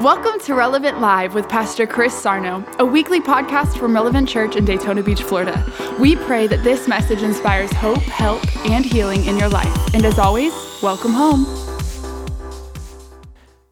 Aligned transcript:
Welcome 0.00 0.40
to 0.40 0.54
Relevant 0.54 1.00
Live 1.00 1.34
with 1.34 1.48
Pastor 1.48 1.86
Chris 1.86 2.12
Sarno, 2.12 2.64
a 2.80 2.84
weekly 2.84 3.20
podcast 3.20 3.78
from 3.78 3.94
Relevant 3.94 4.28
Church 4.28 4.56
in 4.56 4.64
Daytona 4.64 5.04
Beach, 5.04 5.22
Florida. 5.22 5.64
We 6.00 6.16
pray 6.16 6.48
that 6.48 6.64
this 6.64 6.88
message 6.88 7.22
inspires 7.22 7.72
hope, 7.74 7.98
help, 7.98 8.44
and 8.66 8.84
healing 8.84 9.24
in 9.26 9.38
your 9.38 9.48
life. 9.48 9.94
And 9.94 10.04
as 10.04 10.18
always, 10.18 10.52
welcome 10.82 11.12
home. 11.12 11.46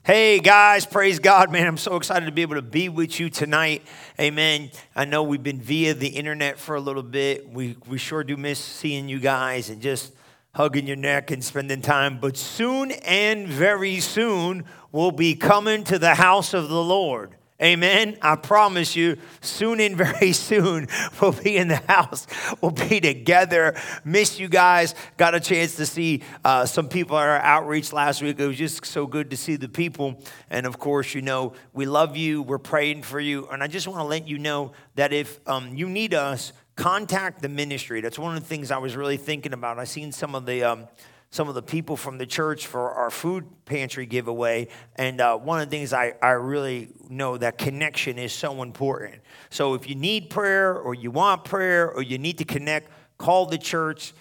Hey 0.04 0.38
guys, 0.38 0.86
praise 0.86 1.18
God, 1.18 1.50
man. 1.50 1.66
I'm 1.66 1.76
so 1.76 1.96
excited 1.96 2.26
to 2.26 2.32
be 2.32 2.42
able 2.42 2.54
to 2.54 2.62
be 2.62 2.88
with 2.88 3.18
you 3.18 3.28
tonight. 3.28 3.82
Amen. 4.20 4.70
I 4.94 5.06
know 5.06 5.24
we've 5.24 5.42
been 5.42 5.60
via 5.60 5.92
the 5.92 6.06
internet 6.06 6.56
for 6.56 6.76
a 6.76 6.80
little 6.80 7.02
bit. 7.02 7.50
We, 7.50 7.76
we 7.88 7.98
sure 7.98 8.22
do 8.22 8.36
miss 8.36 8.60
seeing 8.60 9.08
you 9.08 9.18
guys 9.18 9.70
and 9.70 9.82
just 9.82 10.12
hugging 10.54 10.86
your 10.86 10.96
neck 10.96 11.30
and 11.30 11.42
spending 11.42 11.80
time. 11.80 12.18
But 12.20 12.36
soon 12.36 12.90
and 12.90 13.48
very 13.48 14.00
soon, 14.00 14.64
we'll 14.90 15.10
be 15.10 15.34
coming 15.34 15.84
to 15.84 15.98
the 15.98 16.14
house 16.14 16.52
of 16.52 16.68
the 16.68 16.82
Lord. 16.82 17.36
Amen. 17.62 18.18
I 18.20 18.34
promise 18.34 18.96
you, 18.96 19.18
soon 19.40 19.78
and 19.78 19.96
very 19.96 20.32
soon, 20.32 20.88
we'll 21.20 21.30
be 21.30 21.56
in 21.56 21.68
the 21.68 21.76
house. 21.76 22.26
We'll 22.60 22.72
be 22.72 23.00
together. 23.00 23.76
Miss 24.04 24.40
you 24.40 24.48
guys. 24.48 24.96
Got 25.16 25.36
a 25.36 25.40
chance 25.40 25.76
to 25.76 25.86
see 25.86 26.22
uh, 26.44 26.66
some 26.66 26.88
people 26.88 27.16
at 27.16 27.28
our 27.28 27.38
outreach 27.38 27.92
last 27.92 28.20
week. 28.20 28.40
It 28.40 28.46
was 28.48 28.58
just 28.58 28.84
so 28.84 29.06
good 29.06 29.30
to 29.30 29.36
see 29.36 29.54
the 29.54 29.68
people. 29.68 30.20
And 30.50 30.66
of 30.66 30.80
course, 30.80 31.14
you 31.14 31.22
know, 31.22 31.52
we 31.72 31.86
love 31.86 32.16
you. 32.16 32.42
We're 32.42 32.58
praying 32.58 33.04
for 33.04 33.20
you. 33.20 33.46
And 33.46 33.62
I 33.62 33.68
just 33.68 33.86
want 33.86 34.00
to 34.00 34.06
let 34.06 34.26
you 34.26 34.38
know 34.38 34.72
that 34.96 35.12
if 35.12 35.38
um, 35.48 35.76
you 35.76 35.88
need 35.88 36.14
us, 36.14 36.52
contact 36.76 37.42
the 37.42 37.48
ministry. 37.48 38.00
That's 38.00 38.18
one 38.18 38.36
of 38.36 38.42
the 38.42 38.48
things 38.48 38.70
I 38.70 38.78
was 38.78 38.96
really 38.96 39.16
thinking 39.16 39.52
about. 39.52 39.78
I 39.78 39.84
seen 39.84 40.12
some 40.12 40.34
of 40.34 40.46
the. 40.46 40.64
Um, 40.64 40.88
some 41.32 41.48
of 41.48 41.54
the 41.54 41.62
people 41.62 41.96
from 41.96 42.18
the 42.18 42.26
church 42.26 42.66
for 42.66 42.90
our 42.90 43.10
food 43.10 43.46
pantry 43.64 44.04
giveaway. 44.04 44.68
And 44.96 45.18
uh, 45.18 45.38
one 45.38 45.62
of 45.62 45.70
the 45.70 45.74
things 45.74 45.94
I, 45.94 46.12
I 46.20 46.32
really 46.32 46.90
know 47.08 47.38
that 47.38 47.56
connection 47.56 48.18
is 48.18 48.34
so 48.34 48.62
important. 48.62 49.14
So 49.48 49.72
if 49.72 49.88
you 49.88 49.94
need 49.94 50.28
prayer 50.28 50.76
or 50.76 50.94
you 50.94 51.10
want 51.10 51.44
prayer 51.44 51.90
or 51.90 52.02
you 52.02 52.18
need 52.18 52.36
to 52.36 52.44
connect, 52.44 52.90
call 53.16 53.46
the 53.46 53.56
church. 53.56 54.12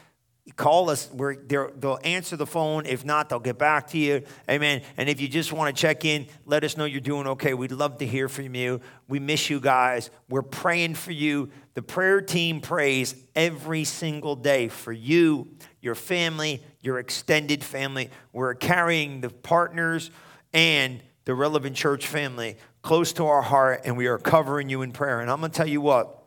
Call 0.55 0.89
us. 0.89 1.09
We're, 1.11 1.35
they'll 1.35 1.99
answer 2.03 2.35
the 2.35 2.45
phone. 2.45 2.85
If 2.85 3.05
not, 3.05 3.29
they'll 3.29 3.39
get 3.39 3.57
back 3.57 3.87
to 3.89 3.97
you. 3.97 4.23
Amen. 4.49 4.81
And 4.97 5.09
if 5.09 5.21
you 5.21 5.27
just 5.27 5.51
want 5.51 5.75
to 5.75 5.79
check 5.79 6.05
in, 6.05 6.27
let 6.45 6.63
us 6.63 6.77
know 6.77 6.85
you're 6.85 7.01
doing 7.01 7.27
okay. 7.27 7.53
We'd 7.53 7.71
love 7.71 7.97
to 7.99 8.05
hear 8.05 8.29
from 8.29 8.55
you. 8.55 8.81
We 9.07 9.19
miss 9.19 9.49
you 9.49 9.59
guys. 9.59 10.09
We're 10.29 10.41
praying 10.41 10.95
for 10.95 11.11
you. 11.11 11.49
The 11.73 11.81
prayer 11.81 12.21
team 12.21 12.61
prays 12.61 13.15
every 13.35 13.83
single 13.83 14.35
day 14.35 14.67
for 14.67 14.91
you, 14.91 15.47
your 15.81 15.95
family, 15.95 16.63
your 16.81 16.99
extended 16.99 17.63
family. 17.63 18.09
We're 18.33 18.55
carrying 18.55 19.21
the 19.21 19.29
partners 19.29 20.11
and 20.53 21.01
the 21.25 21.33
relevant 21.33 21.75
church 21.75 22.07
family 22.07 22.57
close 22.81 23.13
to 23.13 23.25
our 23.27 23.41
heart, 23.41 23.81
and 23.85 23.95
we 23.95 24.07
are 24.07 24.17
covering 24.17 24.69
you 24.69 24.81
in 24.81 24.91
prayer. 24.91 25.21
And 25.21 25.29
I'm 25.29 25.39
going 25.39 25.51
to 25.51 25.55
tell 25.55 25.69
you 25.69 25.81
what, 25.81 26.17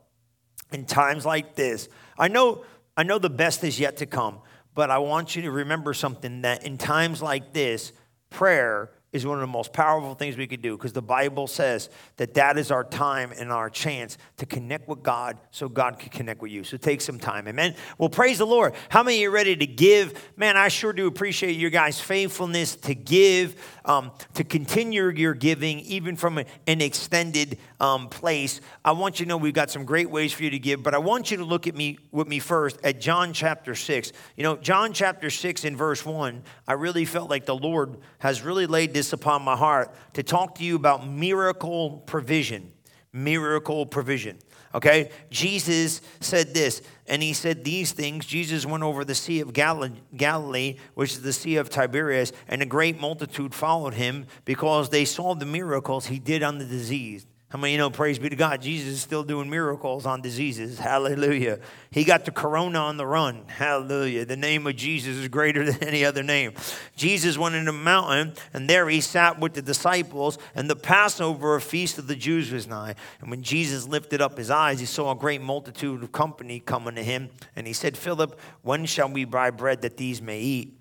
in 0.73 0.85
times 0.87 1.27
like 1.27 1.55
this, 1.55 1.89
I 2.19 2.29
know, 2.29 2.65
I 2.97 3.03
know 3.03 3.19
the 3.19 3.31
best 3.31 3.65
is 3.65 3.81
yet 3.81 3.99
to 3.99 4.07
come, 4.07 4.39
but 4.75 4.91
I 4.91 4.99
want 4.99 5.35
you 5.35 5.43
to 5.43 5.51
remember 5.51 5.95
something 5.95 6.43
that 6.43 6.65
in 6.65 6.79
times 6.79 7.21
like 7.21 7.53
this, 7.53 7.93
prayer 8.31 8.91
is 9.15 9.25
one 9.25 9.39
of 9.39 9.41
the 9.41 9.47
most 9.47 9.73
powerful 9.73 10.17
things 10.17 10.37
we 10.37 10.47
could 10.47 10.61
do 10.61 10.77
because 10.77 10.93
the 10.93 11.01
Bible 11.01 11.47
says 11.47 11.89
that 12.17 12.35
that 12.35 12.59
is 12.59 12.73
our 12.73 12.83
time 12.83 13.33
and 13.39 13.53
our 13.53 13.71
chance 13.71 14.19
to 14.37 14.45
connect 14.45 14.89
with 14.89 15.05
God 15.05 15.39
so 15.53 15.69
God 15.69 16.01
can 16.01 16.11
connect 16.11 16.43
with 16.43 16.51
you. 16.51 16.65
So 16.65 16.77
take 16.77 17.01
some 17.01 17.21
time. 17.21 17.47
Amen. 17.47 17.77
Well, 17.97 18.09
praise 18.09 18.39
the 18.39 18.47
Lord. 18.47 18.75
How 18.89 19.05
many 19.05 19.25
are 19.25 19.31
ready 19.31 19.55
to 19.55 19.67
give? 19.67 20.21
Man, 20.37 20.57
I 20.57 20.67
sure 20.67 20.93
do 20.93 21.07
appreciate 21.07 21.53
your 21.53 21.71
guys' 21.71 22.01
faithfulness 22.01 22.75
to 22.75 22.97
give, 22.97 23.55
um, 23.85 24.11
to 24.35 24.43
continue 24.43 25.09
your 25.11 25.35
giving, 25.35 25.79
even 25.81 26.17
from 26.17 26.39
an 26.39 26.81
extended 26.81 27.59
um, 27.85 28.09
place. 28.09 28.63
I 28.83 28.93
want 28.93 29.21
you 29.21 29.27
to 29.27 29.29
know 29.29 29.37
we've 29.37 29.53
got 29.53 29.71
some 29.71 29.85
great 29.85 30.09
ways 30.09 30.33
for 30.33 30.43
you 30.43 30.51
to 30.51 30.59
give, 30.59 30.83
but 30.83 30.95
I 30.95 30.99
want 30.99 31.31
you 31.31 31.37
to 31.37 31.45
look 31.45 31.67
at 31.67 31.75
me 31.75 31.99
with 32.11 32.27
me 32.27 32.39
first 32.39 32.79
at 32.83 32.99
John 32.99 33.35
chapter 33.35 33.75
6. 33.75 34.13
You 34.37 34.43
know, 34.43 34.57
John 34.57 34.95
chapter 34.95 35.29
6 35.29 35.67
in 35.67 35.77
verse 35.77 36.05
1, 36.05 36.43
I 36.67 36.73
really 36.73 37.05
felt 37.05 37.29
like 37.29 37.45
the 37.45 37.55
Lord 37.55 37.99
has 38.21 38.41
really 38.41 38.67
laid 38.67 38.95
this 38.95 39.13
upon 39.13 39.43
my 39.43 39.55
heart 39.55 39.95
to 40.15 40.23
talk 40.23 40.55
to 40.57 40.65
you 40.65 40.77
about 40.77 41.07
miracle 41.07 42.03
provision. 42.07 42.73
Miracle 43.13 43.85
provision. 43.85 44.39
Okay? 44.75 45.11
Jesus 45.31 46.01
said 46.21 46.55
this, 46.55 46.81
and 47.07 47.23
he 47.23 47.35
said 47.35 47.65
these 47.65 47.93
things. 47.93 48.25
Jesus 48.25 48.65
went 48.65 48.83
over 48.83 49.05
the 49.05 49.15
Sea 49.15 49.41
of 49.41 49.53
Galilee, 49.53 50.77
which 50.95 51.13
is 51.13 51.21
the 51.21 51.35
Sea 51.35 51.57
of 51.57 51.69
Tiberias, 51.69 52.33
and 52.49 52.63
a 52.63 52.67
great 52.67 52.99
multitude 52.99 53.55
followed 53.55 53.93
him 53.93 54.25
because 54.47 54.89
they 54.89 55.05
saw 55.05 55.35
the 55.35 55.45
miracles 55.45 56.07
he 56.07 56.19
did 56.19 56.43
on 56.43 56.57
the 56.57 56.65
diseased. 56.65 57.27
How 57.49 57.61
many 57.61 57.73
you 57.73 57.79
know, 57.79 57.89
praise 57.89 58.19
be 58.19 58.29
to 58.29 58.35
God, 58.35 58.63
Jesus 58.63 58.95
is 58.95 59.01
still 59.01 59.23
doing 59.23 59.49
miracles 59.49 60.07
on 60.07 60.21
diseases. 60.23 60.77
Hallelujah. 60.77 61.61
He 61.93 62.03
got 62.03 62.25
the 62.25 62.33
corona 62.33 62.81
on 62.81 62.97
the 62.97 63.07
run. 63.07 63.45
Hallelujah. 63.47 64.25
The 64.25 64.37
name 64.37 64.67
of 64.67 64.75
Jesus 64.75 65.17
is 65.17 65.29
greater 65.29 65.65
than 65.65 65.85
any 65.85 66.05
other 66.05 66.25
name. 66.25 66.55
Jesus 66.97 67.39
went 67.39 67.55
in 67.55 67.67
the 67.67 67.73
mountain, 67.73 68.33
and 68.53 68.69
there 68.69 68.89
he 68.89 69.01
sat 69.01 69.39
with 69.39 69.55
the 69.55 69.63
disciples, 69.63 70.37
and 70.57 70.69
the 70.69 70.75
Passover, 70.75 71.61
feast 71.61 71.97
of 71.97 72.09
the 72.09 72.17
Jews, 72.17 72.51
was 72.51 72.67
nigh. 72.67 72.97
And 73.21 73.31
when 73.31 73.43
Jesus 73.43 73.87
lifted 73.87 74.21
up 74.21 74.37
his 74.37 74.51
eyes, 74.51 74.81
he 74.81 74.87
saw 74.87 75.13
a 75.13 75.17
great 75.17 75.41
multitude 75.41 76.03
of 76.03 76.11
company 76.11 76.59
coming 76.59 76.97
to 76.97 77.05
him. 77.05 77.31
And 77.55 77.69
he 77.69 77.73
said, 77.73 77.97
Philip, 77.97 78.41
when 78.63 78.85
shall 78.85 79.11
we 79.11 79.27
buy 79.27 79.51
bread 79.51 79.83
that 79.83 79.97
these 79.97 80.21
may 80.21 80.41
eat? 80.41 80.81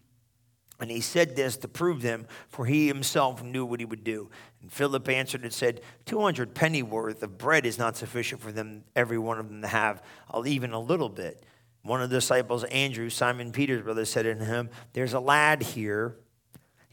And 0.79 0.89
he 0.89 1.01
said 1.01 1.35
this 1.35 1.55
to 1.57 1.67
prove 1.67 2.01
them, 2.01 2.25
for 2.49 2.65
he 2.65 2.87
himself 2.87 3.43
knew 3.43 3.63
what 3.63 3.79
he 3.79 3.85
would 3.85 4.03
do. 4.03 4.29
And 4.63 4.71
Philip 4.71 5.07
answered 5.09 5.43
and 5.43 5.53
said, 5.53 5.81
200 6.05 6.55
penny 6.55 6.81
worth 6.81 7.21
of 7.21 7.37
bread 7.37 7.65
is 7.65 7.77
not 7.77 7.97
sufficient 7.97 8.41
for 8.41 8.51
them, 8.51 8.85
every 8.95 9.17
one 9.17 9.37
of 9.37 9.49
them 9.49 9.61
to 9.61 9.67
have, 9.67 10.01
even 10.45 10.71
a 10.71 10.79
little 10.79 11.09
bit. 11.09 11.45
One 11.83 12.01
of 12.01 12.09
the 12.09 12.15
disciples, 12.15 12.63
Andrew, 12.63 13.09
Simon 13.09 13.51
Peter's 13.51 13.83
brother, 13.83 14.05
said 14.05 14.23
to 14.23 14.45
him, 14.45 14.69
There's 14.93 15.11
a 15.13 15.19
lad 15.19 15.61
here. 15.61 16.15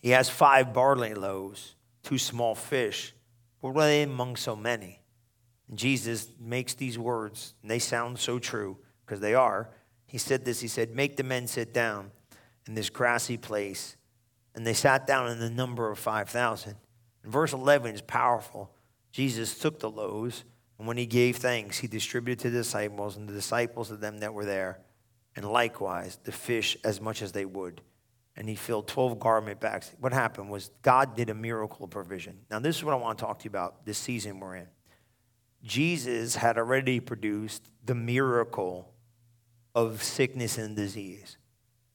He 0.03 0.10
has 0.10 0.28
five 0.28 0.75
barley 0.75 1.14
loaves, 1.14 1.76
two 2.03 2.19
small 2.19 2.56
fish. 2.56 3.14
What 3.60 3.76
are 3.76 3.82
they 3.82 4.02
among 4.02 4.34
so 4.34 4.56
many? 4.56 5.00
And 5.69 5.78
Jesus 5.78 6.28
makes 6.41 6.75
these 6.75 6.98
words, 6.98 7.54
and 7.62 7.70
they 7.70 7.78
sound 7.78 8.19
so 8.19 8.41
true, 8.41 8.78
because 9.06 9.20
they 9.20 9.34
are. 9.34 9.70
He 10.06 10.19
said 10.19 10.44
this 10.44 10.60
He 10.60 10.66
said, 10.66 10.92
Make 10.92 11.16
the 11.16 11.22
men 11.22 11.47
sit 11.47 11.72
down 11.72 12.10
in 12.66 12.75
this 12.75 12.91
grassy 12.91 13.37
place. 13.37 13.97
And 14.56 14.66
they 14.66 14.75
sat 14.75 15.06
down 15.06 15.31
in 15.31 15.38
the 15.38 15.50
number 15.50 15.88
of 15.88 16.00
5,000. 16.00 16.75
Verse 17.25 17.53
11 17.53 17.94
is 17.94 18.00
powerful. 18.00 18.70
Jesus 19.12 19.58
took 19.58 19.78
the 19.78 19.91
loaves, 19.91 20.44
and 20.78 20.86
when 20.86 20.97
he 20.97 21.06
gave 21.06 21.36
thanks, 21.36 21.78
he 21.78 21.86
distributed 21.86 22.41
to 22.42 22.50
the 22.50 22.58
disciples, 22.58 23.16
and 23.16 23.28
the 23.28 23.32
disciples 23.32 23.88
to 23.88 23.97
them 23.97 24.19
that 24.19 24.32
were 24.32 24.44
there, 24.44 24.81
and 25.36 25.44
likewise 25.44 26.19
the 26.25 26.32
fish 26.32 26.76
as 26.84 27.00
much 27.00 27.22
as 27.22 27.32
they 27.32 27.44
would. 27.44 27.82
And 28.36 28.48
he 28.48 28.54
filled 28.54 28.88
12 28.88 29.19
garment 29.19 29.60
bags. 29.60 29.92
What 29.98 30.12
happened 30.12 30.50
was 30.50 30.70
God 30.82 31.16
did 31.16 31.28
a 31.28 31.34
miracle 31.34 31.86
provision. 31.86 32.38
Now, 32.50 32.60
this 32.60 32.76
is 32.76 32.84
what 32.84 32.94
I 32.94 32.97
want 32.97 33.19
to 33.19 33.25
talk 33.25 33.41
to 33.41 33.44
you 33.44 33.50
about 33.50 33.84
this 33.84 33.98
season 33.98 34.41
we're 34.41 34.56
in. 34.56 34.69
Jesus 35.62 36.37
had 36.37 36.56
already 36.56 37.00
produced 37.00 37.69
the 37.84 37.94
miracle 37.94 38.94
of 39.75 40.02
sickness 40.02 40.56
and 40.56 40.75
disease. 40.75 41.37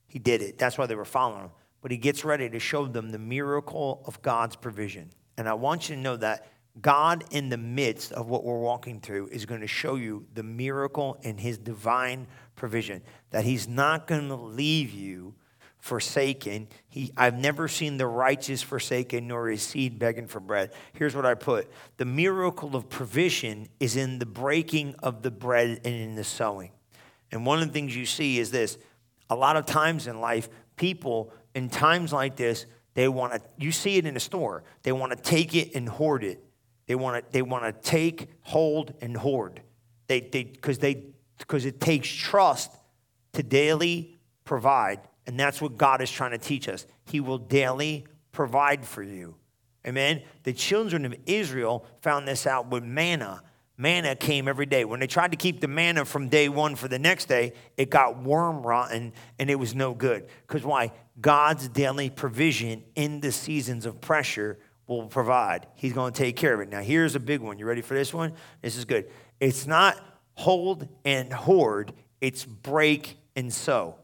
He 0.07 0.19
did 0.19 0.41
it. 0.41 0.59
That's 0.59 0.77
why 0.77 0.85
they 0.85 0.95
were 0.95 1.05
following 1.05 1.43
him 1.43 1.49
but 1.85 1.91
he 1.91 2.00
gets 2.00 2.25
ready 2.25 2.50
to 2.50 2.57
show 2.57 2.88
them 2.88 3.12
the 3.12 3.19
miracle 3.19 4.01
of 4.07 4.19
God's 4.23 4.56
provision. 4.56 5.07
And 5.38 5.47
I 5.47 5.53
want 5.53 5.88
you 5.88 5.96
to 5.96 6.01
know 6.01 6.18
that 6.18 6.47
God, 6.81 7.25
in 7.29 7.50
the 7.50 7.59
midst 7.59 8.12
of 8.12 8.28
what 8.28 8.44
we're 8.44 8.57
walking 8.57 9.00
through, 9.00 9.28
is 9.28 9.46
going 9.46 9.62
to 9.62 9.68
show 9.68 9.94
you 9.94 10.25
the 10.34 10.41
miracle 10.41 11.19
in 11.22 11.38
his 11.38 11.59
divine 11.59 12.25
provision. 12.56 13.03
That 13.29 13.44
he's 13.44 13.68
not 13.68 14.07
going 14.07 14.29
to 14.29 14.35
leave 14.35 14.94
you 14.94 15.35
forsaken. 15.78 16.69
He, 16.90 17.12
I've 17.16 17.38
never 17.38 17.68
seen 17.68 17.97
the 17.97 18.07
righteous 18.07 18.63
forsaken 18.63 19.28
nor 19.28 19.47
his 19.50 19.62
seed 19.62 20.00
begging 20.00 20.25
for 20.25 20.40
bread. 20.40 20.72
Here's 20.93 21.16
what 21.16 21.28
I 21.28 21.35
put 21.35 21.72
the 21.97 22.05
miracle 22.05 22.76
of 22.76 22.90
provision 22.90 23.70
is 23.79 23.96
in 23.96 24.17
the 24.17 24.26
breaking 24.26 24.96
of 25.03 25.22
the 25.22 25.29
bread 25.29 25.81
and 25.85 25.93
in 25.93 26.16
the 26.16 26.23
sowing. 26.23 26.72
And 27.31 27.46
one 27.46 27.61
of 27.61 27.67
the 27.67 27.73
things 27.73 27.96
you 27.96 28.08
see 28.08 28.40
is 28.40 28.49
this 28.49 28.79
a 29.29 29.35
lot 29.35 29.55
of 29.55 29.67
times 29.67 30.08
in 30.08 30.20
life, 30.20 30.49
people 30.78 31.31
in 31.55 31.69
times 31.69 32.13
like 32.13 32.35
this, 32.35 32.66
they 32.93 33.07
want 33.07 33.34
to, 33.34 33.41
you 33.57 33.72
see 33.72 33.97
it 33.97 34.05
in 34.05 34.16
a 34.16 34.19
store, 34.19 34.63
they 34.84 34.91
want 34.91 35.11
to 35.11 35.17
take 35.17 35.55
it 35.55 35.73
and 35.73 35.90
hoard 35.90 36.23
it. 36.23 36.43
They 36.85 36.96
want 36.96 37.25
to, 37.25 37.31
they 37.31 37.41
want 37.41 37.63
to 37.63 37.90
take, 37.90 38.29
hold, 38.41 38.93
and 39.02 39.17
hoard. 39.17 39.61
They, 40.07 40.19
they, 40.19 40.43
because 40.43 40.78
they, 40.78 41.05
because 41.40 41.66
it 41.66 41.81
takes 41.81 42.07
trust 42.07 42.72
to 43.34 43.41
daily 43.41 44.17
provide. 44.43 44.99
And 45.25 45.40
that's 45.40 45.61
what 45.61 45.78
God 45.78 46.02
is 46.02 46.11
trying 46.11 46.31
to 46.31 46.37
teach 46.37 46.69
us. 46.69 46.85
He 47.05 47.19
will 47.19 47.40
daily 47.40 48.05
provide 48.31 48.85
for 48.85 49.02
you. 49.02 49.35
Amen. 49.87 50.22
The 50.43 50.53
children 50.53 51.05
of 51.05 51.16
Israel 51.25 51.85
found 52.02 52.28
this 52.28 52.46
out 52.46 52.69
with 52.69 52.84
manna. 52.84 53.41
Manna 53.78 54.16
came 54.16 54.47
every 54.47 54.66
day. 54.66 54.85
When 54.85 54.99
they 54.99 55.07
tried 55.07 55.31
to 55.31 55.37
keep 55.37 55.59
the 55.59 55.67
manna 55.67 56.05
from 56.05 56.29
day 56.29 56.47
one 56.47 56.75
for 56.75 56.87
the 56.87 56.99
next 56.99 57.25
day, 57.25 57.53
it 57.78 57.90
got 57.90 58.22
worm 58.22 58.66
rotten 58.66 59.13
and 59.37 59.49
it 59.49 59.55
was 59.55 59.75
no 59.75 59.93
good. 59.93 60.28
Because 60.47 60.63
why? 60.63 60.91
God's 61.20 61.67
daily 61.70 62.09
provision 62.09 62.84
in 62.96 63.22
the 63.22 63.32
seasons 63.32 63.85
of 63.85 64.02
pressure 64.02 64.59
will 64.88 65.08
provide. 65.08 65.67
He's 65.76 65.94
going 65.94 66.14
to 66.14 66.17
take 66.17 66.35
care 66.35 66.53
of 66.53 66.59
it. 66.59 66.70
Now, 66.70 66.82
here's 66.82 67.16
a 67.16 67.20
big 67.20 67.41
one. 67.41 67.58
You 67.58 67.66
ready 67.66 67.82
for 67.82 67.94
this 67.94 68.14
one? 68.14 68.34
This 68.62 68.76
is 68.78 68.85
good. 68.85 69.09
It's 69.40 69.66
not 69.66 69.97
hold 70.35 70.88
and 71.06 71.32
hoard, 71.32 71.94
it's 72.22 72.46
break 72.46 73.17
and 73.35 73.53
sow. 73.53 73.96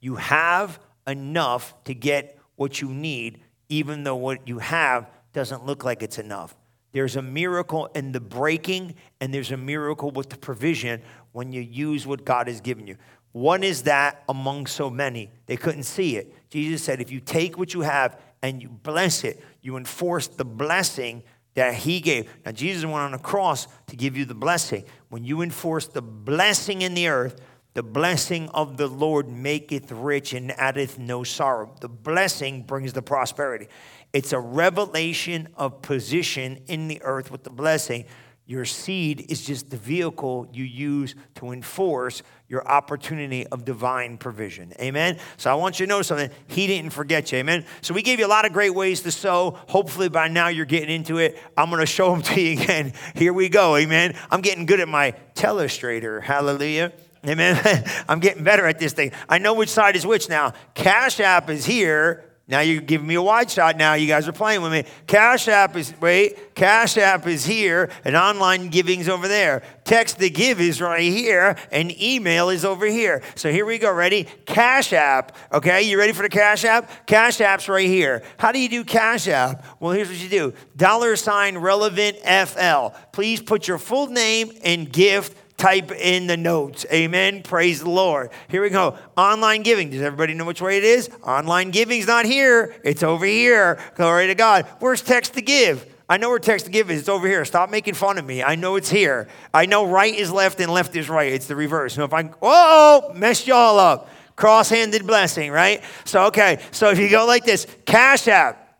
You 0.00 0.16
have 0.16 0.80
enough 1.06 1.74
to 1.84 1.94
get 1.94 2.38
what 2.56 2.80
you 2.80 2.88
need, 2.88 3.40
even 3.68 4.02
though 4.02 4.16
what 4.16 4.48
you 4.48 4.58
have 4.58 5.10
doesn't 5.32 5.66
look 5.66 5.84
like 5.84 6.02
it's 6.02 6.18
enough. 6.18 6.56
There's 6.92 7.16
a 7.16 7.22
miracle 7.22 7.86
in 7.94 8.12
the 8.12 8.20
breaking, 8.20 8.94
and 9.20 9.34
there's 9.34 9.50
a 9.50 9.56
miracle 9.56 10.10
with 10.10 10.30
the 10.30 10.36
provision 10.36 11.02
when 11.32 11.52
you 11.52 11.60
use 11.60 12.06
what 12.06 12.24
God 12.24 12.46
has 12.46 12.60
given 12.60 12.86
you. 12.86 12.96
One 13.34 13.64
is 13.64 13.82
that 13.82 14.22
among 14.28 14.68
so 14.68 14.88
many, 14.88 15.28
they 15.46 15.56
couldn't 15.56 15.82
see 15.82 16.16
it. 16.16 16.32
Jesus 16.50 16.84
said, 16.84 17.00
if 17.00 17.10
you 17.10 17.18
take 17.18 17.58
what 17.58 17.74
you 17.74 17.80
have 17.80 18.16
and 18.42 18.62
you 18.62 18.68
bless 18.68 19.24
it, 19.24 19.42
you 19.60 19.76
enforce 19.76 20.28
the 20.28 20.44
blessing 20.44 21.24
that 21.54 21.74
he 21.74 21.98
gave. 21.98 22.30
Now, 22.46 22.52
Jesus 22.52 22.84
went 22.84 22.96
on 22.96 23.10
the 23.10 23.18
cross 23.18 23.66
to 23.88 23.96
give 23.96 24.16
you 24.16 24.24
the 24.24 24.36
blessing. 24.36 24.84
When 25.08 25.24
you 25.24 25.42
enforce 25.42 25.88
the 25.88 26.00
blessing 26.00 26.82
in 26.82 26.94
the 26.94 27.08
earth, 27.08 27.40
the 27.72 27.82
blessing 27.82 28.48
of 28.50 28.76
the 28.76 28.86
Lord 28.86 29.28
maketh 29.28 29.90
rich 29.90 30.32
and 30.32 30.52
addeth 30.52 31.00
no 31.00 31.24
sorrow. 31.24 31.74
The 31.80 31.88
blessing 31.88 32.62
brings 32.62 32.92
the 32.92 33.02
prosperity. 33.02 33.66
It's 34.12 34.32
a 34.32 34.38
revelation 34.38 35.48
of 35.56 35.82
position 35.82 36.60
in 36.68 36.86
the 36.86 37.02
earth 37.02 37.32
with 37.32 37.42
the 37.42 37.50
blessing. 37.50 38.04
Your 38.46 38.64
seed 38.64 39.26
is 39.28 39.44
just 39.44 39.70
the 39.70 39.76
vehicle 39.76 40.46
you 40.52 40.62
use 40.62 41.16
to 41.36 41.50
enforce 41.50 42.22
your 42.48 42.66
opportunity 42.68 43.46
of 43.46 43.64
divine 43.64 44.18
provision. 44.18 44.72
Amen. 44.78 45.18
So 45.38 45.50
I 45.50 45.54
want 45.54 45.80
you 45.80 45.86
to 45.86 45.90
know 45.90 46.02
something. 46.02 46.30
He 46.46 46.66
didn't 46.66 46.90
forget 46.90 47.32
you. 47.32 47.38
Amen. 47.38 47.64
So 47.80 47.94
we 47.94 48.02
gave 48.02 48.18
you 48.18 48.26
a 48.26 48.28
lot 48.28 48.44
of 48.44 48.52
great 48.52 48.74
ways 48.74 49.00
to 49.02 49.10
sow. 49.10 49.58
Hopefully 49.68 50.08
by 50.08 50.28
now 50.28 50.48
you're 50.48 50.66
getting 50.66 50.94
into 50.94 51.18
it. 51.18 51.38
I'm 51.56 51.70
going 51.70 51.80
to 51.80 51.86
show 51.86 52.12
them 52.12 52.22
to 52.34 52.40
you 52.40 52.60
again. 52.60 52.92
Here 53.14 53.32
we 53.32 53.48
go. 53.48 53.76
Amen. 53.76 54.16
I'm 54.30 54.42
getting 54.42 54.66
good 54.66 54.80
at 54.80 54.88
my 54.88 55.14
telestrator. 55.34 56.22
Hallelujah. 56.22 56.92
Amen. 57.26 57.84
I'm 58.08 58.20
getting 58.20 58.44
better 58.44 58.66
at 58.66 58.78
this 58.78 58.92
thing. 58.92 59.12
I 59.28 59.38
know 59.38 59.54
which 59.54 59.70
side 59.70 59.96
is 59.96 60.06
which 60.06 60.28
now. 60.28 60.52
Cash 60.74 61.20
App 61.20 61.48
is 61.48 61.64
here. 61.64 62.24
Now 62.46 62.60
you're 62.60 62.82
giving 62.82 63.06
me 63.06 63.14
a 63.14 63.22
wide 63.22 63.50
shot. 63.50 63.78
Now 63.78 63.94
you 63.94 64.06
guys 64.06 64.28
are 64.28 64.32
playing 64.32 64.60
with 64.60 64.70
me. 64.70 64.84
Cash 65.06 65.48
App 65.48 65.76
is 65.76 65.94
wait. 65.98 66.54
Cash 66.54 66.98
App 66.98 67.26
is 67.26 67.46
here, 67.46 67.90
and 68.04 68.14
online 68.14 68.68
giving's 68.68 69.08
over 69.08 69.26
there. 69.28 69.62
Text 69.84 70.18
the 70.18 70.28
give 70.28 70.60
is 70.60 70.78
right 70.80 71.10
here, 71.10 71.56
and 71.72 71.90
email 72.00 72.50
is 72.50 72.66
over 72.66 72.84
here. 72.84 73.22
So 73.34 73.50
here 73.50 73.64
we 73.64 73.78
go. 73.78 73.90
Ready? 73.90 74.24
Cash 74.44 74.92
App. 74.92 75.34
Okay, 75.52 75.82
you 75.82 75.98
ready 75.98 76.12
for 76.12 76.22
the 76.22 76.28
Cash 76.28 76.66
App? 76.66 77.06
Cash 77.06 77.40
App's 77.40 77.66
right 77.66 77.88
here. 77.88 78.22
How 78.36 78.52
do 78.52 78.58
you 78.58 78.68
do 78.68 78.84
Cash 78.84 79.26
App? 79.26 79.64
Well, 79.80 79.92
here's 79.92 80.08
what 80.08 80.22
you 80.22 80.28
do: 80.28 80.52
dollar 80.76 81.16
sign 81.16 81.56
relevant 81.56 82.18
FL. 82.18 82.88
Please 83.12 83.40
put 83.40 83.66
your 83.66 83.78
full 83.78 84.08
name 84.08 84.52
and 84.62 84.92
gift 84.92 85.34
type 85.56 85.90
in 85.92 86.26
the 86.26 86.36
notes. 86.36 86.84
Amen. 86.92 87.42
Praise 87.42 87.80
the 87.80 87.90
Lord. 87.90 88.30
Here 88.48 88.62
we 88.62 88.70
go. 88.70 88.98
Online 89.16 89.62
giving. 89.62 89.90
Does 89.90 90.02
everybody 90.02 90.34
know 90.34 90.44
which 90.44 90.60
way 90.60 90.78
it 90.78 90.84
is? 90.84 91.08
Online 91.22 91.70
giving's 91.70 92.06
not 92.06 92.26
here. 92.26 92.74
It's 92.84 93.02
over 93.02 93.24
here. 93.24 93.78
Glory 93.94 94.26
to 94.26 94.34
God. 94.34 94.66
Where's 94.80 95.02
text 95.02 95.34
to 95.34 95.42
give? 95.42 95.86
I 96.08 96.18
know 96.18 96.28
where 96.28 96.38
text 96.38 96.66
to 96.66 96.72
give 96.72 96.90
is. 96.90 97.00
It's 97.00 97.08
over 97.08 97.26
here. 97.26 97.44
Stop 97.44 97.70
making 97.70 97.94
fun 97.94 98.18
of 98.18 98.26
me. 98.26 98.42
I 98.42 98.56
know 98.56 98.76
it's 98.76 98.90
here. 98.90 99.28
I 99.54 99.66
know 99.66 99.86
right 99.86 100.14
is 100.14 100.30
left 100.30 100.60
and 100.60 100.70
left 100.70 100.94
is 100.96 101.08
right. 101.08 101.32
It's 101.32 101.46
the 101.46 101.56
reverse. 101.56 101.94
So 101.94 102.04
if 102.04 102.12
I, 102.12 102.30
oh, 102.42 103.12
messed 103.14 103.46
y'all 103.46 103.78
up. 103.78 104.10
Cross-handed 104.36 105.06
blessing, 105.06 105.50
right? 105.50 105.82
So, 106.04 106.24
okay. 106.26 106.60
So 106.72 106.90
if 106.90 106.98
you 106.98 107.08
go 107.08 107.24
like 107.24 107.44
this, 107.44 107.66
Cash 107.86 108.28
App, 108.28 108.78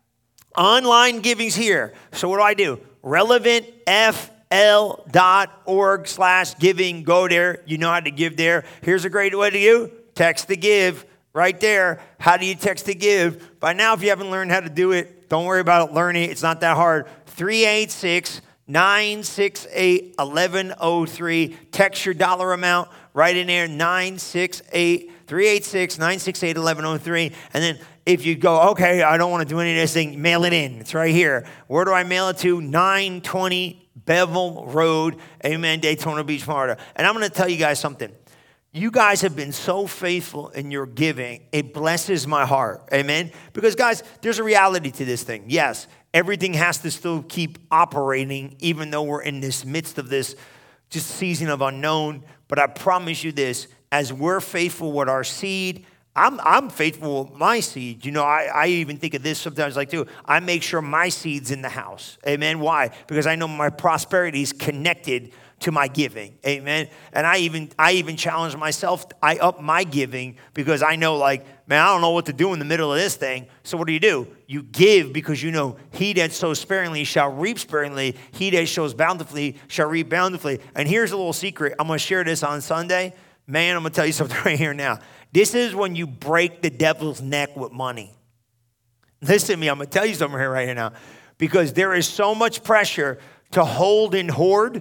online 0.56 1.20
giving's 1.20 1.54
here. 1.54 1.94
So 2.12 2.28
what 2.28 2.38
do 2.38 2.42
I 2.42 2.54
do? 2.54 2.80
Relevant 3.02 3.66
F 3.86 4.30
l.org 4.54 6.06
slash 6.06 6.56
giving. 6.58 7.02
Go 7.02 7.26
there. 7.26 7.62
You 7.66 7.76
know 7.76 7.90
how 7.90 8.00
to 8.00 8.10
give 8.10 8.36
there. 8.36 8.64
Here's 8.82 9.04
a 9.04 9.10
great 9.10 9.36
way 9.36 9.50
to 9.50 9.58
do 9.58 9.92
text 10.14 10.46
to 10.46 10.56
give 10.56 11.04
right 11.32 11.58
there. 11.58 12.00
How 12.20 12.36
do 12.36 12.46
you 12.46 12.54
text 12.54 12.86
to 12.86 12.94
give? 12.94 13.58
By 13.58 13.72
now, 13.72 13.94
if 13.94 14.02
you 14.02 14.10
haven't 14.10 14.30
learned 14.30 14.52
how 14.52 14.60
to 14.60 14.70
do 14.70 14.92
it, 14.92 15.28
don't 15.28 15.44
worry 15.44 15.60
about 15.60 15.90
it. 15.90 15.94
learning. 15.94 16.30
It's 16.30 16.42
not 16.42 16.60
that 16.60 16.76
hard. 16.76 17.08
386 17.26 18.42
968 18.68 20.14
1103. 20.16 21.48
Text 21.72 22.04
your 22.04 22.14
dollar 22.14 22.52
amount 22.52 22.90
right 23.12 23.36
in 23.36 23.48
there 23.48 23.66
968 23.66 25.10
386 25.26 25.98
968 25.98 26.56
1103. 26.56 27.32
And 27.54 27.62
then 27.62 27.78
if 28.06 28.24
you 28.24 28.36
go, 28.36 28.70
okay, 28.70 29.02
I 29.02 29.16
don't 29.16 29.32
want 29.32 29.46
to 29.46 29.52
do 29.52 29.58
any 29.58 29.72
of 29.72 29.76
this 29.78 29.92
thing, 29.92 30.22
mail 30.22 30.44
it 30.44 30.52
in. 30.52 30.74
It's 30.74 30.94
right 30.94 31.12
here. 31.12 31.44
Where 31.66 31.84
do 31.84 31.92
I 31.92 32.04
mail 32.04 32.28
it 32.28 32.38
to? 32.38 32.60
920 32.60 33.83
Beville 33.96 34.66
Road, 34.66 35.18
amen, 35.44 35.80
Daytona 35.80 36.24
Beach, 36.24 36.42
Florida. 36.42 36.76
And 36.96 37.06
I'm 37.06 37.14
going 37.14 37.28
to 37.28 37.34
tell 37.34 37.48
you 37.48 37.56
guys 37.56 37.78
something. 37.78 38.12
You 38.72 38.90
guys 38.90 39.20
have 39.20 39.36
been 39.36 39.52
so 39.52 39.86
faithful 39.86 40.48
in 40.48 40.72
your 40.72 40.84
giving. 40.84 41.42
It 41.52 41.72
blesses 41.72 42.26
my 42.26 42.44
heart. 42.44 42.88
Amen. 42.92 43.30
Because, 43.52 43.76
guys, 43.76 44.02
there's 44.20 44.40
a 44.40 44.42
reality 44.42 44.90
to 44.90 45.04
this 45.04 45.22
thing. 45.22 45.44
Yes, 45.46 45.86
everything 46.12 46.54
has 46.54 46.78
to 46.78 46.90
still 46.90 47.22
keep 47.22 47.58
operating, 47.70 48.56
even 48.58 48.90
though 48.90 49.04
we're 49.04 49.22
in 49.22 49.40
this 49.40 49.64
midst 49.64 49.96
of 49.98 50.08
this 50.08 50.34
just 50.90 51.08
season 51.08 51.50
of 51.50 51.62
unknown. 51.62 52.24
But 52.48 52.58
I 52.58 52.66
promise 52.66 53.22
you 53.22 53.30
this 53.30 53.68
as 53.92 54.12
we're 54.12 54.40
faithful 54.40 54.90
with 54.90 55.08
our 55.08 55.22
seed, 55.22 55.86
I'm, 56.16 56.38
I'm 56.40 56.70
faithful 56.70 57.24
with 57.24 57.34
my 57.34 57.58
seed. 57.60 58.04
You 58.04 58.12
know, 58.12 58.22
I, 58.22 58.44
I 58.44 58.66
even 58.68 58.98
think 58.98 59.14
of 59.14 59.22
this 59.22 59.38
sometimes 59.38 59.76
like, 59.76 59.90
too. 59.90 60.06
I 60.24 60.38
make 60.40 60.62
sure 60.62 60.80
my 60.80 61.08
seed's 61.08 61.50
in 61.50 61.60
the 61.60 61.68
house. 61.68 62.18
Amen. 62.26 62.60
Why? 62.60 62.90
Because 63.08 63.26
I 63.26 63.34
know 63.34 63.48
my 63.48 63.70
prosperity 63.70 64.42
is 64.42 64.52
connected 64.52 65.32
to 65.60 65.72
my 65.72 65.88
giving. 65.88 66.36
Amen. 66.46 66.88
And 67.12 67.26
I 67.26 67.38
even 67.38 67.70
I 67.78 67.92
even 67.92 68.16
challenge 68.16 68.54
myself. 68.56 69.06
I 69.22 69.36
up 69.36 69.62
my 69.62 69.82
giving 69.82 70.36
because 70.52 70.82
I 70.82 70.96
know 70.96 71.16
like, 71.16 71.44
man, 71.66 71.82
I 71.82 71.86
don't 71.86 72.00
know 72.00 72.10
what 72.10 72.26
to 72.26 72.32
do 72.32 72.52
in 72.52 72.58
the 72.58 72.64
middle 72.64 72.92
of 72.92 72.98
this 72.98 73.16
thing. 73.16 73.46
So 73.62 73.78
what 73.78 73.86
do 73.86 73.92
you 73.92 74.00
do? 74.00 74.28
You 74.46 74.62
give 74.62 75.12
because 75.12 75.42
you 75.42 75.50
know 75.50 75.76
he 75.92 76.12
that 76.14 76.32
sows 76.32 76.60
sparingly 76.60 77.04
shall 77.04 77.30
reap 77.32 77.58
sparingly. 77.58 78.14
He 78.32 78.50
that 78.50 78.66
shows 78.66 78.94
bountifully 78.94 79.56
shall 79.68 79.88
reap 79.88 80.10
bountifully. 80.10 80.60
And 80.74 80.86
here's 80.86 81.12
a 81.12 81.16
little 81.16 81.32
secret. 81.32 81.74
I'm 81.78 81.86
gonna 81.86 81.98
share 81.98 82.24
this 82.24 82.42
on 82.42 82.60
Sunday. 82.60 83.14
Man, 83.46 83.76
I'm 83.76 83.82
gonna 83.82 83.94
tell 83.94 84.06
you 84.06 84.12
something 84.20 84.38
right 84.44 84.58
here 84.58 84.74
now. 84.74 84.98
This 85.34 85.52
is 85.52 85.74
when 85.74 85.96
you 85.96 86.06
break 86.06 86.62
the 86.62 86.70
devil's 86.70 87.20
neck 87.20 87.56
with 87.56 87.72
money. 87.72 88.14
Listen 89.20 89.56
to 89.56 89.56
me, 89.56 89.66
I'm 89.66 89.78
gonna 89.78 89.90
tell 89.90 90.06
you 90.06 90.14
something 90.14 90.38
here 90.38 90.48
right 90.48 90.64
here 90.64 90.76
now. 90.76 90.92
Because 91.38 91.72
there 91.72 91.92
is 91.92 92.06
so 92.06 92.36
much 92.36 92.62
pressure 92.62 93.18
to 93.50 93.64
hold 93.64 94.14
and 94.14 94.30
hoard 94.30 94.80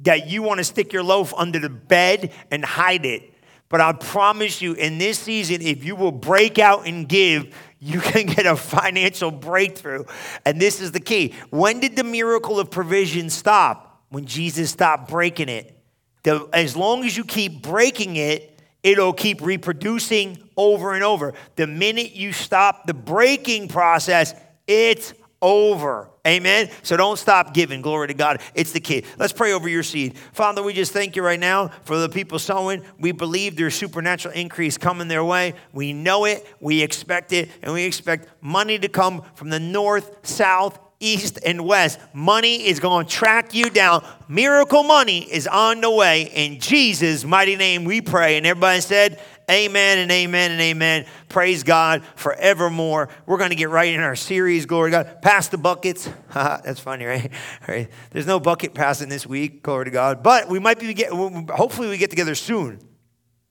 that 0.00 0.28
you 0.28 0.42
wanna 0.42 0.62
stick 0.62 0.92
your 0.92 1.02
loaf 1.02 1.32
under 1.34 1.58
the 1.58 1.70
bed 1.70 2.32
and 2.50 2.62
hide 2.62 3.06
it. 3.06 3.32
But 3.70 3.80
I 3.80 3.94
promise 3.94 4.60
you, 4.60 4.74
in 4.74 4.98
this 4.98 5.18
season, 5.18 5.62
if 5.62 5.84
you 5.84 5.96
will 5.96 6.12
break 6.12 6.58
out 6.58 6.86
and 6.86 7.08
give, 7.08 7.56
you 7.80 7.98
can 8.00 8.26
get 8.34 8.44
a 8.44 8.56
financial 8.56 9.30
breakthrough. 9.30 10.04
And 10.44 10.60
this 10.60 10.82
is 10.82 10.92
the 10.92 11.00
key. 11.00 11.32
When 11.48 11.80
did 11.80 11.96
the 11.96 12.04
miracle 12.04 12.60
of 12.60 12.70
provision 12.70 13.30
stop? 13.30 14.02
When 14.10 14.26
Jesus 14.26 14.70
stopped 14.70 15.08
breaking 15.08 15.48
it. 15.48 15.78
The, 16.24 16.46
as 16.52 16.76
long 16.76 17.04
as 17.04 17.16
you 17.16 17.24
keep 17.24 17.62
breaking 17.62 18.16
it, 18.16 18.53
it'll 18.84 19.12
keep 19.12 19.40
reproducing 19.42 20.38
over 20.56 20.94
and 20.94 21.02
over. 21.02 21.34
The 21.56 21.66
minute 21.66 22.12
you 22.12 22.32
stop 22.32 22.86
the 22.86 22.94
breaking 22.94 23.66
process, 23.66 24.34
it's 24.68 25.14
over. 25.42 26.08
Amen. 26.26 26.70
So 26.82 26.96
don't 26.96 27.18
stop 27.18 27.52
giving. 27.52 27.82
Glory 27.82 28.08
to 28.08 28.14
God. 28.14 28.40
It's 28.54 28.72
the 28.72 28.80
key. 28.80 29.04
Let's 29.18 29.32
pray 29.32 29.52
over 29.52 29.68
your 29.68 29.82
seed. 29.82 30.16
Father, 30.32 30.62
we 30.62 30.72
just 30.72 30.92
thank 30.92 31.16
you 31.16 31.22
right 31.22 31.40
now 31.40 31.68
for 31.82 31.98
the 31.98 32.08
people 32.08 32.38
sowing. 32.38 32.82
We 32.98 33.12
believe 33.12 33.56
there's 33.56 33.74
supernatural 33.74 34.32
increase 34.34 34.78
coming 34.78 35.08
their 35.08 35.24
way. 35.24 35.52
We 35.74 35.92
know 35.92 36.24
it, 36.24 36.46
we 36.60 36.82
expect 36.82 37.32
it, 37.32 37.50
and 37.60 37.74
we 37.74 37.84
expect 37.84 38.28
money 38.40 38.78
to 38.78 38.88
come 38.88 39.22
from 39.34 39.50
the 39.50 39.60
north, 39.60 40.26
south, 40.26 40.78
east, 41.00 41.38
and 41.44 41.64
west. 41.66 41.98
Money 42.12 42.66
is 42.66 42.80
going 42.80 43.06
to 43.06 43.12
track 43.12 43.54
you 43.54 43.70
down. 43.70 44.04
Miracle 44.28 44.82
money 44.82 45.20
is 45.20 45.46
on 45.46 45.80
the 45.80 45.90
way. 45.90 46.22
In 46.34 46.60
Jesus' 46.60 47.24
mighty 47.24 47.56
name 47.56 47.84
we 47.84 48.00
pray. 48.00 48.36
And 48.36 48.46
everybody 48.46 48.80
said, 48.80 49.20
Amen 49.50 49.98
and 49.98 50.10
amen 50.10 50.52
and 50.52 50.60
amen. 50.60 51.04
Praise 51.28 51.64
God 51.64 52.02
forevermore. 52.16 53.10
We're 53.26 53.36
going 53.36 53.50
to 53.50 53.56
get 53.56 53.68
right 53.68 53.92
in 53.92 54.00
our 54.00 54.16
series. 54.16 54.64
Glory 54.64 54.90
to 54.90 55.04
God. 55.04 55.22
Pass 55.22 55.48
the 55.48 55.58
buckets. 55.58 56.08
That's 56.32 56.80
funny, 56.80 57.04
right? 57.04 57.30
right? 57.68 57.90
There's 58.10 58.26
no 58.26 58.40
bucket 58.40 58.72
passing 58.72 59.10
this 59.10 59.26
week. 59.26 59.62
Glory 59.62 59.84
to 59.84 59.90
God. 59.90 60.22
But 60.22 60.48
we 60.48 60.58
might 60.58 60.80
be 60.80 60.94
get. 60.94 61.10
Hopefully, 61.10 61.90
we 61.90 61.98
get 61.98 62.08
together 62.08 62.34
soon. 62.34 62.78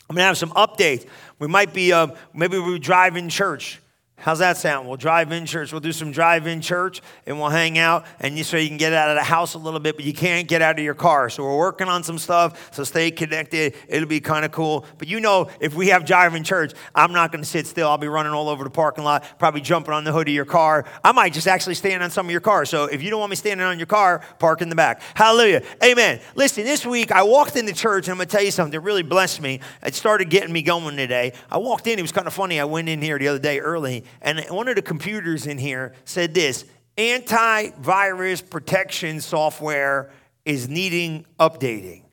I'm 0.09 0.15
going 0.15 0.23
to 0.23 0.23
have 0.23 0.38
some 0.38 0.51
updates. 0.51 1.07
We 1.38 1.47
might 1.47 1.73
be. 1.73 1.93
Uh, 1.93 2.07
maybe 2.33 2.57
we 2.57 2.79
drive 2.79 3.15
in 3.15 3.29
church. 3.29 3.79
How's 4.23 4.39
that 4.39 4.55
sound? 4.55 4.87
We'll 4.87 4.95
drive 4.95 5.33
in 5.33 5.45
church. 5.45 5.73
We'll 5.73 5.81
do 5.81 5.91
some 5.91 6.13
drive 6.13 6.47
in 6.47 6.61
church 6.61 7.01
and 7.25 7.37
we'll 7.37 7.49
hang 7.49 7.77
out 7.77 8.05
and 8.21 8.37
you, 8.37 8.45
so 8.45 8.55
you 8.55 8.69
can 8.69 8.77
get 8.77 8.93
out 8.93 9.09
of 9.09 9.17
the 9.17 9.23
house 9.23 9.53
a 9.53 9.57
little 9.57 9.81
bit, 9.81 9.97
but 9.97 10.05
you 10.05 10.13
can't 10.13 10.47
get 10.47 10.61
out 10.61 10.79
of 10.79 10.85
your 10.85 10.93
car. 10.93 11.29
So 11.29 11.43
we're 11.43 11.57
working 11.57 11.89
on 11.89 12.05
some 12.05 12.17
stuff. 12.17 12.73
So 12.73 12.85
stay 12.85 13.11
connected. 13.11 13.75
It'll 13.89 14.07
be 14.07 14.21
kind 14.21 14.45
of 14.45 14.53
cool. 14.53 14.85
But 14.97 15.09
you 15.09 15.19
know, 15.19 15.49
if 15.59 15.75
we 15.75 15.89
have 15.89 16.05
drive 16.05 16.35
in 16.35 16.45
church, 16.45 16.71
I'm 16.95 17.11
not 17.11 17.33
going 17.33 17.43
to 17.43 17.49
sit 17.49 17.67
still. 17.67 17.89
I'll 17.89 17.97
be 17.97 18.07
running 18.07 18.31
all 18.31 18.47
over 18.47 18.63
the 18.63 18.69
parking 18.69 19.03
lot, 19.03 19.25
probably 19.39 19.59
jumping 19.59 19.93
on 19.93 20.05
the 20.05 20.13
hood 20.13 20.29
of 20.29 20.33
your 20.33 20.45
car. 20.45 20.85
I 21.03 21.11
might 21.11 21.33
just 21.33 21.49
actually 21.49 21.75
stand 21.75 22.01
on 22.01 22.09
some 22.09 22.25
of 22.25 22.31
your 22.31 22.39
cars. 22.39 22.69
So 22.69 22.85
if 22.85 23.03
you 23.03 23.09
don't 23.09 23.19
want 23.19 23.31
me 23.31 23.35
standing 23.35 23.67
on 23.67 23.77
your 23.77 23.87
car, 23.87 24.23
park 24.39 24.61
in 24.61 24.69
the 24.69 24.75
back. 24.75 25.01
Hallelujah. 25.15 25.63
Amen. 25.83 26.21
Listen, 26.35 26.63
this 26.63 26.85
week 26.85 27.11
I 27.11 27.23
walked 27.23 27.57
into 27.57 27.73
church 27.73 28.07
and 28.07 28.13
I'm 28.13 28.19
going 28.19 28.29
to 28.29 28.31
tell 28.31 28.45
you 28.45 28.51
something 28.51 28.71
that 28.71 28.79
really 28.79 29.03
blessed 29.03 29.41
me. 29.41 29.59
It 29.85 29.95
started 29.95 30.29
getting 30.29 30.53
me 30.53 30.61
going 30.61 30.95
today. 30.95 31.33
I 31.51 31.57
walked 31.57 31.87
in. 31.87 31.99
It 31.99 32.03
was 32.03 32.13
kind 32.13 32.25
of 32.25 32.33
funny. 32.33 32.61
I 32.61 32.63
went 32.63 32.87
in 32.87 33.01
here 33.01 33.19
the 33.19 33.27
other 33.27 33.39
day 33.39 33.59
early 33.59 34.05
and 34.22 34.39
one 34.50 34.67
of 34.67 34.75
the 34.75 34.82
computers 34.82 35.48
in 35.48 35.58
here 35.58 35.93
said 36.05 36.34
this 36.34 36.65
antivirus 36.98 38.48
protection 38.48 39.20
software 39.22 40.12
is 40.46 40.70
needing 40.70 41.25
updating. 41.39 42.03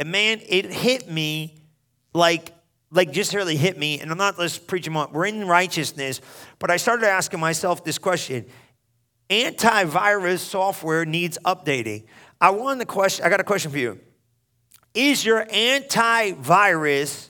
And 0.00 0.10
man, 0.12 0.40
it 0.46 0.66
hit 0.66 1.10
me 1.10 1.56
like 2.14 2.52
like 2.90 3.12
just 3.12 3.34
really 3.34 3.56
hit 3.56 3.78
me, 3.78 4.00
and 4.00 4.10
I'm 4.10 4.16
not 4.16 4.38
just 4.38 4.66
preaching 4.66 4.96
on 4.96 5.12
we're 5.12 5.26
in 5.26 5.46
righteousness, 5.46 6.20
but 6.58 6.70
I 6.70 6.78
started 6.78 7.06
asking 7.06 7.40
myself 7.40 7.84
this 7.84 7.98
question. 7.98 8.46
Antivirus 9.28 10.38
software 10.38 11.04
needs 11.04 11.38
updating. 11.44 12.04
I 12.40 12.50
want 12.50 12.78
the 12.78 12.86
question, 12.86 13.26
I 13.26 13.28
got 13.28 13.40
a 13.40 13.44
question 13.44 13.70
for 13.70 13.78
you. 13.78 14.00
Is 14.94 15.24
your 15.24 15.44
antivirus, 15.44 17.28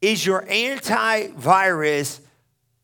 is 0.00 0.24
your 0.24 0.42
antivirus 0.46 2.20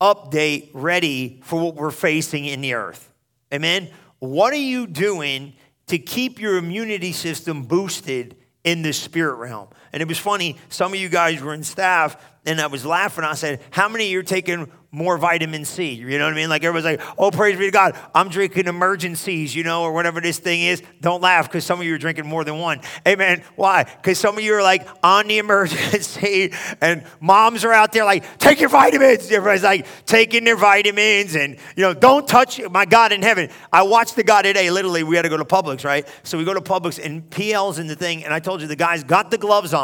update 0.01 0.71
ready 0.73 1.39
for 1.43 1.59
what 1.59 1.75
we're 1.75 1.91
facing 1.91 2.45
in 2.45 2.61
the 2.61 2.73
earth. 2.73 3.13
Amen. 3.53 3.89
What 4.19 4.51
are 4.53 4.57
you 4.57 4.87
doing 4.87 5.53
to 5.87 5.99
keep 5.99 6.39
your 6.39 6.57
immunity 6.57 7.11
system 7.11 7.63
boosted 7.63 8.35
in 8.63 8.81
the 8.81 8.93
spirit 8.93 9.35
realm? 9.35 9.67
And 9.93 10.01
it 10.01 10.07
was 10.07 10.17
funny, 10.17 10.57
some 10.69 10.93
of 10.93 10.99
you 10.99 11.09
guys 11.09 11.41
were 11.41 11.53
in 11.53 11.63
staff, 11.63 12.17
and 12.45 12.59
I 12.59 12.67
was 12.67 12.85
laughing. 12.85 13.23
I 13.23 13.33
said, 13.33 13.61
How 13.71 13.89
many 13.89 14.05
of 14.05 14.11
you 14.11 14.19
are 14.19 14.23
taking 14.23 14.71
more 14.91 15.17
vitamin 15.17 15.63
C. 15.63 15.93
You 15.93 16.17
know 16.19 16.25
what 16.25 16.33
I 16.33 16.35
mean? 16.35 16.49
Like 16.49 16.63
everybody's 16.65 16.99
like, 16.99 17.15
oh, 17.17 17.31
praise 17.31 17.57
be 17.57 17.65
to 17.65 17.71
God, 17.71 17.97
I'm 18.13 18.27
drinking 18.27 18.65
Emergen-Cs, 18.65 19.55
you 19.55 19.63
know, 19.63 19.83
or 19.83 19.93
whatever 19.93 20.19
this 20.19 20.37
thing 20.37 20.61
is. 20.61 20.83
Don't 20.99 21.21
laugh 21.21 21.47
because 21.47 21.63
some 21.63 21.79
of 21.79 21.85
you 21.85 21.95
are 21.95 21.97
drinking 21.97 22.27
more 22.27 22.43
than 22.43 22.57
one. 22.57 22.81
Amen. 23.07 23.41
Why? 23.55 23.83
Because 23.83 24.19
some 24.19 24.37
of 24.37 24.43
you 24.43 24.53
are 24.55 24.61
like 24.61 24.85
on 25.01 25.27
the 25.27 25.39
Emergen-C 25.39 26.51
and 26.81 27.05
moms 27.21 27.63
are 27.63 27.71
out 27.71 27.93
there 27.93 28.03
like, 28.03 28.37
take 28.37 28.59
your 28.59 28.69
vitamins. 28.69 29.31
Everybody's 29.31 29.63
like 29.63 29.87
taking 30.05 30.43
their 30.43 30.57
vitamins 30.57 31.35
and, 31.35 31.57
you 31.77 31.83
know, 31.83 31.93
don't 31.93 32.27
touch 32.27 32.59
my 32.69 32.83
God 32.83 33.13
in 33.13 33.21
heaven. 33.21 33.49
I 33.71 33.83
watched 33.83 34.17
the 34.17 34.23
God 34.23 34.41
today. 34.41 34.69
Literally, 34.71 35.03
we 35.03 35.15
had 35.15 35.21
to 35.21 35.29
go 35.29 35.37
to 35.37 35.45
Publix, 35.45 35.85
right? 35.85 36.07
So 36.23 36.37
we 36.37 36.43
go 36.43 36.53
to 36.53 36.61
Publix 36.61 37.03
and 37.03 37.29
PL's 37.29 37.79
in 37.79 37.87
the 37.87 37.95
thing. 37.95 38.25
And 38.25 38.33
I 38.33 38.39
told 38.39 38.59
you 38.59 38.67
the 38.67 38.75
guy's 38.75 39.05
got 39.05 39.31
the 39.31 39.37
gloves 39.37 39.73
on 39.73 39.80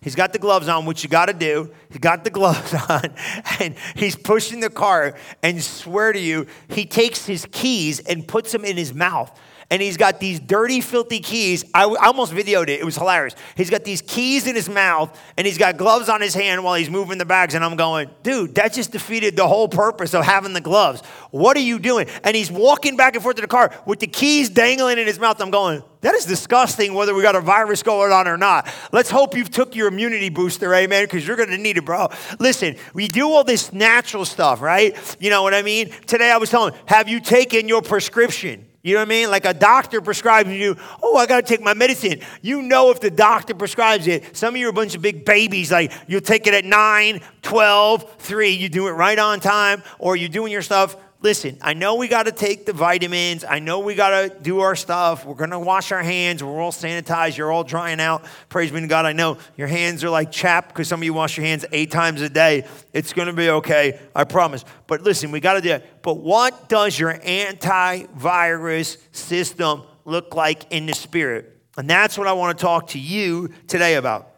He's 0.00 0.14
got 0.14 0.32
the 0.32 0.38
gloves 0.38 0.68
on, 0.68 0.84
which 0.86 1.02
you 1.02 1.08
got 1.08 1.26
to 1.26 1.32
do. 1.32 1.70
He 1.90 1.98
got 1.98 2.24
the 2.24 2.30
gloves 2.38 2.74
on, 2.74 3.14
and 3.60 3.74
he's 3.94 4.16
pushing 4.16 4.60
the 4.60 4.70
car. 4.70 5.16
And 5.42 5.62
swear 5.62 6.12
to 6.12 6.18
you, 6.18 6.46
he 6.68 6.84
takes 6.86 7.26
his 7.26 7.46
keys 7.50 8.00
and 8.00 8.26
puts 8.26 8.52
them 8.52 8.64
in 8.64 8.76
his 8.76 8.92
mouth 8.92 9.30
and 9.70 9.80
he's 9.80 9.96
got 9.96 10.20
these 10.20 10.40
dirty, 10.40 10.80
filthy 10.80 11.20
keys. 11.20 11.64
I, 11.74 11.84
almost 11.84 12.32
videoed 12.32 12.68
it. 12.68 12.80
It 12.80 12.84
was 12.84 12.96
hilarious. 12.96 13.34
He's 13.56 13.70
got 13.70 13.84
these 13.84 14.02
keys 14.02 14.46
in 14.46 14.54
his 14.54 14.68
mouth, 14.68 15.18
and 15.36 15.46
he's 15.46 15.58
got 15.58 15.76
gloves 15.76 16.08
on 16.08 16.20
his 16.20 16.34
hand 16.34 16.62
while 16.62 16.74
he's 16.74 16.90
moving 16.90 17.18
the 17.18 17.24
bags. 17.24 17.54
And 17.54 17.64
I'm 17.64 17.76
going, 17.76 18.10
dude, 18.22 18.54
that 18.56 18.72
just 18.72 18.92
defeated 18.92 19.36
the 19.36 19.46
whole 19.46 19.68
purpose 19.68 20.14
of 20.14 20.24
having 20.24 20.52
the 20.52 20.60
gloves. 20.60 21.00
What 21.30 21.56
are 21.56 21.60
you 21.60 21.78
doing? 21.78 22.08
And 22.22 22.36
he's 22.36 22.50
walking 22.50 22.96
back 22.96 23.14
and 23.14 23.22
forth 23.22 23.36
to 23.36 23.42
the 23.42 23.48
car 23.48 23.72
with 23.86 24.00
the 24.00 24.06
keys 24.06 24.50
dangling 24.50 24.98
in 24.98 25.06
his 25.06 25.18
mouth. 25.18 25.40
I'm 25.40 25.50
going, 25.50 25.82
that 26.02 26.14
is 26.14 26.26
disgusting 26.26 26.92
whether 26.92 27.14
we 27.14 27.22
got 27.22 27.34
a 27.34 27.40
virus 27.40 27.82
going 27.82 28.12
on 28.12 28.28
or 28.28 28.36
not. 28.36 28.68
Let's 28.92 29.10
hope 29.10 29.34
you've 29.34 29.50
took 29.50 29.74
your 29.74 29.88
immunity 29.88 30.28
booster, 30.28 30.74
amen, 30.74 31.04
because 31.04 31.26
you're 31.26 31.36
going 31.36 31.48
to 31.48 31.56
need 31.56 31.78
it, 31.78 31.86
bro. 31.86 32.10
Listen, 32.38 32.76
we 32.92 33.08
do 33.08 33.30
all 33.30 33.42
this 33.42 33.72
natural 33.72 34.26
stuff, 34.26 34.60
right? 34.60 34.94
You 35.18 35.30
know 35.30 35.42
what 35.42 35.54
I 35.54 35.62
mean? 35.62 35.90
Today 36.06 36.30
I 36.30 36.36
was 36.36 36.50
telling, 36.50 36.74
have 36.84 37.08
you 37.08 37.20
taken 37.20 37.68
your 37.68 37.80
prescription? 37.80 38.66
You 38.84 38.92
know 38.92 39.00
what 39.00 39.08
I 39.08 39.08
mean? 39.08 39.30
Like 39.30 39.46
a 39.46 39.54
doctor 39.54 40.02
prescribes 40.02 40.50
you, 40.50 40.76
oh, 41.02 41.16
I 41.16 41.24
got 41.24 41.46
to 41.46 41.46
take 41.46 41.62
my 41.62 41.72
medicine. 41.72 42.20
You 42.42 42.60
know 42.60 42.90
if 42.90 43.00
the 43.00 43.10
doctor 43.10 43.54
prescribes 43.54 44.06
it. 44.06 44.36
Some 44.36 44.54
of 44.54 44.60
you 44.60 44.66
are 44.66 44.70
a 44.70 44.74
bunch 44.74 44.94
of 44.94 45.00
big 45.00 45.24
babies, 45.24 45.72
like 45.72 45.90
you'll 46.06 46.20
take 46.20 46.46
it 46.46 46.52
at 46.52 46.66
9, 46.66 47.22
12, 47.40 48.16
3. 48.18 48.50
You 48.50 48.68
do 48.68 48.86
it 48.88 48.90
right 48.90 49.18
on 49.18 49.40
time, 49.40 49.82
or 49.98 50.16
you're 50.16 50.28
doing 50.28 50.52
your 50.52 50.60
stuff 50.60 50.96
listen, 51.24 51.56
I 51.62 51.72
know 51.72 51.94
we 51.94 52.06
got 52.06 52.24
to 52.24 52.32
take 52.32 52.66
the 52.66 52.74
vitamins. 52.74 53.44
I 53.44 53.58
know 53.58 53.78
we 53.78 53.94
got 53.94 54.10
to 54.10 54.38
do 54.42 54.60
our 54.60 54.76
stuff. 54.76 55.24
We're 55.24 55.34
going 55.34 55.50
to 55.50 55.58
wash 55.58 55.90
our 55.90 56.02
hands. 56.02 56.44
We're 56.44 56.60
all 56.60 56.70
sanitized. 56.70 57.38
You're 57.38 57.50
all 57.50 57.64
drying 57.64 57.98
out. 57.98 58.26
Praise 58.50 58.70
be 58.70 58.78
to 58.82 58.86
God. 58.86 59.06
I 59.06 59.14
know 59.14 59.38
your 59.56 59.66
hands 59.66 60.04
are 60.04 60.10
like 60.10 60.30
chapped 60.30 60.68
because 60.68 60.86
some 60.86 61.00
of 61.00 61.04
you 61.04 61.14
wash 61.14 61.38
your 61.38 61.46
hands 61.46 61.64
eight 61.72 61.90
times 61.90 62.20
a 62.20 62.28
day. 62.28 62.66
It's 62.92 63.14
going 63.14 63.28
to 63.28 63.32
be 63.32 63.48
okay. 63.48 63.98
I 64.14 64.24
promise. 64.24 64.66
But 64.86 65.00
listen, 65.00 65.30
we 65.30 65.40
got 65.40 65.54
to 65.54 65.62
do 65.62 65.70
it. 65.70 66.02
But 66.02 66.18
what 66.18 66.68
does 66.68 66.98
your 66.98 67.14
antivirus 67.14 68.98
system 69.12 69.82
look 70.04 70.34
like 70.34 70.70
in 70.70 70.84
the 70.84 70.94
spirit? 70.94 71.58
And 71.78 71.88
that's 71.88 72.18
what 72.18 72.26
I 72.26 72.34
want 72.34 72.58
to 72.58 72.62
talk 72.62 72.88
to 72.88 72.98
you 72.98 73.48
today 73.66 73.94
about. 73.94 74.30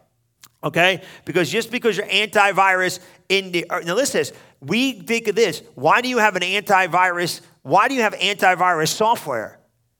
Okay? 0.63 1.01
Because 1.25 1.49
just 1.49 1.69
because 1.69 1.97
you're 1.97 2.07
antivirus 2.07 2.99
in 3.29 3.51
the 3.51 3.65
now 3.69 3.93
listen 3.93 4.23
to 4.23 4.31
this 4.31 4.33
we 4.61 4.93
think 4.93 5.27
of 5.27 5.35
this 5.35 5.61
why 5.75 6.01
do 6.01 6.09
you 6.09 6.17
have 6.17 6.35
an 6.35 6.41
antivirus? 6.41 7.41
Why 7.61 7.87
do 7.87 7.93
you 7.93 8.01
have 8.01 8.13
antivirus 8.13 8.89
software? 8.89 9.59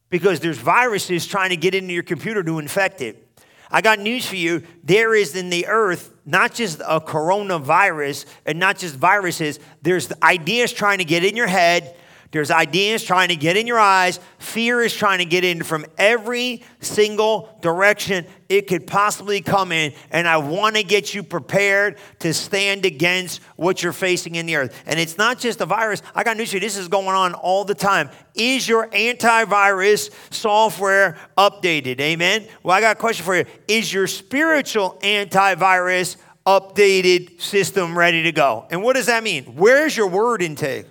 Because 0.10 0.40
there's 0.40 0.58
viruses 0.58 1.28
trying 1.28 1.50
to 1.50 1.58
get 1.58 1.76
into 1.76 1.94
your 1.94 2.04
computer 2.04 2.42
to 2.44 2.60
infect 2.60 3.02
it. 3.02 3.28
I 3.70 3.82
got 3.82 4.00
news 4.00 4.26
for 4.26 4.38
you. 4.38 4.64
There 4.84 5.14
is 5.14 5.36
in 5.36 5.50
the 5.50 5.68
earth 5.68 6.14
not 6.26 6.54
just 6.54 6.80
a 6.80 7.02
coronavirus 7.02 8.26
and 8.46 8.58
not 8.58 8.78
just 8.78 8.96
viruses, 8.96 9.60
there's 9.82 10.12
ideas 10.24 10.72
trying 10.72 11.00
to 11.00 11.06
get 11.06 11.26
in 11.26 11.36
your 11.36 11.48
head 11.48 11.96
there's 12.32 12.52
ideas 12.52 13.04
trying 13.04 13.30
to 13.30 13.36
get 13.36 13.56
in 13.56 13.68
your 13.68 13.80
eyes. 13.80 14.20
Fear 14.38 14.82
is 14.82 14.94
trying 14.94 15.20
to 15.20 15.26
get 15.26 15.46
in 15.46 15.64
from 15.64 15.86
every 15.98 16.64
single 16.82 17.58
direction 17.62 18.26
it 18.50 18.68
could 18.68 18.86
possibly 18.86 19.42
come 19.42 19.72
in. 19.72 19.94
And 20.12 20.28
I 20.28 20.38
want 20.38 20.76
to 20.76 20.84
get 20.84 21.14
you 21.14 21.24
prepared 21.24 21.98
to 22.20 22.34
stand 22.34 22.86
against 22.86 23.42
what 23.56 23.82
you're 23.82 23.94
facing 23.94 24.36
in 24.36 24.46
the 24.46 24.58
earth. 24.58 24.84
And 24.86 25.00
it's 25.00 25.18
not 25.18 25.40
just 25.40 25.62
a 25.62 25.66
virus. 25.66 26.02
I 26.14 26.24
got 26.24 26.36
news 26.36 26.50
for 26.50 26.58
you. 26.58 26.62
This 26.62 26.78
is 26.78 26.90
going 26.90 27.08
on 27.08 27.34
all 27.34 27.64
the 27.64 27.76
time. 27.76 28.10
Is 28.36 28.68
your 28.68 28.88
antivirus 28.90 30.12
software 30.34 31.18
updated? 31.38 32.00
Amen. 32.02 32.46
Well, 32.62 32.76
I 32.76 32.82
got 32.82 32.98
a 32.98 33.00
question 33.00 33.26
for 33.26 33.38
you. 33.38 33.46
Is 33.70 33.92
your 33.92 34.08
spiritual 34.08 35.00
antivirus 35.02 36.18
updated 36.46 37.40
system 37.40 37.98
ready 37.98 38.24
to 38.24 38.32
go? 38.34 38.68
And 38.70 38.84
what 38.84 38.98
does 38.98 39.06
that 39.06 39.24
mean? 39.24 39.46
Where's 39.56 39.96
your 39.96 40.08
word 40.08 40.42
intake? 40.42 40.86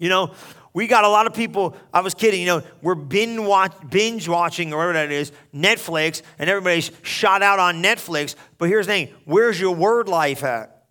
You 0.00 0.08
know, 0.08 0.32
we 0.72 0.86
got 0.86 1.04
a 1.04 1.08
lot 1.08 1.26
of 1.26 1.34
people, 1.34 1.76
I 1.92 2.00
was 2.00 2.14
kidding, 2.14 2.40
you 2.40 2.46
know, 2.46 2.62
we're 2.80 2.94
binge, 2.94 3.38
watch, 3.38 3.72
binge 3.88 4.28
watching 4.28 4.72
or 4.72 4.78
whatever 4.78 4.94
that 4.94 5.12
is, 5.12 5.30
Netflix, 5.54 6.22
and 6.38 6.48
everybody's 6.48 6.90
shot 7.02 7.42
out 7.42 7.58
on 7.58 7.82
Netflix. 7.82 8.34
But 8.56 8.68
here's 8.68 8.86
the 8.86 8.92
thing 8.92 9.08
where's 9.24 9.60
your 9.60 9.74
word 9.74 10.08
life 10.08 10.42
at? 10.42 10.86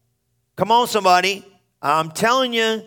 Come 0.56 0.72
on, 0.72 0.88
somebody. 0.88 1.46
I'm 1.82 2.12
telling 2.12 2.54
you, 2.54 2.84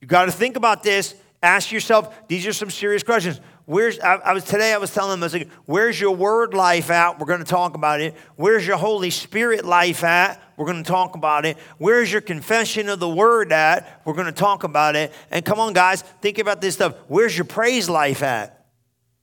you 0.00 0.08
got 0.08 0.26
to 0.26 0.32
think 0.32 0.56
about 0.56 0.82
this. 0.82 1.14
Ask 1.42 1.70
yourself, 1.70 2.26
these 2.28 2.46
are 2.46 2.52
some 2.52 2.70
serious 2.70 3.02
questions. 3.02 3.40
Where's 3.66 3.98
I, 3.98 4.14
I, 4.14 4.32
was 4.32 4.44
today? 4.44 4.72
I 4.72 4.78
was 4.78 4.94
telling 4.94 5.10
them, 5.10 5.22
I 5.24 5.26
was 5.26 5.32
like, 5.34 5.50
"Where's 5.66 6.00
your 6.00 6.14
word 6.14 6.54
life 6.54 6.88
at? 6.88 7.18
We're 7.18 7.26
going 7.26 7.40
to 7.40 7.44
talk 7.44 7.74
about 7.74 8.00
it. 8.00 8.14
Where's 8.36 8.64
your 8.64 8.76
Holy 8.76 9.10
Spirit 9.10 9.64
life 9.64 10.04
at? 10.04 10.40
We're 10.56 10.66
going 10.66 10.82
to 10.82 10.88
talk 10.88 11.16
about 11.16 11.44
it. 11.44 11.58
Where's 11.78 12.10
your 12.10 12.20
confession 12.20 12.88
of 12.88 13.00
the 13.00 13.08
word 13.08 13.50
at? 13.50 14.02
We're 14.04 14.14
going 14.14 14.26
to 14.26 14.32
talk 14.32 14.62
about 14.62 14.94
it. 14.94 15.12
And 15.32 15.44
come 15.44 15.58
on, 15.58 15.72
guys, 15.72 16.02
think 16.22 16.38
about 16.38 16.60
this 16.60 16.76
stuff. 16.76 16.94
Where's 17.08 17.36
your 17.36 17.44
praise 17.44 17.88
life 17.88 18.22
at? 18.22 18.56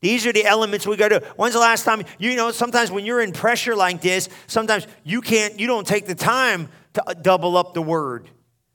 These 0.01 0.27
are 0.27 0.33
the 0.33 0.43
elements 0.43 0.85
we 0.85 0.97
got 0.97 1.09
to. 1.09 1.21
When's 1.37 1.53
the 1.53 1.61
last 1.61 1.85
time 1.85 2.03
you 2.19 2.35
know? 2.35 2.51
Sometimes 2.51 2.91
when 2.91 3.05
you're 3.05 3.21
in 3.21 3.31
pressure 3.31 3.77
like 3.77 4.01
this, 4.01 4.27
sometimes 4.47 4.85
you 5.05 5.21
can't. 5.21 5.57
You 5.57 5.67
don't 5.67 5.87
take 5.87 6.05
the 6.05 6.15
time 6.15 6.67
to 6.95 7.09
uh, 7.09 7.13
double 7.13 7.55
up 7.55 7.73
the 7.73 7.81
word. 7.81 8.29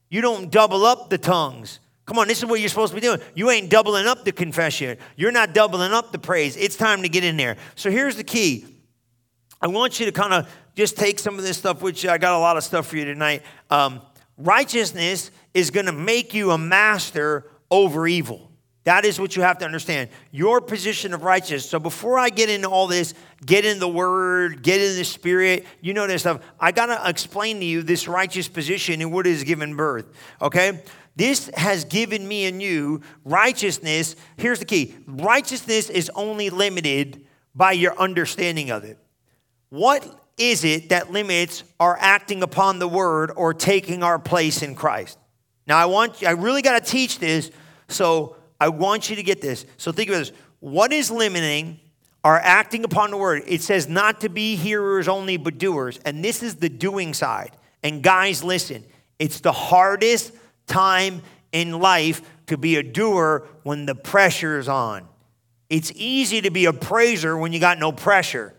You 0.09 0.21
don't 0.21 0.49
double 0.49 0.83
up 0.83 1.11
the 1.11 1.19
tongues. 1.19 1.79
Come 2.09 2.17
on, 2.17 2.27
this 2.27 2.39
is 2.39 2.45
what 2.45 2.59
you're 2.59 2.69
supposed 2.69 2.89
to 2.89 2.95
be 2.95 3.01
doing. 3.01 3.19
You 3.35 3.51
ain't 3.51 3.69
doubling 3.69 4.07
up 4.07 4.25
the 4.25 4.31
confession. 4.31 4.97
You're 5.15 5.31
not 5.31 5.53
doubling 5.53 5.91
up 5.91 6.11
the 6.11 6.17
praise. 6.17 6.57
It's 6.57 6.75
time 6.75 7.03
to 7.03 7.07
get 7.07 7.23
in 7.23 7.37
there. 7.37 7.55
So 7.75 7.91
here's 7.91 8.15
the 8.15 8.23
key. 8.23 8.65
I 9.61 9.67
want 9.67 9.99
you 9.99 10.07
to 10.07 10.11
kind 10.11 10.33
of 10.33 10.51
just 10.75 10.97
take 10.97 11.19
some 11.19 11.37
of 11.37 11.43
this 11.43 11.59
stuff, 11.59 11.83
which 11.83 12.07
I 12.07 12.17
got 12.17 12.33
a 12.33 12.39
lot 12.39 12.57
of 12.57 12.63
stuff 12.63 12.87
for 12.87 12.97
you 12.97 13.05
tonight. 13.05 13.43
Um, 13.69 14.01
righteousness 14.39 15.29
is 15.53 15.69
going 15.69 15.85
to 15.85 15.91
make 15.91 16.33
you 16.33 16.49
a 16.49 16.57
master 16.57 17.45
over 17.69 18.07
evil. 18.07 18.49
That 18.85 19.05
is 19.05 19.19
what 19.19 19.35
you 19.35 19.43
have 19.43 19.59
to 19.59 19.65
understand. 19.65 20.09
Your 20.31 20.61
position 20.61 21.13
of 21.13 21.21
righteousness. 21.21 21.69
So 21.69 21.77
before 21.77 22.17
I 22.17 22.29
get 22.29 22.49
into 22.49 22.69
all 22.69 22.87
this, 22.87 23.13
get 23.45 23.65
in 23.65 23.77
the 23.77 23.87
word, 23.87 24.63
get 24.63 24.81
in 24.81 24.95
the 24.95 25.03
spirit, 25.03 25.67
you 25.79 25.93
know 25.93 26.07
this 26.07 26.23
stuff. 26.23 26.41
I 26.59 26.71
got 26.71 26.87
to 26.87 27.07
explain 27.07 27.59
to 27.59 27.65
you 27.65 27.83
this 27.83 28.07
righteous 28.07 28.47
position 28.47 28.99
and 28.99 29.13
what 29.13 29.27
is 29.27 29.43
given 29.43 29.75
birth. 29.75 30.07
Okay? 30.41 30.81
This 31.19 31.51
has 31.53 31.83
given 31.83 32.25
me 32.25 32.45
and 32.45 32.61
you 32.61 33.01
righteousness. 33.25 34.15
Here's 34.37 34.59
the 34.59 34.65
key 34.65 34.95
righteousness 35.05 35.89
is 35.89 36.09
only 36.15 36.49
limited 36.49 37.25
by 37.53 37.73
your 37.73 37.93
understanding 37.99 38.71
of 38.71 38.85
it. 38.85 38.97
What 39.67 40.07
is 40.37 40.63
it 40.63 40.87
that 40.89 41.11
limits 41.11 41.65
our 41.77 41.97
acting 41.99 42.41
upon 42.41 42.79
the 42.79 42.87
word 42.87 43.33
or 43.35 43.53
taking 43.53 44.01
our 44.01 44.17
place 44.17 44.61
in 44.61 44.75
Christ? 44.75 45.19
Now, 45.67 45.77
I 45.77 45.87
want 45.87 46.23
I 46.23 46.31
really 46.31 46.61
got 46.61 46.81
to 46.81 46.89
teach 46.89 47.19
this, 47.19 47.51
so 47.89 48.37
I 48.57 48.69
want 48.69 49.09
you 49.09 49.17
to 49.17 49.23
get 49.23 49.41
this. 49.41 49.65
So 49.75 49.91
think 49.91 50.09
of 50.09 50.15
this. 50.15 50.31
What 50.61 50.93
is 50.93 51.11
limiting 51.11 51.81
our 52.23 52.39
acting 52.39 52.85
upon 52.85 53.11
the 53.11 53.17
word? 53.17 53.43
It 53.45 53.61
says 53.61 53.89
not 53.89 54.21
to 54.21 54.29
be 54.29 54.55
hearers 54.55 55.09
only, 55.09 55.35
but 55.35 55.57
doers. 55.57 55.99
And 56.05 56.23
this 56.23 56.41
is 56.41 56.55
the 56.55 56.69
doing 56.69 57.13
side. 57.13 57.57
And 57.83 58.01
guys, 58.01 58.41
listen, 58.41 58.85
it's 59.19 59.41
the 59.41 59.51
hardest 59.51 60.31
time 60.69 61.21
in 61.51 61.79
life 61.79 62.21
to 62.47 62.57
be 62.57 62.77
a 62.77 62.83
doer 62.83 63.47
when 63.63 63.85
the 63.85 63.95
pressure's 63.95 64.67
on. 64.67 65.07
It's 65.69 65.91
easy 65.95 66.41
to 66.41 66.51
be 66.51 66.65
a 66.65 66.73
praiser 66.73 67.37
when 67.37 67.53
you 67.53 67.59
got 67.59 67.77
no 67.77 67.91
pressure. 67.91 68.55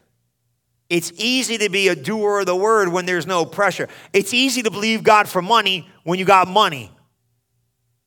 It's 0.88 1.12
easy 1.16 1.58
to 1.58 1.68
be 1.68 1.88
a 1.88 1.94
doer 1.94 2.40
of 2.40 2.46
the 2.46 2.56
word 2.56 2.88
when 2.88 3.06
there's 3.06 3.26
no 3.26 3.44
pressure. 3.44 3.88
It's 4.12 4.34
easy 4.34 4.62
to 4.62 4.70
believe 4.70 5.02
God 5.02 5.28
for 5.28 5.40
money 5.40 5.88
when 6.02 6.18
you 6.18 6.24
got 6.24 6.48
money. 6.48 6.90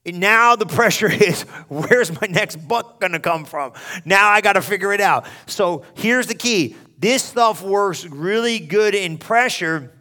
And 0.06 0.20
now 0.20 0.56
the 0.58 0.66
pressure 0.66 1.08
is 1.12 1.44
where's 1.70 2.12
my 2.22 2.28
next 2.28 2.58
buck 2.68 3.00
gonna 3.00 3.20
come 3.20 3.46
from? 3.46 3.74
Now 4.06 4.30
I 4.30 4.42
gotta 4.42 4.62
figure 4.62 4.94
it 4.94 5.02
out. 5.02 5.26
So 5.48 5.86
here's 5.96 6.28
the 6.28 6.36
key 6.36 6.76
this 7.00 7.24
stuff 7.24 7.62
works 7.62 8.06
really 8.06 8.60
good 8.60 8.96
in 8.96 9.18
pressure, 9.18 9.92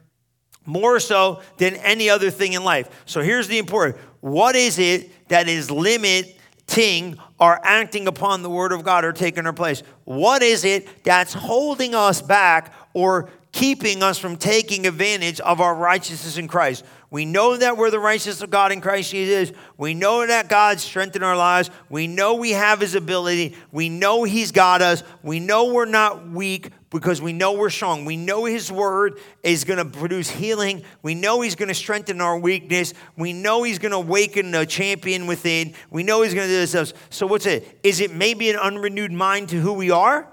more 0.65 1.01
so 1.01 1.43
than 1.59 1.77
any 1.77 2.09
other 2.09 2.31
thing 2.31 2.53
in 2.53 2.65
life. 2.65 3.03
So 3.07 3.21
here's 3.23 3.49
the 3.49 3.59
important 3.59 3.97
what 4.21 4.55
is 4.55 4.79
it 4.79 5.29
that 5.29 5.49
is 5.49 5.71
limiting 5.71 7.19
our 7.41 7.61
acting 7.65 8.07
upon 8.07 8.43
the 8.43 8.51
word 8.51 8.73
of 8.73 8.85
God 8.85 9.05
or 9.05 9.13
taking 9.13 9.47
our 9.47 9.53
place? 9.53 9.83
What 10.05 10.43
is 10.43 10.65
it 10.65 11.05
that's 11.05 11.33
holding 11.33 11.95
us 11.95 12.23
back 12.23 12.73
or 12.95 13.31
keeping 13.51 14.03
us 14.03 14.19
from 14.19 14.37
taking 14.37 14.87
advantage 14.87 15.41
of 15.41 15.61
our 15.61 15.75
righteousness 15.75 16.39
in 16.39 16.49
Christ? 16.49 16.85
We 17.13 17.27
know 17.27 17.59
that 17.59 17.77
we're 17.77 17.91
the 17.91 17.99
righteousness 17.99 18.41
of 18.41 18.49
God 18.49 18.73
in 18.73 18.81
Christ 18.81 19.11
Jesus. 19.11 19.53
We 19.77 19.93
know 19.93 20.27
that 20.27 20.49
God's 20.49 20.83
strengthened 20.83 21.23
our 21.23 21.37
lives. 21.37 21.69
We 21.91 22.07
know 22.07 22.37
we 22.37 22.53
have 22.53 22.81
His 22.81 22.95
ability. 22.95 23.55
We 23.71 23.91
know 23.91 24.25
He's 24.25 24.51
got 24.51 24.81
us. 24.81 25.05
We 25.23 25.39
know 25.39 25.75
we're 25.75 25.85
not 25.85 26.31
weak 26.31 26.71
because 26.89 27.21
we 27.21 27.35
know 27.35 27.53
we're 27.53 27.69
strong. 27.69 28.07
We 28.07 28.17
know 28.17 28.47
His 28.47 28.73
word 28.73 29.19
is 29.43 29.65
going 29.65 29.77
to 29.77 29.85
produce 29.85 30.31
healing. 30.31 30.85
We 31.03 31.15
know 31.15 31.43
He's 31.43 31.55
going 31.55 31.69
to 31.69 31.75
strengthen 31.75 32.23
our 32.23 32.39
weakness. 32.39 32.95
We 33.19 33.35
know 33.35 33.63
He's 33.63 33.79
going 33.79 33.93
to 33.93 33.99
awaken 33.99 34.51
the 34.51 34.65
champion 34.65 35.27
within. 35.27 35.75
We 35.91 36.05
know 36.05 36.23
He's 36.23 36.33
going 36.33 36.49
to 36.49 36.55
do 36.55 36.67
this. 36.67 36.95
So, 37.11 37.27
what's 37.27 37.45
it? 37.45 37.79
Is 37.83 38.01
it 38.01 38.15
maybe 38.15 38.49
an 38.49 38.57
unrenewed 38.57 39.13
mind 39.13 39.51
to 39.51 39.61
who 39.61 39.75
we 39.75 39.91
are? 39.91 40.33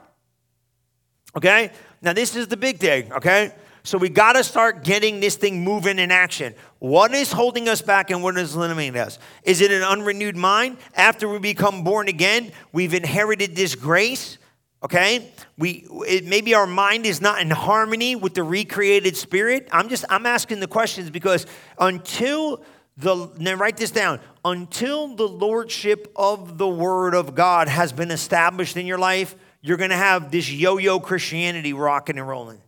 Okay? 1.35 1.71
Now, 2.01 2.13
this 2.13 2.37
is 2.37 2.47
the 2.47 2.55
big 2.55 2.77
thing, 2.77 3.11
okay? 3.11 3.51
So 3.89 3.97
we 3.97 4.07
got 4.07 4.33
to 4.33 4.43
start 4.43 4.83
getting 4.83 5.19
this 5.19 5.35
thing 5.35 5.63
moving 5.63 5.97
in 5.97 6.11
action. 6.11 6.53
What 6.77 7.11
is 7.11 7.31
holding 7.31 7.67
us 7.67 7.81
back 7.81 8.11
and 8.11 8.21
what 8.21 8.37
is 8.37 8.55
limiting 8.55 8.95
us? 8.95 9.17
Is 9.43 9.61
it 9.61 9.71
an 9.71 9.81
unrenewed 9.81 10.35
mind? 10.35 10.77
After 10.93 11.27
we 11.27 11.39
become 11.39 11.83
born 11.83 12.07
again, 12.07 12.51
we've 12.71 12.93
inherited 12.93 13.55
this 13.55 13.73
grace. 13.73 14.37
Okay, 14.83 15.31
we 15.57 15.87
it, 16.07 16.27
maybe 16.27 16.53
our 16.53 16.67
mind 16.67 17.07
is 17.07 17.19
not 17.19 17.41
in 17.41 17.49
harmony 17.49 18.15
with 18.15 18.35
the 18.35 18.43
recreated 18.43 19.17
spirit. 19.17 19.67
I'm 19.71 19.89
just 19.89 20.05
I'm 20.07 20.27
asking 20.27 20.59
the 20.59 20.67
questions 20.67 21.09
because 21.09 21.47
until 21.79 22.63
the 22.95 23.31
now 23.39 23.55
write 23.55 23.77
this 23.77 23.89
down 23.89 24.19
until 24.45 25.15
the 25.15 25.27
lordship 25.27 26.11
of 26.15 26.59
the 26.59 26.69
word 26.69 27.15
of 27.15 27.33
God 27.33 27.67
has 27.67 27.91
been 27.91 28.11
established 28.11 28.77
in 28.77 28.85
your 28.85 28.99
life, 28.99 29.35
you're 29.63 29.77
going 29.77 29.89
to 29.89 29.95
have 29.95 30.29
this 30.29 30.51
yo-yo 30.51 30.99
Christianity 30.99 31.73
rocking 31.73 32.19
and 32.19 32.27
rolling. 32.27 32.61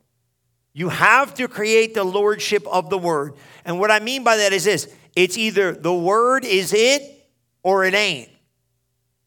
You 0.74 0.90
have 0.90 1.34
to 1.36 1.48
create 1.48 1.94
the 1.94 2.04
lordship 2.04 2.66
of 2.68 2.90
the 2.90 2.98
word. 2.98 3.34
And 3.66 3.80
what 3.80 3.92
I 3.92 4.00
mean 4.00 4.24
by 4.24 4.38
that 4.38 4.54
is 4.54 4.64
this 4.64 4.94
it's 5.16 5.38
either 5.38 5.74
the 5.74 5.94
word 5.94 6.46
is 6.46 6.74
it 6.74 7.02
or 7.64 7.84
it 7.84 7.94
ain't. 7.94 8.30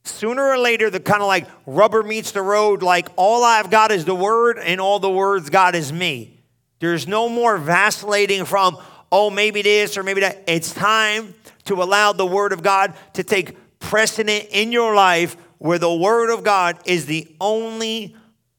Sooner 0.04 0.42
or 0.42 0.58
later, 0.58 0.90
the 0.90 1.00
kind 1.00 1.22
of 1.22 1.28
like 1.28 1.46
rubber 1.66 2.02
meets 2.02 2.32
the 2.32 2.42
road, 2.42 2.82
like 2.82 3.08
all 3.16 3.42
I've 3.42 3.70
got 3.70 3.90
is 3.90 4.04
the 4.04 4.14
word 4.14 4.58
and 4.58 4.80
all 4.80 4.98
the 4.98 5.10
words 5.10 5.48
got 5.48 5.74
is 5.74 5.92
me. 5.92 6.42
There's 6.78 7.08
no 7.08 7.28
more 7.28 7.56
vacillating 7.56 8.44
from, 8.44 8.76
oh, 9.10 9.30
maybe 9.30 9.62
this 9.62 9.96
or 9.96 10.02
maybe 10.02 10.20
that. 10.20 10.44
It's 10.46 10.74
time 10.74 11.34
to 11.64 11.82
allow 11.82 12.12
the 12.12 12.26
word 12.26 12.52
of 12.52 12.62
God 12.62 12.92
to 13.14 13.24
take 13.24 13.56
precedent 13.78 14.48
in 14.50 14.72
your 14.72 14.94
life 14.94 15.36
where 15.58 15.78
the 15.78 15.92
word 15.92 16.30
of 16.30 16.44
God 16.44 16.78
is 16.84 17.06
the 17.06 17.26
only 17.40 18.14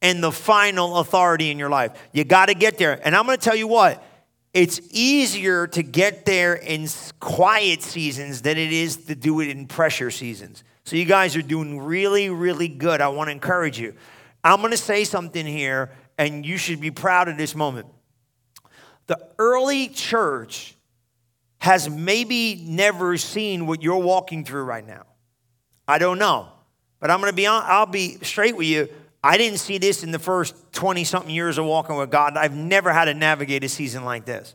and 0.06 0.22
the 0.22 0.30
final 0.30 0.98
authority 0.98 1.50
in 1.50 1.58
your 1.58 1.68
life. 1.68 1.90
You 2.12 2.22
got 2.22 2.46
to 2.46 2.54
get 2.54 2.78
there. 2.78 3.00
And 3.04 3.16
I'm 3.16 3.26
going 3.26 3.36
to 3.36 3.44
tell 3.44 3.56
you 3.56 3.66
what, 3.66 4.04
it's 4.54 4.80
easier 4.92 5.66
to 5.66 5.82
get 5.82 6.24
there 6.24 6.54
in 6.54 6.86
quiet 7.18 7.82
seasons 7.82 8.42
than 8.42 8.56
it 8.56 8.72
is 8.72 8.96
to 9.06 9.16
do 9.16 9.40
it 9.40 9.48
in 9.48 9.66
pressure 9.66 10.12
seasons. 10.12 10.62
So 10.84 10.94
you 10.94 11.06
guys 11.06 11.34
are 11.34 11.42
doing 11.42 11.80
really, 11.80 12.30
really 12.30 12.68
good. 12.68 13.00
I 13.00 13.08
want 13.08 13.26
to 13.28 13.32
encourage 13.32 13.80
you. 13.80 13.94
I'm 14.44 14.60
going 14.60 14.70
to 14.70 14.76
say 14.76 15.02
something 15.02 15.44
here, 15.44 15.90
and 16.16 16.46
you 16.46 16.56
should 16.56 16.80
be 16.80 16.92
proud 16.92 17.26
of 17.26 17.36
this 17.36 17.56
moment. 17.56 17.88
The 19.08 19.18
early 19.40 19.88
church 19.88 20.76
has 21.58 21.90
maybe 21.90 22.62
never 22.64 23.16
seen 23.16 23.66
what 23.66 23.82
you're 23.82 23.96
walking 23.96 24.44
through 24.44 24.62
right 24.62 24.86
now. 24.86 25.02
I 25.88 25.98
don't 25.98 26.20
know. 26.20 26.46
But 27.00 27.10
I'm 27.10 27.20
going 27.20 27.32
to 27.32 27.36
be 27.36 27.46
on, 27.46 27.64
I'll 27.66 27.86
be 27.86 28.18
straight 28.22 28.56
with 28.56 28.68
you. 28.68 28.88
I 29.26 29.38
didn't 29.38 29.58
see 29.58 29.78
this 29.78 30.04
in 30.04 30.12
the 30.12 30.20
first 30.20 30.54
20 30.72 31.02
something 31.02 31.34
years 31.34 31.58
of 31.58 31.64
walking 31.64 31.96
with 31.96 32.12
God. 32.12 32.36
I've 32.36 32.54
never 32.54 32.92
had 32.92 33.06
to 33.06 33.14
navigate 33.14 33.64
a 33.64 33.68
season 33.68 34.04
like 34.04 34.24
this. 34.24 34.54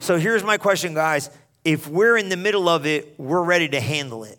So 0.00 0.18
here's 0.18 0.42
my 0.42 0.58
question, 0.58 0.94
guys. 0.94 1.30
If 1.64 1.86
we're 1.86 2.16
in 2.16 2.28
the 2.28 2.36
middle 2.36 2.68
of 2.68 2.86
it, 2.86 3.14
we're 3.18 3.44
ready 3.44 3.68
to 3.68 3.78
handle 3.78 4.24
it. 4.24 4.36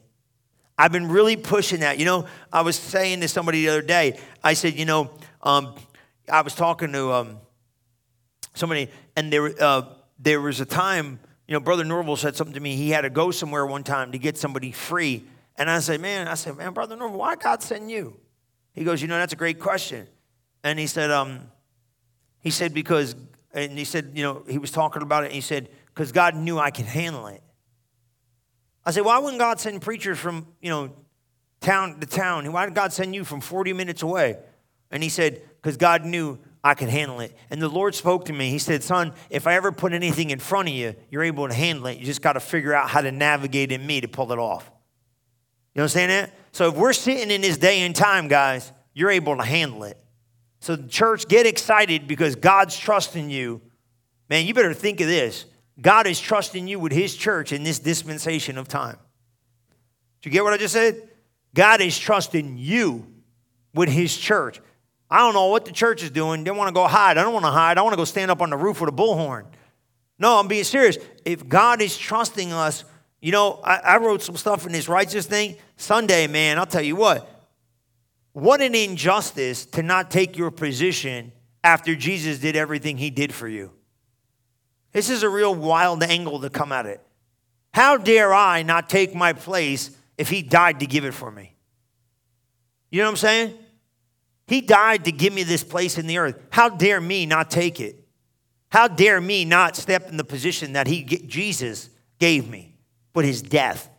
I've 0.78 0.92
been 0.92 1.08
really 1.08 1.38
pushing 1.38 1.80
that. 1.80 2.00
You 2.00 2.04
know, 2.04 2.28
I 2.52 2.64
was 2.64 2.76
saying 2.76 3.22
to 3.22 3.30
somebody 3.30 3.62
the 3.62 3.70
other 3.70 3.82
day, 3.82 4.20
I 4.44 4.56
said, 4.56 4.74
you 4.74 4.84
know, 4.84 5.10
um, 5.42 5.76
I 6.30 6.42
was 6.42 6.54
talking 6.54 6.92
to 6.92 7.14
um, 7.14 7.38
somebody, 8.54 8.90
and 9.16 9.32
there, 9.32 9.54
uh, 9.64 9.84
there 10.20 10.42
was 10.42 10.60
a 10.60 10.66
time, 10.66 11.18
you 11.48 11.54
know, 11.54 11.62
Brother 11.62 11.86
Norvel 11.86 12.18
said 12.18 12.36
something 12.36 12.56
to 12.56 12.60
me. 12.60 12.76
He 12.76 12.90
had 12.90 13.02
to 13.02 13.10
go 13.10 13.32
somewhere 13.32 13.66
one 13.66 13.86
time 13.86 14.12
to 14.12 14.18
get 14.18 14.38
somebody 14.38 14.74
free. 14.74 15.24
And 15.58 15.70
I 15.70 15.80
said, 15.80 16.02
man, 16.02 16.28
I 16.28 16.34
said, 16.34 16.58
man, 16.58 16.74
Brother 16.74 16.98
Norvel, 16.98 17.14
why 17.14 17.38
God 17.38 17.64
send 17.64 17.90
you? 17.90 18.20
He 18.74 18.84
goes, 18.84 19.02
You 19.02 19.08
know, 19.08 19.18
that's 19.18 19.34
a 19.34 19.38
great 19.38 19.60
question. 19.60 20.08
And 20.64 20.78
he 20.78 20.88
said, 20.88 21.12
um, 21.12 21.52
he 22.40 22.50
said, 22.50 22.74
because, 22.74 23.16
and 23.54 23.78
he 23.78 23.86
said, 23.86 24.12
you 24.14 24.24
know, 24.24 24.44
he 24.48 24.58
was 24.58 24.72
talking 24.72 25.02
about 25.02 25.24
it, 25.24 25.28
and 25.28 25.36
he 25.36 25.42
said, 25.42 25.70
because 25.88 26.12
God 26.12 26.36
knew 26.36 26.58
I 26.58 26.72
could 26.72 26.86
handle 26.86 27.28
it. 27.28 27.42
I 28.86 28.92
said, 28.92 29.06
why 29.06 29.20
wouldn't 29.20 29.40
God 29.40 29.60
send 29.60 29.82
preachers 29.82 30.18
from, 30.18 30.48
you 30.62 30.70
know, 30.70 30.92
town 31.60 32.00
to 32.00 32.08
town? 32.08 32.52
Why 32.52 32.66
did 32.66 32.74
God 32.74 32.94
send 32.94 33.14
you 33.14 33.24
from 33.24 33.42
40 33.42 33.74
minutes 33.74 34.02
away? 34.02 34.38
And 34.90 35.04
he 35.04 35.10
said, 35.10 35.42
because 35.62 35.78
God 35.78 36.06
knew 36.06 36.40
I 36.64 36.74
could 36.74 36.90
handle 36.90 37.20
it. 37.20 37.36
And 37.50 37.62
the 37.62 37.68
Lord 37.68 37.94
spoke 37.94 38.26
to 38.26 38.34
me. 38.34 38.50
He 38.50 38.58
said, 38.58 38.84
Son, 38.84 39.14
if 39.30 39.46
I 39.46 39.56
ever 39.56 39.72
put 39.72 39.94
anything 39.94 40.32
in 40.32 40.40
front 40.40 40.70
of 40.70 40.74
you, 40.74 40.96
you're 41.10 41.24
able 41.24 41.48
to 41.48 41.54
handle 41.54 41.88
it. 41.88 42.00
You 42.00 42.06
just 42.06 42.22
got 42.22 42.34
to 42.34 42.40
figure 42.40 42.74
out 42.74 42.90
how 42.90 43.02
to 43.02 43.12
navigate 43.12 43.72
in 43.72 43.86
me 43.86 44.02
to 44.02 44.08
pull 44.08 44.32
it 44.32 44.40
off. 44.40 44.72
You 45.76 45.82
understand 45.82 46.12
that? 46.12 46.34
So 46.52 46.70
if 46.70 46.76
we're 46.76 46.94
sitting 46.94 47.32
in 47.32 47.42
this 47.42 47.58
day 47.58 47.82
and 47.82 47.96
time, 47.96 48.28
guys, 48.28 48.72
you're 48.94 49.12
able 49.12 49.38
to 49.38 49.44
handle 49.44 49.84
it. 49.84 49.98
So, 50.62 50.76
the 50.76 50.88
church, 50.88 51.28
get 51.28 51.48
excited 51.48 52.08
because 52.08 52.36
God's 52.36 52.78
trusting 52.78 53.32
you. 53.32 53.62
Man, 54.30 54.46
you 54.46 54.54
better 54.54 54.76
think 54.76 55.02
of 55.02 55.08
this. 55.08 55.46
God 55.82 56.06
is 56.06 56.20
trusting 56.20 56.68
you 56.68 56.80
with 56.80 56.92
His 56.92 57.16
church 57.16 57.52
in 57.52 57.64
this 57.64 57.80
dispensation 57.80 58.60
of 58.60 58.68
time. 58.68 58.98
Do 60.22 60.30
you 60.30 60.32
get 60.32 60.44
what 60.44 60.54
I 60.54 60.58
just 60.58 60.74
said? 60.74 61.10
God 61.56 61.82
is 61.82 61.98
trusting 61.98 62.58
you 62.60 63.08
with 63.74 63.90
His 63.90 64.16
church. 64.16 64.62
I 65.10 65.18
don't 65.18 65.34
know 65.34 65.48
what 65.48 65.66
the 65.66 65.72
church 65.72 66.04
is 66.04 66.12
doing. 66.12 66.44
They 66.44 66.52
want 66.52 66.68
to 66.68 66.74
go 66.74 66.88
hide. 66.88 67.18
I 67.18 67.24
don't 67.24 67.34
want 67.34 67.46
to 67.46 67.52
hide. 67.52 67.80
I 67.80 67.82
want 67.82 67.94
to 67.94 67.98
go 67.98 68.06
stand 68.06 68.30
up 68.30 68.42
on 68.42 68.52
the 68.52 68.58
roof 68.58 68.80
with 68.80 68.90
a 68.90 68.96
bullhorn. 68.96 69.48
No, 70.20 70.38
I'm 70.38 70.48
being 70.48 70.64
serious. 70.64 71.00
If 71.26 71.48
God 71.50 71.82
is 71.82 71.98
trusting 71.98 72.54
us 72.54 72.86
you 73.22 73.32
know, 73.32 73.60
I, 73.64 73.78
I 73.78 73.98
wrote 73.98 74.22
some 74.22 74.36
stuff 74.36 74.66
in 74.66 74.72
this 74.72 74.90
righteous 74.90 75.28
thing. 75.28 75.56
Sunday, 75.78 76.28
man, 76.28 76.58
I'll 76.58 76.66
tell 76.66 76.82
you 76.82 76.96
what. 76.96 77.28
What 78.34 78.62
an 78.62 78.74
injustice 78.74 79.66
to 79.68 79.84
not 79.84 80.10
take 80.10 80.38
your 80.38 80.52
position 80.52 81.32
after 81.64 81.96
Jesus 81.96 82.40
did 82.40 82.56
everything 82.56 82.98
he 82.98 83.10
did 83.10 83.34
for 83.34 83.48
you. 83.48 83.72
This 84.92 85.10
is 85.10 85.24
a 85.24 85.30
real 85.30 85.54
wild 85.54 86.04
angle 86.04 86.42
to 86.42 86.50
come 86.50 86.72
at 86.72 86.86
it. 86.86 87.02
How 87.74 87.98
dare 87.98 88.34
I 88.34 88.64
not 88.64 88.90
take 88.90 89.14
my 89.14 89.34
place 89.34 89.96
if 90.18 90.30
he 90.30 90.42
died 90.42 90.80
to 90.80 90.86
give 90.86 91.06
it 91.06 91.14
for 91.14 91.32
me? 91.32 91.56
You 92.90 93.00
know 93.00 93.06
what 93.06 93.12
I'm 93.12 93.18
saying? 93.18 93.54
He 94.48 94.60
died 94.60 95.06
to 95.06 95.12
give 95.12 95.34
me 95.34 95.44
this 95.44 95.64
place 95.64 95.98
in 95.98 96.08
the 96.08 96.18
earth. 96.18 96.38
How 96.50 96.68
dare 96.68 97.00
me 97.00 97.26
not 97.26 97.52
take 97.52 97.80
it? 97.80 98.06
How 98.70 98.88
dare 98.88 99.22
me 99.22 99.46
not 99.46 99.78
step 99.78 100.10
in 100.10 100.18
the 100.18 100.24
position 100.24 100.74
that 100.74 100.88
he 100.88 101.04
Jesus 101.04 101.90
gave 102.20 102.50
me? 102.50 102.71
But 103.14 103.26
his 103.26 103.42
death. 103.42 103.90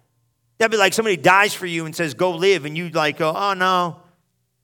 That'd 0.58 0.70
be 0.70 0.76
like 0.76 0.94
somebody 0.94 1.16
dies 1.16 1.54
for 1.54 1.66
you 1.66 1.86
and 1.86 1.94
says, 1.94 2.14
go 2.14 2.32
live, 2.32 2.64
and 2.64 2.76
you'd 2.76 2.94
like 2.94 3.18
go, 3.18 3.32
oh 3.34 3.54
no, 3.54 4.00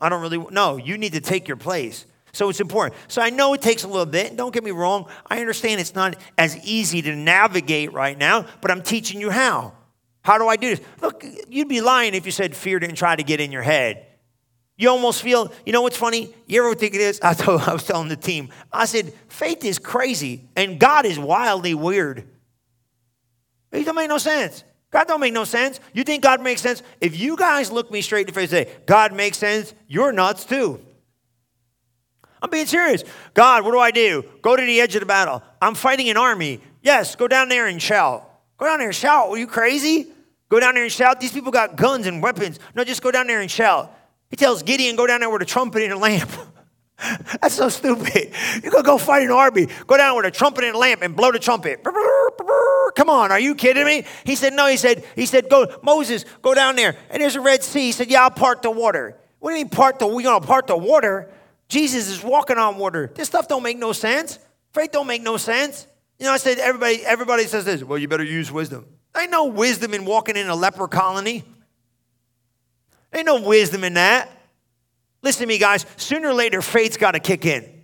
I 0.00 0.08
don't 0.08 0.22
really, 0.22 0.38
no, 0.50 0.76
you 0.76 0.96
need 0.96 1.14
to 1.14 1.20
take 1.20 1.48
your 1.48 1.56
place. 1.56 2.06
So 2.32 2.48
it's 2.48 2.61
important. 2.61 3.00
So 3.08 3.22
I 3.22 3.30
know 3.30 3.54
it 3.54 3.62
takes 3.62 3.84
a 3.84 3.88
little 3.88 4.06
bit. 4.06 4.37
Don't 4.37 4.52
get 4.52 4.62
me 4.62 4.70
wrong. 4.70 5.08
I 5.26 5.40
understand 5.40 5.80
it's 5.80 5.94
not 5.94 6.16
as 6.37 6.56
easy 6.64 7.02
to 7.02 7.16
navigate 7.16 7.92
right 7.92 8.16
now, 8.16 8.46
but 8.61 8.70
I'm 8.70 8.82
teaching 8.82 9.20
you 9.20 9.30
how. 9.30 9.72
How 10.22 10.38
do 10.38 10.46
I 10.46 10.56
do 10.56 10.76
this? 10.76 10.87
Look, 11.00 11.24
you'd 11.48 11.68
be 11.68 11.80
lying 11.80 12.14
if 12.14 12.26
you 12.26 12.32
said 12.32 12.54
fear 12.54 12.78
didn't 12.78 12.96
try 12.96 13.16
to 13.16 13.22
get 13.22 13.40
in 13.40 13.50
your 13.50 13.62
head. 13.62 14.06
You 14.76 14.90
almost 14.90 15.22
feel, 15.22 15.52
you 15.66 15.72
know 15.72 15.82
what's 15.82 15.96
funny? 15.96 16.32
You 16.46 16.64
ever 16.64 16.74
think 16.74 16.94
it 16.94 17.00
is? 17.00 17.20
I, 17.22 17.34
told, 17.34 17.62
I 17.62 17.72
was 17.72 17.84
telling 17.84 18.08
the 18.08 18.16
team, 18.16 18.50
I 18.72 18.84
said, 18.84 19.12
faith 19.28 19.64
is 19.64 19.78
crazy 19.78 20.48
and 20.54 20.78
God 20.78 21.06
is 21.06 21.18
wildly 21.18 21.74
weird. 21.74 22.28
It 23.72 23.85
don't 23.85 23.94
make 23.94 24.09
no 24.09 24.18
sense. 24.18 24.64
God 24.90 25.07
don't 25.07 25.20
make 25.20 25.35
no 25.35 25.44
sense. 25.44 25.81
You 25.92 26.04
think 26.04 26.22
God 26.22 26.40
makes 26.40 26.62
sense? 26.62 26.83
If 27.00 27.18
you 27.18 27.37
guys 27.37 27.70
look 27.70 27.90
me 27.90 28.00
straight 28.00 28.22
in 28.22 28.26
the 28.28 28.33
face 28.33 28.52
and 28.52 28.66
say, 28.66 28.76
God 28.87 29.12
makes 29.12 29.37
sense, 29.37 29.74
you're 29.87 30.12
nuts 30.12 30.44
too. 30.44 30.81
I'm 32.40 32.50
being 32.50 32.66
serious. 32.66 33.04
God, 33.35 33.64
what 33.64 33.72
do 33.72 33.78
I 33.78 33.90
do? 33.90 34.24
Go 34.42 34.57
to 34.57 34.64
the 34.64 34.81
edge 34.81 34.94
of 34.94 35.00
the 35.00 35.07
battle. 35.07 35.42
I'm 35.61 35.74
fighting 35.74 36.09
an 36.09 36.16
army. 36.16 36.61
Yes, 36.83 37.16
go 37.16 37.28
down 37.28 37.48
there 37.48 37.66
and 37.66 37.83
shout. 37.83 38.31
Go 38.57 38.66
down 38.66 38.78
there 38.78 38.88
and 38.88 38.96
shout. 38.96 39.28
Are 39.28 39.37
you 39.37 39.46
crazy? 39.46 40.09
Go 40.48 40.61
down 40.61 40.74
there 40.74 40.85
and 40.85 40.92
shout. 40.92 41.20
These 41.20 41.33
people 41.33 41.52
got 41.52 41.76
guns 41.76 42.07
and 42.07 42.22
weapons. 42.22 42.59
No, 42.74 42.85
just 42.85 43.02
go 43.02 43.11
down 43.11 43.26
there 43.26 43.40
and 43.40 43.50
shout. 43.50 43.94
He 44.31 44.37
tells 44.37 44.62
Gideon, 44.62 44.96
go 44.96 45.07
down 45.07 45.20
there 45.20 45.31
with 45.31 45.42
a 45.42 45.46
trumpet 45.46 45.83
and 45.83 45.92
a 45.92 45.98
lamp. 45.98 46.31
That's 47.40 47.54
so 47.54 47.68
stupid. 47.68 48.33
You 48.62 48.70
gotta 48.70 48.83
go 48.83 48.98
fight 48.98 49.22
an 49.22 49.31
army. 49.31 49.68
Go 49.87 49.96
down 49.96 50.16
with 50.16 50.26
a 50.26 50.31
trumpet 50.31 50.64
and 50.64 50.74
a 50.74 50.78
lamp 50.78 51.02
and 51.02 51.14
blow 51.14 51.33
the 51.33 51.38
trumpet. 51.38 51.85
Come 52.94 53.11
on, 53.11 53.31
are 53.31 53.40
you 53.40 53.55
kidding 53.55 53.85
me? 53.85 54.05
He 54.24 54.37
said, 54.37 54.53
No, 54.53 54.66
he 54.66 54.77
said, 54.77 55.05
he 55.14 55.27
said, 55.27 55.48
Go, 55.48 55.79
Moses, 55.83 56.24
go 56.42 56.55
down 56.55 56.77
there. 56.77 56.96
And 57.11 57.22
there's 57.22 57.37
a 57.37 57.40
Red 57.40 57.62
Sea. 57.62 57.81
He 57.87 57.92
said, 57.92 58.11
Yeah, 58.11 58.22
I'll 58.22 58.31
part 58.31 58.62
the 58.62 58.70
water. 58.70 59.16
What 59.38 59.51
do 59.51 59.57
you 59.57 59.64
mean 59.64 59.70
part 59.70 59.98
the 59.98 60.07
we 60.07 60.22
gonna 60.22 60.44
part 60.44 60.66
the 60.66 60.77
water? 60.77 61.31
Jesus 61.68 62.09
is 62.09 62.22
walking 62.22 62.57
on 62.57 62.79
water. 62.79 63.12
This 63.14 63.29
stuff 63.29 63.46
don't 63.46 63.62
make 63.62 63.79
no 63.79 63.92
sense. 63.92 64.38
Faith 64.72 64.90
don't 64.92 65.07
make 65.07 65.22
no 65.22 65.37
sense. 65.37 65.87
You 66.18 66.27
know, 66.27 66.33
I 66.33 66.38
said 66.38 66.59
everybody, 66.59 67.05
everybody 67.05 67.44
says 67.44 67.64
this, 67.64 67.85
well, 67.85 67.98
you 67.98 68.09
better 68.09 68.24
use 68.24 68.51
wisdom. 68.51 68.87
There 69.14 69.22
ain't 69.22 69.31
no 69.31 69.46
wisdom 69.46 69.94
in 69.94 70.05
walking 70.05 70.37
in 70.37 70.48
a 70.48 70.55
leper 70.55 70.88
colony. 70.88 71.44
There 73.11 73.20
ain't 73.20 73.27
no 73.27 73.42
wisdom 73.42 73.85
in 73.85 73.94
that. 73.94 74.31
Listen 75.22 75.42
to 75.42 75.46
me, 75.46 75.59
guys. 75.59 75.87
Sooner 75.96 76.29
or 76.29 76.35
later, 76.35 76.62
faith's 76.62 76.96
got 76.96 77.12
to 77.12 77.20
kick 77.20 77.44
in. 77.44 77.77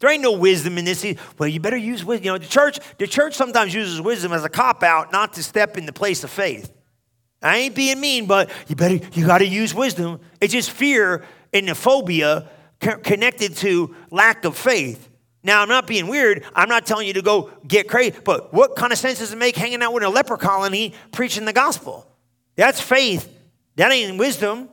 There 0.00 0.10
ain't 0.10 0.22
no 0.22 0.32
wisdom 0.32 0.78
in 0.78 0.86
this. 0.86 1.06
Well, 1.38 1.48
you 1.48 1.60
better 1.60 1.76
use 1.76 2.04
wisdom. 2.04 2.24
You 2.24 2.32
know, 2.32 2.38
the 2.38 2.46
church, 2.46 2.80
the 2.98 3.06
church 3.06 3.34
sometimes 3.34 3.74
uses 3.74 4.00
wisdom 4.00 4.32
as 4.32 4.44
a 4.44 4.48
cop 4.48 4.82
out, 4.82 5.12
not 5.12 5.34
to 5.34 5.42
step 5.42 5.76
in 5.76 5.86
the 5.86 5.92
place 5.92 6.24
of 6.24 6.30
faith. 6.30 6.72
I 7.42 7.58
ain't 7.58 7.74
being 7.74 8.00
mean, 8.00 8.26
but 8.26 8.50
you 8.66 8.76
better, 8.76 8.98
you 9.12 9.26
got 9.26 9.38
to 9.38 9.46
use 9.46 9.74
wisdom. 9.74 10.20
It's 10.40 10.52
just 10.52 10.70
fear 10.70 11.24
and 11.52 11.68
the 11.68 11.74
phobia 11.74 12.48
connected 12.80 13.56
to 13.56 13.94
lack 14.10 14.44
of 14.44 14.56
faith. 14.56 15.08
Now, 15.42 15.62
I'm 15.62 15.68
not 15.68 15.86
being 15.86 16.06
weird. 16.06 16.44
I'm 16.54 16.68
not 16.68 16.86
telling 16.86 17.06
you 17.06 17.14
to 17.14 17.22
go 17.22 17.50
get 17.66 17.88
crazy, 17.88 18.14
but 18.24 18.52
what 18.52 18.76
kind 18.76 18.92
of 18.92 18.98
sense 18.98 19.20
does 19.20 19.32
it 19.32 19.38
make 19.38 19.56
hanging 19.56 19.82
out 19.82 19.92
with 19.94 20.02
a 20.02 20.08
leper 20.08 20.36
colony 20.36 20.92
preaching 21.12 21.46
the 21.46 21.52
gospel? 21.52 22.06
That's 22.56 22.80
faith. 22.80 23.32
That 23.76 23.90
ain't 23.90 24.18
wisdom. 24.18 24.68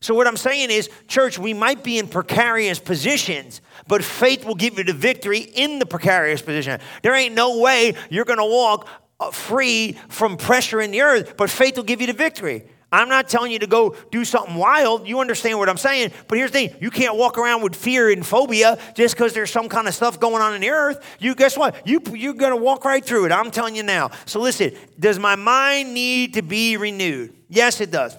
So, 0.00 0.14
what 0.14 0.26
I'm 0.26 0.36
saying 0.36 0.70
is, 0.70 0.88
church, 1.08 1.38
we 1.38 1.54
might 1.54 1.82
be 1.82 1.98
in 1.98 2.06
precarious 2.06 2.78
positions, 2.78 3.60
but 3.90 4.04
faith 4.04 4.44
will 4.44 4.54
give 4.54 4.78
you 4.78 4.84
the 4.84 4.92
victory 4.92 5.40
in 5.40 5.80
the 5.80 5.84
precarious 5.84 6.40
position. 6.40 6.80
There 7.02 7.12
ain't 7.12 7.34
no 7.34 7.58
way 7.58 7.94
you're 8.08 8.24
going 8.24 8.38
to 8.38 8.44
walk 8.44 8.86
uh, 9.18 9.32
free 9.32 9.98
from 10.08 10.36
pressure 10.36 10.80
in 10.80 10.92
the 10.92 11.00
earth, 11.02 11.36
but 11.36 11.50
faith 11.50 11.76
will 11.76 11.82
give 11.82 12.00
you 12.00 12.06
the 12.06 12.12
victory. 12.12 12.62
I'm 12.92 13.08
not 13.08 13.28
telling 13.28 13.50
you 13.50 13.58
to 13.58 13.66
go 13.66 13.96
do 14.12 14.24
something 14.24 14.54
wild. 14.54 15.08
You 15.08 15.18
understand 15.18 15.58
what 15.58 15.68
I'm 15.68 15.76
saying. 15.76 16.12
But 16.28 16.38
here's 16.38 16.52
the 16.52 16.68
thing 16.68 16.76
you 16.80 16.90
can't 16.92 17.16
walk 17.16 17.36
around 17.36 17.62
with 17.62 17.74
fear 17.74 18.10
and 18.10 18.24
phobia 18.24 18.78
just 18.94 19.16
because 19.16 19.32
there's 19.32 19.50
some 19.50 19.68
kind 19.68 19.88
of 19.88 19.94
stuff 19.94 20.20
going 20.20 20.40
on 20.40 20.54
in 20.54 20.60
the 20.60 20.70
earth. 20.70 21.04
You 21.18 21.34
guess 21.34 21.58
what? 21.58 21.84
You, 21.84 22.00
you're 22.14 22.34
going 22.34 22.52
to 22.52 22.62
walk 22.62 22.84
right 22.84 23.04
through 23.04 23.26
it. 23.26 23.32
I'm 23.32 23.50
telling 23.50 23.74
you 23.74 23.82
now. 23.82 24.12
So 24.24 24.38
listen, 24.38 24.72
does 25.00 25.18
my 25.18 25.34
mind 25.34 25.94
need 25.94 26.34
to 26.34 26.42
be 26.42 26.76
renewed? 26.76 27.34
Yes, 27.48 27.80
it 27.80 27.90
does. 27.90 28.16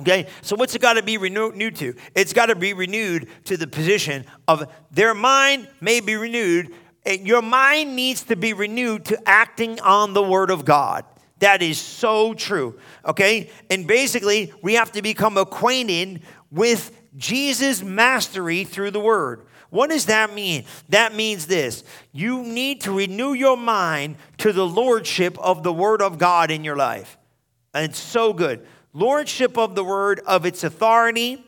Okay, 0.00 0.26
so 0.42 0.56
what's 0.56 0.74
it 0.74 0.82
got 0.82 0.94
to 0.94 1.02
be 1.02 1.18
renewed 1.18 1.76
to? 1.76 1.94
It's 2.16 2.32
got 2.32 2.46
to 2.46 2.56
be 2.56 2.72
renewed 2.72 3.28
to 3.44 3.56
the 3.56 3.66
position 3.66 4.24
of 4.48 4.66
their 4.90 5.14
mind 5.14 5.68
may 5.80 6.00
be 6.00 6.16
renewed. 6.16 6.74
And 7.06 7.26
your 7.26 7.42
mind 7.42 7.94
needs 7.94 8.24
to 8.24 8.36
be 8.36 8.54
renewed 8.54 9.04
to 9.06 9.28
acting 9.28 9.80
on 9.80 10.12
the 10.12 10.22
word 10.22 10.50
of 10.50 10.64
God. 10.64 11.04
That 11.38 11.62
is 11.62 11.78
so 11.78 12.34
true. 12.34 12.78
Okay? 13.04 13.50
And 13.70 13.86
basically, 13.86 14.52
we 14.62 14.74
have 14.74 14.90
to 14.92 15.02
become 15.02 15.36
acquainted 15.36 16.22
with 16.50 16.90
Jesus' 17.16 17.82
mastery 17.82 18.64
through 18.64 18.90
the 18.90 19.00
word. 19.00 19.46
What 19.70 19.90
does 19.90 20.06
that 20.06 20.32
mean? 20.32 20.64
That 20.88 21.14
means 21.14 21.46
this 21.46 21.84
you 22.12 22.42
need 22.42 22.82
to 22.82 22.92
renew 22.92 23.32
your 23.32 23.56
mind 23.56 24.16
to 24.38 24.52
the 24.52 24.66
lordship 24.66 25.38
of 25.38 25.62
the 25.62 25.72
word 25.72 26.00
of 26.00 26.18
God 26.18 26.50
in 26.50 26.64
your 26.64 26.76
life. 26.76 27.18
And 27.74 27.84
it's 27.84 27.98
so 27.98 28.32
good. 28.32 28.66
Lordship 28.94 29.58
of 29.58 29.74
the 29.74 29.82
word, 29.82 30.20
of 30.24 30.46
its 30.46 30.62
authority 30.62 31.44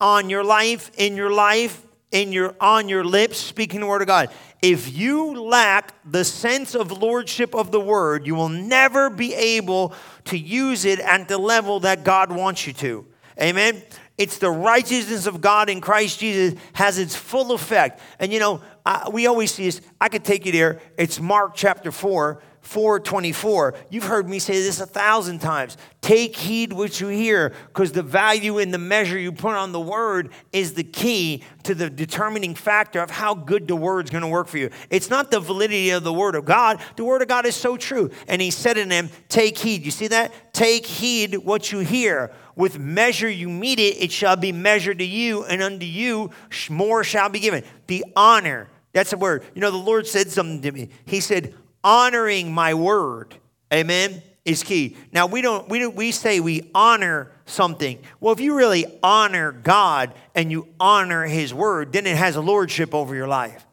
on 0.00 0.28
your 0.28 0.42
life, 0.42 0.90
in 0.98 1.16
your 1.16 1.30
life, 1.30 1.86
in 2.10 2.32
your 2.32 2.54
on 2.60 2.88
your 2.88 3.04
lips, 3.04 3.38
speaking 3.38 3.80
the 3.80 3.86
word 3.86 4.02
of 4.02 4.08
God. 4.08 4.30
If 4.60 4.92
you 4.92 5.40
lack 5.40 5.94
the 6.10 6.24
sense 6.24 6.74
of 6.74 6.90
lordship 6.90 7.54
of 7.54 7.70
the 7.70 7.80
word, 7.80 8.26
you 8.26 8.34
will 8.34 8.48
never 8.48 9.10
be 9.10 9.32
able 9.32 9.94
to 10.24 10.36
use 10.36 10.84
it 10.84 10.98
at 10.98 11.28
the 11.28 11.38
level 11.38 11.80
that 11.80 12.02
God 12.02 12.32
wants 12.32 12.66
you 12.66 12.72
to. 12.74 13.06
Amen. 13.40 13.80
It's 14.16 14.38
the 14.38 14.50
righteousness 14.50 15.26
of 15.26 15.40
God 15.40 15.70
in 15.70 15.80
Christ 15.80 16.18
Jesus 16.18 16.58
has 16.72 16.98
its 16.98 17.14
full 17.14 17.52
effect. 17.52 18.00
And 18.18 18.32
you 18.32 18.40
know, 18.40 18.60
I, 18.84 19.08
we 19.12 19.28
always 19.28 19.54
see 19.54 19.66
this. 19.66 19.80
I 20.00 20.08
could 20.08 20.24
take 20.24 20.44
you 20.44 20.50
there. 20.50 20.80
It's 20.96 21.20
Mark 21.20 21.52
chapter 21.54 21.92
4, 21.92 22.42
424. 22.68 23.74
You've 23.88 24.04
heard 24.04 24.28
me 24.28 24.38
say 24.38 24.52
this 24.62 24.78
a 24.78 24.84
thousand 24.86 25.38
times. 25.38 25.78
Take 26.02 26.36
heed 26.36 26.70
what 26.70 27.00
you 27.00 27.08
hear, 27.08 27.54
because 27.68 27.92
the 27.92 28.02
value 28.02 28.58
in 28.58 28.72
the 28.72 28.78
measure 28.78 29.18
you 29.18 29.32
put 29.32 29.54
on 29.54 29.72
the 29.72 29.80
word 29.80 30.28
is 30.52 30.74
the 30.74 30.84
key 30.84 31.42
to 31.62 31.74
the 31.74 31.88
determining 31.88 32.54
factor 32.54 33.00
of 33.00 33.10
how 33.10 33.32
good 33.32 33.68
the 33.68 33.74
word's 33.74 34.10
going 34.10 34.20
to 34.20 34.28
work 34.28 34.48
for 34.48 34.58
you. 34.58 34.68
It's 34.90 35.08
not 35.08 35.30
the 35.30 35.40
validity 35.40 35.88
of 35.90 36.04
the 36.04 36.12
word 36.12 36.34
of 36.34 36.44
God. 36.44 36.82
The 36.96 37.04
word 37.04 37.22
of 37.22 37.28
God 37.28 37.46
is 37.46 37.56
so 37.56 37.78
true. 37.78 38.10
And 38.28 38.42
he 38.42 38.50
said 38.50 38.76
in 38.76 38.90
them, 38.90 39.08
Take 39.30 39.56
heed. 39.56 39.86
You 39.86 39.90
see 39.90 40.08
that? 40.08 40.52
Take 40.52 40.84
heed 40.84 41.36
what 41.36 41.72
you 41.72 41.78
hear. 41.78 42.32
With 42.54 42.78
measure 42.78 43.30
you 43.30 43.48
meet 43.48 43.78
it, 43.78 43.96
it 43.96 44.12
shall 44.12 44.36
be 44.36 44.52
measured 44.52 44.98
to 44.98 45.06
you, 45.06 45.44
and 45.44 45.62
unto 45.62 45.86
you 45.86 46.32
more 46.68 47.02
shall 47.02 47.30
be 47.30 47.40
given. 47.40 47.64
The 47.86 48.04
honor. 48.14 48.68
That's 48.92 49.14
a 49.14 49.16
word. 49.16 49.44
You 49.54 49.62
know, 49.62 49.70
the 49.70 49.78
Lord 49.78 50.06
said 50.06 50.30
something 50.30 50.60
to 50.60 50.70
me. 50.70 50.90
He 51.06 51.20
said, 51.20 51.54
honoring 51.82 52.52
my 52.52 52.74
word, 52.74 53.34
amen, 53.72 54.22
is 54.44 54.62
key. 54.62 54.96
Now 55.12 55.26
we 55.26 55.42
don't 55.42 55.68
we 55.68 55.78
don't, 55.78 55.94
we 55.94 56.10
say 56.10 56.40
we 56.40 56.70
honor 56.74 57.30
something. 57.44 57.98
Well, 58.20 58.32
if 58.32 58.40
you 58.40 58.56
really 58.56 58.86
honor 59.02 59.52
God 59.52 60.14
and 60.34 60.50
you 60.50 60.68
honor 60.80 61.24
his 61.24 61.52
word, 61.52 61.92
then 61.92 62.06
it 62.06 62.16
has 62.16 62.36
a 62.36 62.40
lordship 62.40 62.94
over 62.94 63.14
your 63.14 63.28
life. 63.28 63.66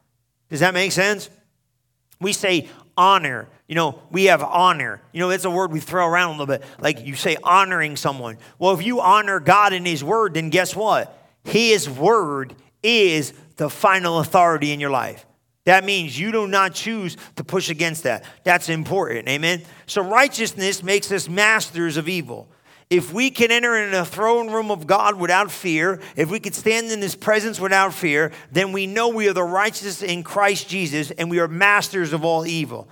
Does 0.49 0.59
that 0.59 0.73
make 0.73 0.91
sense? 0.91 1.29
We 2.19 2.33
say 2.33 2.67
honor. 2.97 3.47
You 3.67 3.75
know, 3.75 4.01
we 4.11 4.25
have 4.25 4.43
honor. 4.43 5.01
You 5.11 5.21
know, 5.21 5.29
that's 5.29 5.45
a 5.45 5.49
word 5.49 5.71
we 5.71 5.79
throw 5.79 6.07
around 6.07 6.27
a 6.27 6.31
little 6.31 6.45
bit. 6.45 6.63
Like 6.79 7.05
you 7.05 7.15
say 7.15 7.37
honoring 7.43 7.95
someone. 7.95 8.37
Well, 8.59 8.73
if 8.73 8.85
you 8.85 9.01
honor 9.01 9.39
God 9.39 9.73
and 9.73 9.87
his 9.87 10.03
word, 10.03 10.35
then 10.35 10.49
guess 10.49 10.75
what? 10.75 11.17
His 11.43 11.89
word 11.89 12.53
is 12.83 13.33
the 13.55 13.69
final 13.69 14.19
authority 14.19 14.71
in 14.71 14.79
your 14.79 14.91
life. 14.91 15.25
That 15.65 15.83
means 15.83 16.17
you 16.17 16.31
do 16.31 16.47
not 16.47 16.73
choose 16.73 17.17
to 17.35 17.43
push 17.43 17.69
against 17.69 18.03
that. 18.03 18.23
That's 18.43 18.69
important. 18.69 19.27
Amen. 19.27 19.63
So 19.87 20.01
righteousness 20.01 20.83
makes 20.83 21.11
us 21.11 21.27
masters 21.27 21.97
of 21.97 22.07
evil. 22.07 22.47
If 22.89 23.11
we 23.11 23.31
can 23.31 23.49
enter 23.49 23.75
in 23.75 23.91
the 23.91 24.05
throne 24.05 24.51
room 24.51 24.69
of 24.69 24.85
God 24.85 25.15
without 25.15 25.51
fear, 25.51 25.99
if 26.15 26.29
we 26.29 26.39
can 26.39 26.53
stand 26.53 26.91
in 26.91 27.01
his 27.01 27.15
presence 27.15 27.59
without 27.59 27.95
fear, 27.95 28.31
then 28.51 28.71
we 28.71 28.85
know 28.85 29.09
we 29.09 29.27
are 29.27 29.33
the 29.33 29.43
righteous 29.43 30.03
in 30.03 30.21
Christ 30.21 30.69
Jesus 30.69 31.09
and 31.09 31.31
we 31.31 31.39
are 31.39 31.47
masters 31.47 32.13
of 32.13 32.23
all 32.23 32.45
evil. 32.45 32.87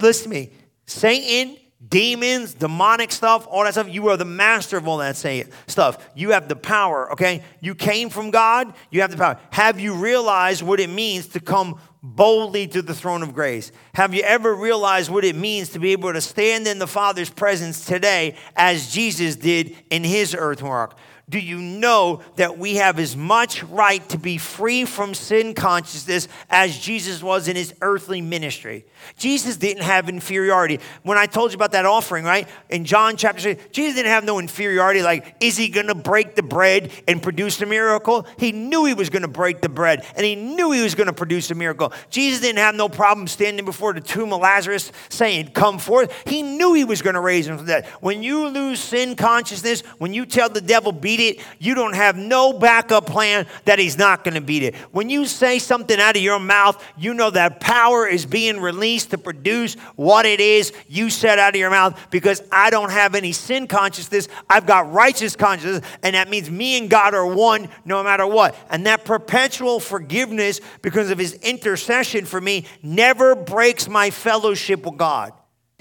Listen 0.00 0.30
to 0.30 0.38
me. 0.38 0.52
Satan 0.86 1.58
demons, 1.88 2.54
demonic 2.54 3.12
stuff, 3.12 3.46
all 3.50 3.64
that 3.64 3.74
stuff. 3.74 3.88
You 3.88 4.08
are 4.08 4.16
the 4.16 4.24
master 4.24 4.76
of 4.76 4.86
all 4.86 4.98
that 4.98 5.16
stuff. 5.16 6.10
You 6.14 6.30
have 6.30 6.48
the 6.48 6.56
power, 6.56 7.12
okay? 7.12 7.42
You 7.60 7.74
came 7.74 8.08
from 8.08 8.30
God, 8.30 8.72
you 8.90 9.00
have 9.00 9.10
the 9.10 9.16
power. 9.16 9.38
Have 9.50 9.80
you 9.80 9.94
realized 9.94 10.62
what 10.62 10.80
it 10.80 10.90
means 10.90 11.26
to 11.28 11.40
come 11.40 11.78
boldly 12.02 12.66
to 12.66 12.82
the 12.82 12.94
throne 12.94 13.22
of 13.22 13.32
grace. 13.32 13.70
Have 13.94 14.12
you 14.12 14.22
ever 14.22 14.54
realized 14.54 15.08
what 15.08 15.24
it 15.24 15.36
means 15.36 15.68
to 15.70 15.78
be 15.78 15.92
able 15.92 16.12
to 16.12 16.20
stand 16.20 16.66
in 16.66 16.78
the 16.80 16.86
Father's 16.86 17.30
presence 17.30 17.84
today 17.84 18.34
as 18.56 18.92
Jesus 18.92 19.36
did 19.36 19.76
in 19.88 20.02
his 20.02 20.34
earth 20.34 20.62
walk? 20.62 20.98
Do 21.28 21.38
you 21.38 21.58
know 21.58 22.20
that 22.36 22.58
we 22.58 22.76
have 22.76 22.98
as 22.98 23.16
much 23.16 23.62
right 23.64 24.06
to 24.10 24.18
be 24.18 24.38
free 24.38 24.84
from 24.84 25.14
sin 25.14 25.54
consciousness 25.54 26.28
as 26.50 26.78
Jesus 26.78 27.22
was 27.22 27.48
in 27.48 27.56
his 27.56 27.74
earthly 27.80 28.20
ministry? 28.20 28.84
Jesus 29.16 29.56
didn't 29.56 29.84
have 29.84 30.08
inferiority. 30.08 30.80
When 31.02 31.16
I 31.16 31.26
told 31.26 31.52
you 31.52 31.56
about 31.56 31.72
that 31.72 31.86
offering, 31.86 32.24
right? 32.24 32.48
In 32.70 32.84
John 32.84 33.16
chapter 33.16 33.40
6, 33.40 33.68
Jesus 33.70 33.94
didn't 33.94 34.10
have 34.10 34.24
no 34.24 34.40
inferiority 34.40 35.02
like, 35.02 35.36
is 35.40 35.56
he 35.56 35.68
going 35.68 35.86
to 35.86 35.94
break 35.94 36.34
the 36.34 36.42
bread 36.42 36.90
and 37.06 37.22
produce 37.22 37.60
a 37.62 37.66
miracle? 37.66 38.26
He 38.36 38.52
knew 38.52 38.84
he 38.84 38.94
was 38.94 39.08
going 39.08 39.22
to 39.22 39.28
break 39.28 39.60
the 39.60 39.68
bread 39.68 40.04
and 40.16 40.26
he 40.26 40.34
knew 40.34 40.72
he 40.72 40.82
was 40.82 40.94
going 40.94 41.06
to 41.06 41.12
produce 41.12 41.50
a 41.50 41.54
miracle. 41.54 41.92
Jesus 42.10 42.40
didn't 42.40 42.58
have 42.58 42.74
no 42.74 42.88
problem 42.88 43.28
standing 43.28 43.64
before 43.64 43.92
the 43.92 44.00
tomb 44.00 44.32
of 44.32 44.40
Lazarus 44.40 44.90
saying, 45.08 45.52
Come 45.52 45.78
forth. 45.78 46.12
He 46.26 46.42
knew 46.42 46.74
he 46.74 46.84
was 46.84 47.00
going 47.00 47.14
to 47.14 47.20
raise 47.20 47.46
him 47.46 47.56
from 47.58 47.66
dead. 47.66 47.86
When 48.00 48.22
you 48.22 48.48
lose 48.48 48.80
sin 48.80 49.16
consciousness, 49.16 49.82
when 49.98 50.12
you 50.12 50.26
tell 50.26 50.48
the 50.48 50.60
devil, 50.60 50.92
beat 51.16 51.38
it, 51.38 51.44
you 51.58 51.74
don't 51.74 51.94
have 51.94 52.16
no 52.16 52.52
backup 52.52 53.06
plan 53.06 53.46
that 53.64 53.78
he's 53.78 53.98
not 53.98 54.24
going 54.24 54.34
to 54.34 54.40
beat 54.40 54.62
it. 54.62 54.74
When 54.92 55.10
you 55.10 55.26
say 55.26 55.58
something 55.58 55.98
out 56.00 56.16
of 56.16 56.22
your 56.22 56.38
mouth, 56.38 56.82
you 56.96 57.12
know 57.12 57.30
that 57.30 57.60
power 57.60 58.06
is 58.06 58.24
being 58.24 58.60
released 58.60 59.10
to 59.10 59.18
produce 59.18 59.74
what 59.96 60.24
it 60.24 60.40
is 60.40 60.72
you 60.88 61.10
said 61.10 61.38
out 61.38 61.54
of 61.54 61.58
your 61.58 61.70
mouth 61.70 61.98
because 62.10 62.42
I 62.50 62.70
don't 62.70 62.90
have 62.90 63.14
any 63.14 63.32
sin 63.32 63.66
consciousness. 63.66 64.28
I've 64.48 64.66
got 64.66 64.92
righteous 64.92 65.36
consciousness, 65.36 65.86
and 66.02 66.14
that 66.14 66.30
means 66.30 66.50
me 66.50 66.78
and 66.78 66.88
God 66.88 67.14
are 67.14 67.26
one 67.26 67.68
no 67.84 68.02
matter 68.02 68.26
what. 68.26 68.56
And 68.70 68.86
that 68.86 69.04
perpetual 69.04 69.80
forgiveness 69.80 70.60
because 70.80 71.10
of 71.10 71.18
his 71.18 71.34
intercession 71.34 72.24
for 72.24 72.40
me 72.40 72.64
never 72.82 73.34
breaks 73.34 73.88
my 73.88 74.10
fellowship 74.10 74.86
with 74.86 74.96
God. 74.96 75.32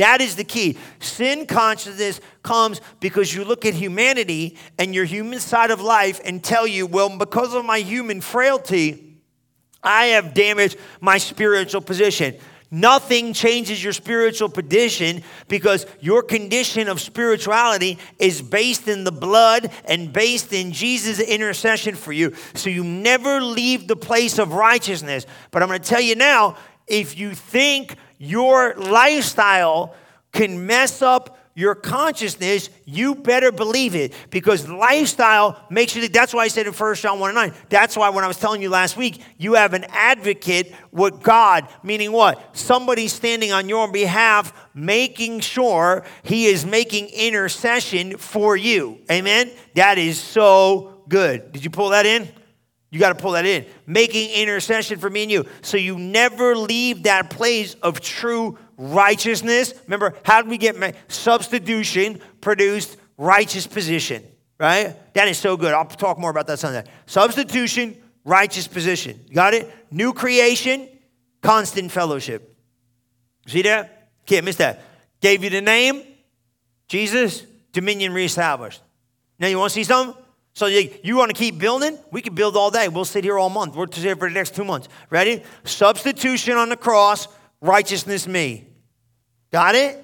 That 0.01 0.19
is 0.19 0.35
the 0.35 0.43
key. 0.43 0.79
Sin 0.99 1.45
consciousness 1.45 2.21
comes 2.41 2.81
because 2.99 3.35
you 3.35 3.43
look 3.43 3.67
at 3.67 3.75
humanity 3.75 4.57
and 4.79 4.95
your 4.95 5.05
human 5.05 5.39
side 5.39 5.69
of 5.69 5.79
life 5.79 6.19
and 6.25 6.43
tell 6.43 6.65
you, 6.65 6.87
well, 6.87 7.15
because 7.15 7.53
of 7.53 7.65
my 7.65 7.77
human 7.77 8.19
frailty, 8.19 9.19
I 9.83 10.05
have 10.05 10.33
damaged 10.33 10.77
my 11.01 11.19
spiritual 11.19 11.81
position. 11.81 12.35
Nothing 12.71 13.31
changes 13.33 13.83
your 13.83 13.93
spiritual 13.93 14.49
position 14.49 15.21
because 15.47 15.85
your 15.99 16.23
condition 16.23 16.87
of 16.87 16.99
spirituality 16.99 17.99
is 18.17 18.41
based 18.41 18.87
in 18.87 19.03
the 19.03 19.11
blood 19.11 19.71
and 19.85 20.11
based 20.11 20.51
in 20.51 20.71
Jesus' 20.71 21.19
intercession 21.19 21.93
for 21.93 22.11
you. 22.11 22.33
So 22.55 22.71
you 22.71 22.83
never 22.83 23.39
leave 23.39 23.87
the 23.87 23.95
place 23.95 24.39
of 24.39 24.53
righteousness. 24.53 25.27
But 25.51 25.61
I'm 25.61 25.69
going 25.69 25.79
to 25.79 25.87
tell 25.87 26.01
you 26.01 26.15
now 26.15 26.57
if 26.87 27.19
you 27.19 27.35
think 27.35 27.97
your 28.21 28.75
lifestyle 28.75 29.95
can 30.31 30.67
mess 30.67 31.01
up 31.01 31.39
your 31.53 31.75
consciousness, 31.75 32.69
you 32.85 33.13
better 33.13 33.51
believe 33.51 33.93
it 33.93 34.13
because 34.29 34.69
lifestyle 34.69 35.61
makes 35.69 35.95
you. 35.95 36.07
That's 36.07 36.33
why 36.33 36.43
I 36.43 36.47
said 36.47 36.65
in 36.65 36.73
1 36.73 36.95
John 36.95 37.19
1 37.19 37.29
and 37.31 37.53
9. 37.53 37.53
That's 37.69 37.97
why 37.97 38.09
when 38.09 38.23
I 38.23 38.27
was 38.27 38.37
telling 38.37 38.61
you 38.61 38.69
last 38.69 38.95
week, 38.95 39.21
you 39.37 39.55
have 39.55 39.73
an 39.73 39.85
advocate 39.89 40.73
with 40.91 41.21
God, 41.21 41.67
meaning 41.83 42.11
what? 42.13 42.55
Somebody 42.55 43.07
standing 43.09 43.51
on 43.51 43.67
your 43.67 43.91
behalf, 43.91 44.53
making 44.73 45.41
sure 45.41 46.05
he 46.23 46.45
is 46.45 46.65
making 46.65 47.09
intercession 47.09 48.17
for 48.17 48.55
you. 48.55 48.99
Amen? 49.11 49.51
That 49.75 49.97
is 49.97 50.19
so 50.19 51.03
good. 51.09 51.51
Did 51.51 51.63
you 51.65 51.69
pull 51.69 51.89
that 51.89 52.05
in? 52.05 52.29
You 52.91 52.99
got 52.99 53.09
to 53.09 53.21
pull 53.21 53.31
that 53.31 53.45
in. 53.45 53.65
Making 53.87 54.31
intercession 54.31 54.99
for 54.99 55.09
me 55.09 55.23
and 55.23 55.31
you. 55.31 55.45
So 55.61 55.77
you 55.77 55.97
never 55.97 56.55
leave 56.55 57.03
that 57.03 57.29
place 57.29 57.73
of 57.75 58.01
true 58.01 58.57
righteousness. 58.77 59.73
Remember, 59.85 60.13
how 60.23 60.41
did 60.41 60.51
we 60.51 60.57
get 60.57 60.75
substitution 61.07 62.19
produced 62.41 62.97
righteous 63.17 63.65
position, 63.65 64.23
right? 64.59 64.95
That 65.13 65.29
is 65.29 65.37
so 65.37 65.55
good. 65.55 65.73
I'll 65.73 65.85
talk 65.85 66.19
more 66.19 66.29
about 66.29 66.47
that 66.47 66.59
Sunday. 66.59 66.83
Substitution, 67.05 67.95
righteous 68.25 68.67
position. 68.67 69.19
Got 69.33 69.53
it? 69.53 69.73
New 69.89 70.11
creation, 70.11 70.89
constant 71.41 71.91
fellowship. 71.91 72.57
See 73.47 73.61
that? 73.61 74.09
Can't 74.25 74.43
miss 74.43 74.57
that. 74.57 74.83
Gave 75.21 75.43
you 75.43 75.49
the 75.49 75.61
name, 75.61 76.03
Jesus, 76.87 77.45
dominion 77.71 78.13
reestablished. 78.13 78.81
Now 79.39 79.47
you 79.47 79.57
want 79.57 79.71
to 79.71 79.75
see 79.75 79.83
something? 79.83 80.20
So 80.53 80.65
you, 80.65 80.93
you 81.03 81.15
want 81.15 81.29
to 81.29 81.37
keep 81.37 81.57
building? 81.57 81.97
We 82.11 82.21
can 82.21 82.35
build 82.35 82.57
all 82.57 82.71
day. 82.71 82.87
We'll 82.87 83.05
sit 83.05 83.23
here 83.23 83.37
all 83.37 83.49
month. 83.49 83.75
We're 83.75 83.87
here 83.91 84.15
for 84.15 84.27
the 84.27 84.33
next 84.33 84.55
two 84.55 84.65
months. 84.65 84.89
Ready? 85.09 85.43
Substitution 85.63 86.57
on 86.57 86.69
the 86.69 86.77
cross, 86.77 87.27
righteousness 87.61 88.27
me. 88.27 88.67
Got 89.51 89.75
it? 89.75 90.03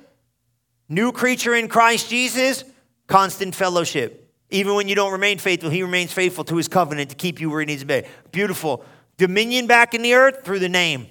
New 0.89 1.11
creature 1.11 1.53
in 1.53 1.67
Christ 1.67 2.09
Jesus, 2.09 2.63
constant 3.07 3.55
fellowship. 3.55 4.23
Even 4.49 4.75
when 4.75 4.87
you 4.87 4.95
don't 4.95 5.11
remain 5.11 5.37
faithful, 5.37 5.69
he 5.69 5.83
remains 5.83 6.13
faithful 6.13 6.45
to 6.45 6.55
his 6.55 6.69
covenant 6.69 7.09
to 7.09 7.15
keep 7.15 7.41
you 7.41 7.49
where 7.49 7.59
he 7.59 7.65
needs 7.65 7.81
to 7.81 7.87
be. 7.87 8.03
Beautiful. 8.31 8.85
Dominion 9.17 9.67
back 9.67 9.93
in 9.93 10.01
the 10.01 10.13
earth 10.13 10.45
through 10.45 10.59
the 10.59 10.69
name. 10.69 11.07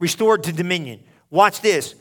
Restored 0.00 0.42
to 0.44 0.52
dominion. 0.52 1.00
Watch 1.30 1.60
this. 1.60 1.94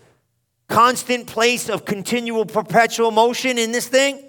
Constant 0.67 1.27
place 1.27 1.69
of 1.69 1.85
continual 1.85 2.45
perpetual 2.45 3.11
motion 3.11 3.59
in 3.59 3.71
this 3.71 3.87
thing. 3.87 4.23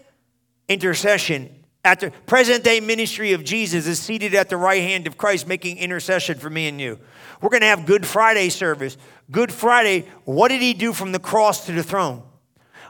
Intercession 0.68 1.55
at 1.86 2.00
the 2.00 2.10
present 2.26 2.64
day 2.64 2.80
ministry 2.80 3.32
of 3.32 3.44
Jesus 3.44 3.86
is 3.86 4.00
seated 4.00 4.34
at 4.34 4.48
the 4.48 4.56
right 4.56 4.82
hand 4.82 5.06
of 5.06 5.16
Christ, 5.16 5.46
making 5.46 5.78
intercession 5.78 6.36
for 6.36 6.50
me 6.50 6.66
and 6.66 6.80
you. 6.80 6.98
We're 7.40 7.48
going 7.48 7.60
to 7.60 7.68
have 7.68 7.86
Good 7.86 8.04
Friday 8.04 8.48
service. 8.48 8.96
Good 9.30 9.52
Friday, 9.52 10.08
what 10.24 10.48
did 10.48 10.60
he 10.60 10.74
do 10.74 10.92
from 10.92 11.12
the 11.12 11.20
cross 11.20 11.64
to 11.66 11.72
the 11.72 11.84
throne? 11.84 12.24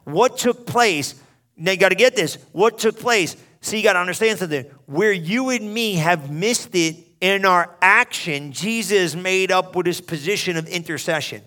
What 0.04 0.38
took 0.38 0.66
place? 0.66 1.14
Now 1.59 1.72
you 1.72 1.76
got 1.76 1.90
to 1.90 1.94
get 1.94 2.16
this. 2.16 2.38
What 2.52 2.78
took 2.78 2.98
place? 2.98 3.37
See, 3.61 3.76
you 3.76 3.82
got 3.82 3.94
to 3.94 3.98
understand 3.98 4.38
something. 4.38 4.64
Where 4.87 5.12
you 5.12 5.50
and 5.50 5.74
me 5.74 5.96
have 5.96 6.30
missed 6.30 6.74
it 6.74 6.96
in 7.20 7.44
our 7.44 7.76
action, 7.82 8.52
Jesus 8.52 9.14
made 9.14 9.52
up 9.52 9.76
with 9.76 9.85
his 9.85 10.00
position 10.00 10.56
of 10.56 10.66
intercession. 10.68 11.42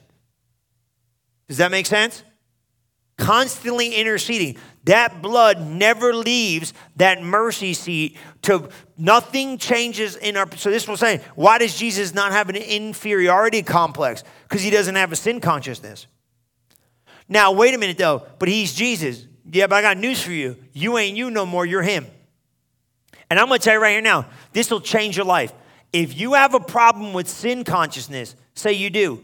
Does 1.47 1.57
that 1.57 1.71
make 1.71 1.87
sense? 1.87 2.23
Constantly 3.19 3.93
interceding. 3.93 4.57
That 4.85 5.21
blood 5.21 5.61
never 5.61 6.13
leaves 6.13 6.73
that 6.95 7.21
mercy 7.21 7.73
seat 7.73 8.17
to 8.43 8.69
nothing 8.97 9.57
changes 9.59 10.15
in 10.15 10.37
our 10.37 10.47
so 10.55 10.71
this 10.71 10.87
was 10.87 10.99
saying, 10.99 11.19
why 11.35 11.59
does 11.59 11.77
Jesus 11.77 12.13
not 12.13 12.31
have 12.31 12.49
an 12.49 12.55
inferiority 12.55 13.61
complex? 13.61 14.23
Because 14.47 14.63
he 14.63 14.71
doesn't 14.71 14.95
have 14.95 15.11
a 15.11 15.15
sin 15.15 15.41
consciousness. 15.41 16.07
Now, 17.27 17.51
wait 17.51 17.75
a 17.75 17.77
minute 17.77 17.97
though, 17.97 18.25
but 18.39 18.49
he's 18.49 18.73
Jesus. 18.73 19.27
Yeah, 19.51 19.67
but 19.67 19.75
I 19.75 19.81
got 19.81 19.97
news 19.97 20.21
for 20.21 20.31
you. 20.31 20.55
You 20.73 20.97
ain't 20.97 21.15
you 21.17 21.29
no 21.29 21.45
more, 21.45 21.65
you're 21.65 21.83
him. 21.83 22.07
And 23.29 23.39
I'm 23.39 23.47
gonna 23.47 23.59
tell 23.59 23.75
you 23.75 23.81
right 23.81 23.91
here 23.91 24.01
now, 24.01 24.27
this 24.53 24.71
will 24.71 24.81
change 24.81 25.17
your 25.17 25.25
life. 25.25 25.53
If 25.91 26.17
you 26.17 26.33
have 26.33 26.53
a 26.53 26.59
problem 26.59 27.13
with 27.13 27.27
sin 27.27 27.63
consciousness, 27.63 28.35
say 28.55 28.73
you 28.73 28.89
do, 28.89 29.23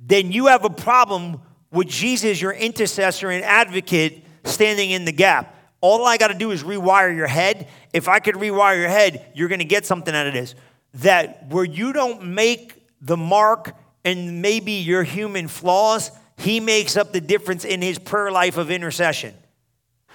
then 0.00 0.32
you 0.32 0.46
have 0.46 0.64
a 0.64 0.70
problem 0.70 1.42
with 1.70 1.88
Jesus, 1.88 2.40
your 2.40 2.52
intercessor 2.52 3.30
and 3.30 3.44
advocate, 3.44 4.24
standing 4.44 4.90
in 4.90 5.04
the 5.04 5.12
gap. 5.12 5.54
All 5.80 6.06
I 6.06 6.16
got 6.16 6.28
to 6.28 6.34
do 6.34 6.50
is 6.50 6.64
rewire 6.64 7.14
your 7.14 7.26
head. 7.26 7.68
If 7.92 8.08
I 8.08 8.18
could 8.18 8.34
rewire 8.34 8.78
your 8.78 8.88
head, 8.88 9.30
you're 9.34 9.48
going 9.48 9.60
to 9.60 9.64
get 9.64 9.86
something 9.86 10.14
out 10.14 10.26
of 10.26 10.32
this. 10.32 10.54
That 10.94 11.48
where 11.48 11.64
you 11.64 11.92
don't 11.92 12.34
make 12.34 12.82
the 13.00 13.16
mark 13.16 13.74
and 14.04 14.42
maybe 14.42 14.72
your 14.72 15.02
human 15.02 15.48
flaws, 15.48 16.10
he 16.36 16.60
makes 16.60 16.96
up 16.96 17.12
the 17.12 17.20
difference 17.20 17.64
in 17.64 17.82
his 17.82 17.98
prayer 17.98 18.30
life 18.30 18.56
of 18.56 18.70
intercession. 18.70 19.34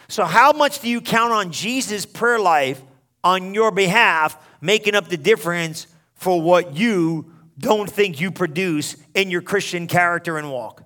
So, 0.07 0.25
how 0.25 0.51
much 0.51 0.79
do 0.79 0.89
you 0.89 0.99
count 0.99 1.31
on 1.31 1.51
Jesus' 1.51 2.05
prayer 2.05 2.39
life 2.39 2.81
on 3.23 3.53
your 3.53 3.71
behalf, 3.71 4.37
making 4.59 4.95
up 4.95 5.07
the 5.07 5.17
difference 5.17 5.87
for 6.15 6.41
what 6.41 6.75
you 6.75 7.31
don't 7.57 7.89
think 7.89 8.19
you 8.19 8.31
produce 8.31 8.97
in 9.13 9.29
your 9.29 9.41
Christian 9.41 9.87
character 9.87 10.37
and 10.37 10.51
walk? 10.51 10.82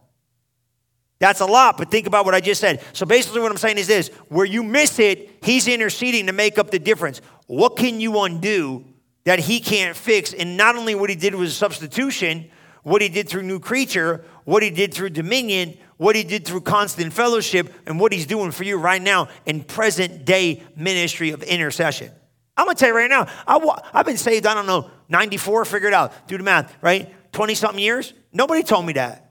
That's 1.19 1.39
a 1.39 1.45
lot, 1.45 1.77
but 1.77 1.89
think 1.89 2.05
about 2.05 2.25
what 2.25 2.35
I 2.35 2.39
just 2.39 2.61
said. 2.61 2.83
So 2.93 3.05
basically, 3.05 3.41
what 3.41 3.51
I'm 3.51 3.57
saying 3.57 3.77
is 3.77 3.87
this 3.87 4.09
where 4.29 4.45
you 4.45 4.61
miss 4.61 4.99
it, 4.99 5.39
he's 5.43 5.67
interceding 5.67 6.27
to 6.27 6.33
make 6.33 6.59
up 6.59 6.69
the 6.69 6.79
difference. 6.79 7.21
What 7.47 7.75
can 7.75 7.99
you 7.99 8.19
undo 8.21 8.85
that 9.23 9.39
he 9.39 9.59
can't 9.59 9.95
fix? 9.95 10.33
And 10.33 10.57
not 10.57 10.75
only 10.75 10.93
what 10.93 11.09
he 11.09 11.15
did 11.15 11.33
was 11.33 11.55
substitution, 11.55 12.49
what 12.83 13.01
he 13.01 13.09
did 13.09 13.27
through 13.27 13.43
new 13.43 13.59
creature, 13.59 14.23
what 14.45 14.61
he 14.61 14.69
did 14.69 14.93
through 14.93 15.09
dominion, 15.09 15.77
what 15.97 16.15
he 16.15 16.23
did 16.23 16.45
through 16.45 16.61
constant 16.61 17.11
fellowship, 17.11 17.73
and 17.87 17.99
what 17.99 18.13
he's 18.13 18.27
doing 18.27 18.51
for 18.51 18.63
you 18.63 18.77
right 18.77 19.01
now 19.01 19.27
in 19.45 19.63
present 19.63 20.23
day 20.23 20.63
ministry 20.75 21.31
of 21.31 21.41
intercession. 21.43 22.11
I'm 22.55 22.65
gonna 22.65 22.75
tell 22.75 22.89
you 22.89 22.95
right 22.95 23.09
now, 23.09 23.27
I, 23.47 23.59
have 23.93 24.05
been 24.05 24.17
saved, 24.17 24.45
I 24.45 24.53
don't 24.53 24.67
know, 24.67 24.89
94, 25.09 25.65
figure 25.65 25.87
it 25.87 25.93
out, 25.93 26.27
do 26.27 26.37
the 26.37 26.43
math, 26.43 26.75
right? 26.81 27.13
20 27.31 27.55
something 27.55 27.79
years. 27.79 28.13
Nobody 28.31 28.63
told 28.63 28.85
me 28.85 28.93
that. 28.93 29.26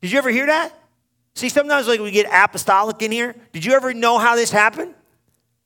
Did 0.00 0.12
you 0.12 0.18
ever 0.18 0.30
hear 0.30 0.46
that? 0.46 0.72
See, 1.34 1.48
sometimes 1.48 1.86
like 1.86 2.00
we 2.00 2.10
get 2.10 2.26
apostolic 2.30 3.00
in 3.02 3.12
here. 3.12 3.34
Did 3.52 3.64
you 3.64 3.72
ever 3.72 3.94
know 3.94 4.18
how 4.18 4.36
this 4.36 4.50
happened? 4.50 4.94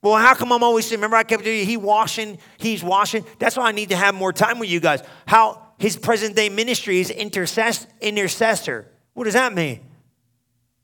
Well, 0.02 0.16
how 0.16 0.34
come 0.34 0.52
I'm 0.52 0.62
always 0.62 0.86
saying, 0.86 0.98
remember 0.98 1.16
I 1.16 1.22
kept 1.22 1.46
you, 1.46 1.64
he 1.64 1.78
washing, 1.78 2.38
he's 2.58 2.84
washing. 2.84 3.24
That's 3.38 3.56
why 3.56 3.68
I 3.68 3.72
need 3.72 3.88
to 3.88 3.96
have 3.96 4.14
more 4.14 4.32
time 4.34 4.58
with 4.58 4.68
you 4.68 4.78
guys. 4.78 5.02
How 5.26 5.62
his 5.78 5.96
present 5.96 6.36
day 6.36 6.50
ministry 6.50 7.00
is 7.00 7.10
intercess- 7.10 7.86
intercessor. 8.00 8.86
What 9.14 9.24
does 9.24 9.32
that 9.32 9.54
mean? 9.54 9.80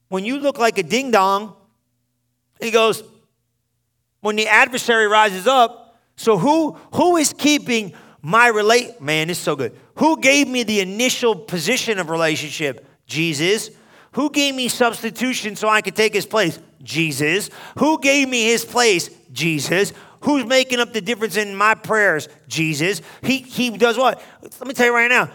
When 0.08 0.24
you 0.24 0.38
look 0.38 0.58
like 0.58 0.78
a 0.78 0.82
ding 0.82 1.10
dong, 1.10 1.54
he 2.60 2.70
goes, 2.70 3.02
when 4.20 4.36
the 4.36 4.48
adversary 4.48 5.06
rises 5.06 5.46
up, 5.46 5.98
so 6.16 6.36
who 6.36 6.76
who 6.94 7.16
is 7.16 7.32
keeping 7.32 7.94
my 8.22 8.48
relate 8.48 9.00
man, 9.00 9.30
it's 9.30 9.38
so 9.38 9.56
good. 9.56 9.74
Who 9.96 10.20
gave 10.20 10.48
me 10.48 10.62
the 10.62 10.80
initial 10.80 11.34
position 11.34 11.98
of 11.98 12.10
relationship? 12.10 12.86
Jesus. 13.10 13.70
Who 14.12 14.30
gave 14.30 14.54
me 14.54 14.68
substitution 14.68 15.56
so 15.56 15.68
I 15.68 15.82
could 15.82 15.96
take 15.96 16.14
his 16.14 16.26
place? 16.26 16.58
Jesus. 16.82 17.50
Who 17.78 18.00
gave 18.00 18.28
me 18.28 18.44
his 18.44 18.64
place? 18.64 19.10
Jesus. 19.32 19.92
Who's 20.22 20.46
making 20.46 20.80
up 20.80 20.92
the 20.92 21.00
difference 21.00 21.36
in 21.36 21.54
my 21.54 21.74
prayers? 21.74 22.28
Jesus. 22.48 23.02
He, 23.22 23.38
he 23.38 23.76
does 23.76 23.98
what? 23.98 24.22
Let 24.42 24.66
me 24.66 24.74
tell 24.74 24.86
you 24.86 24.94
right 24.94 25.10
now. 25.10 25.30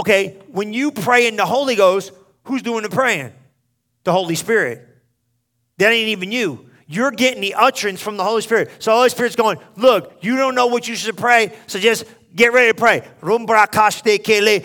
Okay, 0.00 0.38
when 0.48 0.72
you 0.72 0.92
pray 0.92 1.26
in 1.26 1.36
the 1.36 1.46
Holy 1.46 1.76
Ghost, 1.76 2.12
who's 2.44 2.62
doing 2.62 2.82
the 2.82 2.88
praying? 2.90 3.32
The 4.04 4.12
Holy 4.12 4.34
Spirit. 4.34 4.86
That 5.78 5.92
ain't 5.92 6.08
even 6.08 6.30
you. 6.30 6.70
You're 6.86 7.10
getting 7.10 7.40
the 7.40 7.54
utterance 7.54 8.00
from 8.00 8.16
the 8.16 8.24
Holy 8.24 8.42
Spirit. 8.42 8.70
So 8.78 8.90
the 8.90 8.96
Holy 8.96 9.08
Spirit's 9.08 9.36
going, 9.36 9.58
look, 9.76 10.18
you 10.20 10.36
don't 10.36 10.54
know 10.54 10.66
what 10.66 10.86
you 10.86 10.94
should 10.94 11.16
pray, 11.16 11.56
so 11.66 11.78
just 11.78 12.04
get 12.34 12.52
ready 12.52 12.72
to 12.72 12.74
pray. 12.74 13.02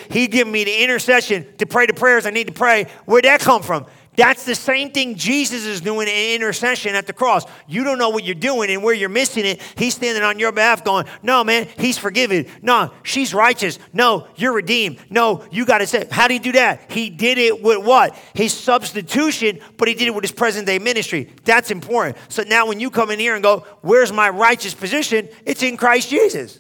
He 0.10 0.27
gave 0.27 0.47
me 0.47 0.63
the 0.63 0.84
intercession 0.84 1.45
to 1.58 1.65
pray 1.65 1.86
the 1.86 1.93
prayers 1.93 2.25
I 2.25 2.32
need 2.32 2.47
to 2.47 2.53
pray. 2.53 2.86
Where'd 3.05 3.25
that 3.25 3.41
come 3.41 3.63
from? 3.63 3.86
That's 4.19 4.43
the 4.43 4.53
same 4.53 4.91
thing 4.91 5.15
Jesus 5.15 5.63
is 5.63 5.79
doing 5.79 6.10
in 6.10 6.36
intercession 6.36 6.93
at 6.93 7.08
the 7.08 7.13
cross. 7.13 7.45
You 7.69 7.86
don't 7.86 7.97
know 7.97 8.10
what 8.10 8.25
you're 8.25 8.36
doing 8.36 8.69
and 8.69 8.84
where 8.84 8.93
you're 8.93 9.08
missing 9.08 9.45
it. 9.45 9.62
He's 9.77 9.95
standing 9.95 10.23
on 10.23 10.39
your 10.39 10.51
behalf 10.51 10.84
going, 10.84 11.05
No, 11.23 11.41
man, 11.45 11.69
he's 11.77 11.97
forgiven. 11.97 12.45
No, 12.62 12.91
she's 13.03 13.34
righteous. 13.34 13.79
No, 13.93 14.27
you're 14.36 14.51
redeemed. 14.51 14.99
No, 15.10 15.45
you 15.51 15.65
got 15.65 15.77
to 15.77 15.88
say, 15.88 16.05
How 16.12 16.27
did 16.27 16.34
he 16.34 16.39
do 16.39 16.51
that? 16.51 16.91
He 16.91 17.10
did 17.10 17.38
it 17.38 17.63
with 17.63 17.86
what? 17.86 18.13
His 18.34 18.53
substitution, 18.53 19.62
but 19.77 19.88
he 19.88 19.93
did 19.93 20.08
it 20.08 20.13
with 20.13 20.25
his 20.25 20.34
present 20.34 20.67
day 20.67 20.79
ministry. 20.79 21.34
That's 21.45 21.71
important. 21.71 22.17
So 22.27 22.43
now 22.43 22.67
when 22.67 22.82
you 22.82 22.89
come 22.89 23.12
in 23.12 23.19
here 23.19 23.36
and 23.36 23.43
go, 23.43 23.60
Where's 23.79 24.12
my 24.12 24.27
righteous 24.27 24.73
position? 24.73 25.29
It's 25.45 25.63
in 25.63 25.77
Christ 25.77 26.10
Jesus. 26.10 26.60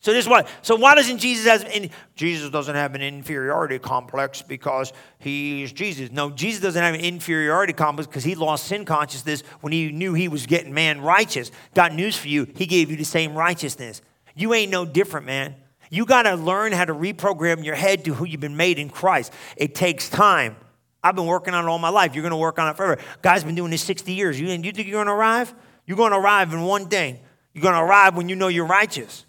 So 0.00 0.12
this 0.12 0.26
is 0.26 0.28
what. 0.28 0.48
So 0.62 0.76
why 0.76 0.94
doesn't 0.94 1.18
Jesus 1.18 1.46
have? 1.46 1.64
Any, 1.64 1.90
Jesus 2.14 2.50
doesn't 2.50 2.74
have 2.74 2.94
an 2.94 3.02
inferiority 3.02 3.80
complex 3.80 4.42
because 4.42 4.92
he's 5.18 5.72
Jesus. 5.72 6.12
No, 6.12 6.30
Jesus 6.30 6.62
doesn't 6.62 6.80
have 6.80 6.94
an 6.94 7.00
inferiority 7.00 7.72
complex 7.72 8.06
because 8.06 8.22
he 8.22 8.36
lost 8.36 8.66
sin 8.66 8.84
consciousness 8.84 9.42
when 9.60 9.72
he 9.72 9.90
knew 9.90 10.14
he 10.14 10.28
was 10.28 10.46
getting 10.46 10.72
man 10.72 11.00
righteous. 11.00 11.50
Got 11.74 11.94
news 11.94 12.16
for 12.16 12.28
you. 12.28 12.46
He 12.54 12.66
gave 12.66 12.90
you 12.90 12.96
the 12.96 13.04
same 13.04 13.34
righteousness. 13.34 14.00
You 14.36 14.54
ain't 14.54 14.70
no 14.70 14.84
different, 14.84 15.26
man. 15.26 15.56
You 15.90 16.04
got 16.04 16.22
to 16.22 16.34
learn 16.36 16.72
how 16.72 16.84
to 16.84 16.94
reprogram 16.94 17.64
your 17.64 17.74
head 17.74 18.04
to 18.04 18.14
who 18.14 18.24
you've 18.24 18.40
been 18.40 18.56
made 18.56 18.78
in 18.78 18.90
Christ. 18.90 19.32
It 19.56 19.74
takes 19.74 20.08
time. 20.08 20.56
I've 21.02 21.16
been 21.16 21.26
working 21.26 21.54
on 21.54 21.64
it 21.64 21.68
all 21.68 21.78
my 21.78 21.88
life. 21.88 22.14
You're 22.14 22.22
going 22.22 22.30
to 22.30 22.36
work 22.36 22.58
on 22.58 22.68
it 22.68 22.76
forever. 22.76 23.00
Guy's 23.22 23.42
been 23.42 23.54
doing 23.54 23.70
this 23.70 23.82
60 23.82 24.12
years. 24.12 24.38
You, 24.38 24.48
you 24.48 24.72
think 24.72 24.86
you're 24.86 25.02
going 25.02 25.06
to 25.06 25.12
arrive? 25.12 25.52
You're 25.86 25.96
going 25.96 26.12
to 26.12 26.18
arrive 26.18 26.52
in 26.52 26.62
one 26.62 26.88
thing. 26.88 27.18
You're 27.52 27.62
going 27.62 27.74
to 27.74 27.80
arrive 27.80 28.16
when 28.16 28.28
you 28.28 28.36
know 28.36 28.48
you're 28.48 28.66
righteous. 28.66 29.24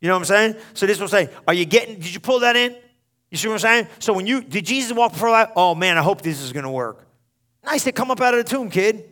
You 0.00 0.08
know 0.08 0.14
what 0.14 0.20
I'm 0.20 0.24
saying? 0.24 0.56
So 0.74 0.86
this 0.86 1.00
will 1.00 1.08
say, 1.08 1.28
are 1.46 1.54
you 1.54 1.64
getting, 1.64 1.96
did 1.96 2.12
you 2.12 2.20
pull 2.20 2.40
that 2.40 2.56
in? 2.56 2.76
You 3.30 3.38
see 3.38 3.48
what 3.48 3.54
I'm 3.54 3.60
saying? 3.60 3.86
So 3.98 4.12
when 4.12 4.26
you, 4.26 4.42
did 4.42 4.64
Jesus 4.66 4.92
walk 4.96 5.12
before 5.12 5.30
life? 5.30 5.50
Oh 5.56 5.74
man, 5.74 5.98
I 5.98 6.02
hope 6.02 6.22
this 6.22 6.40
is 6.40 6.52
going 6.52 6.64
to 6.64 6.70
work. 6.70 7.06
Nice 7.64 7.84
to 7.84 7.92
come 7.92 8.10
up 8.10 8.20
out 8.20 8.34
of 8.34 8.44
the 8.44 8.50
tomb, 8.50 8.70
kid. 8.70 9.10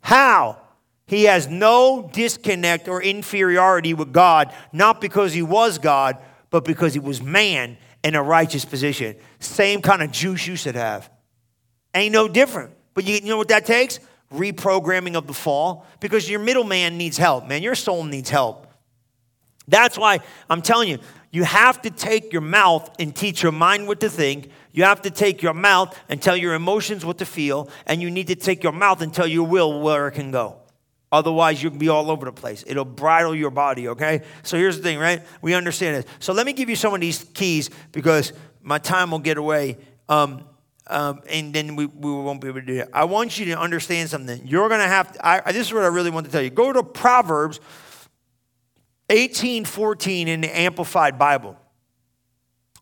How? 0.00 0.58
He 1.06 1.24
has 1.24 1.48
no 1.48 2.10
disconnect 2.12 2.88
or 2.88 3.02
inferiority 3.02 3.92
with 3.92 4.12
God, 4.12 4.54
not 4.72 5.00
because 5.00 5.34
he 5.34 5.42
was 5.42 5.78
God, 5.78 6.16
but 6.48 6.64
because 6.64 6.94
he 6.94 7.00
was 7.00 7.22
man 7.22 7.76
in 8.02 8.14
a 8.14 8.22
righteous 8.22 8.64
position. 8.64 9.16
Same 9.38 9.82
kind 9.82 10.02
of 10.02 10.10
juice 10.10 10.46
you 10.46 10.56
should 10.56 10.76
have. 10.76 11.10
Ain't 11.94 12.12
no 12.12 12.28
different. 12.28 12.72
But 12.94 13.06
you, 13.06 13.14
you 13.16 13.28
know 13.28 13.36
what 13.36 13.48
that 13.48 13.66
takes? 13.66 14.00
Reprogramming 14.32 15.14
of 15.14 15.26
the 15.26 15.34
fall. 15.34 15.86
Because 16.00 16.28
your 16.28 16.40
middleman 16.40 16.96
needs 16.96 17.18
help, 17.18 17.46
man. 17.46 17.62
Your 17.62 17.74
soul 17.74 18.04
needs 18.04 18.30
help. 18.30 18.66
That's 19.68 19.96
why 19.96 20.20
I'm 20.50 20.62
telling 20.62 20.88
you, 20.88 20.98
you 21.30 21.44
have 21.44 21.82
to 21.82 21.90
take 21.90 22.32
your 22.32 22.42
mouth 22.42 22.88
and 22.98 23.14
teach 23.14 23.42
your 23.42 23.52
mind 23.52 23.88
what 23.88 24.00
to 24.00 24.08
think. 24.08 24.50
You 24.72 24.84
have 24.84 25.02
to 25.02 25.10
take 25.10 25.42
your 25.42 25.54
mouth 25.54 25.98
and 26.08 26.22
tell 26.22 26.36
your 26.36 26.54
emotions 26.54 27.04
what 27.04 27.18
to 27.18 27.26
feel. 27.26 27.68
And 27.86 28.00
you 28.00 28.10
need 28.10 28.28
to 28.28 28.36
take 28.36 28.62
your 28.62 28.72
mouth 28.72 29.00
and 29.00 29.12
tell 29.12 29.26
your 29.26 29.46
will 29.46 29.80
where 29.80 30.06
it 30.08 30.12
can 30.12 30.30
go. 30.30 30.58
Otherwise, 31.10 31.62
you'll 31.62 31.72
be 31.72 31.88
all 31.88 32.10
over 32.10 32.24
the 32.24 32.32
place. 32.32 32.64
It'll 32.66 32.84
bridle 32.84 33.34
your 33.34 33.50
body, 33.50 33.88
okay? 33.88 34.22
So 34.42 34.56
here's 34.56 34.76
the 34.76 34.82
thing, 34.82 34.98
right? 34.98 35.22
We 35.42 35.54
understand 35.54 35.96
this. 35.96 36.12
So 36.18 36.32
let 36.32 36.44
me 36.44 36.52
give 36.52 36.68
you 36.68 36.76
some 36.76 36.92
of 36.92 37.00
these 37.00 37.24
keys 37.34 37.70
because 37.92 38.32
my 38.62 38.78
time 38.78 39.12
will 39.12 39.20
get 39.20 39.38
away. 39.38 39.78
Um, 40.08 40.44
um, 40.86 41.22
and 41.30 41.54
then 41.54 41.76
we, 41.76 41.86
we 41.86 42.10
won't 42.10 42.40
be 42.40 42.48
able 42.48 42.60
to 42.60 42.66
do 42.66 42.80
it. 42.80 42.90
I 42.92 43.04
want 43.04 43.38
you 43.38 43.46
to 43.46 43.58
understand 43.58 44.10
something. 44.10 44.46
You're 44.46 44.68
going 44.68 44.80
to 44.80 44.88
have 44.88 45.16
I, 45.20 45.52
this 45.52 45.68
is 45.68 45.72
what 45.72 45.82
I 45.82 45.86
really 45.86 46.10
want 46.10 46.26
to 46.26 46.32
tell 46.32 46.42
you. 46.42 46.50
Go 46.50 46.72
to 46.72 46.82
Proverbs 46.82 47.60
1814 49.08 50.28
in 50.28 50.40
the 50.40 50.58
Amplified 50.58 51.18
Bible. 51.18 51.58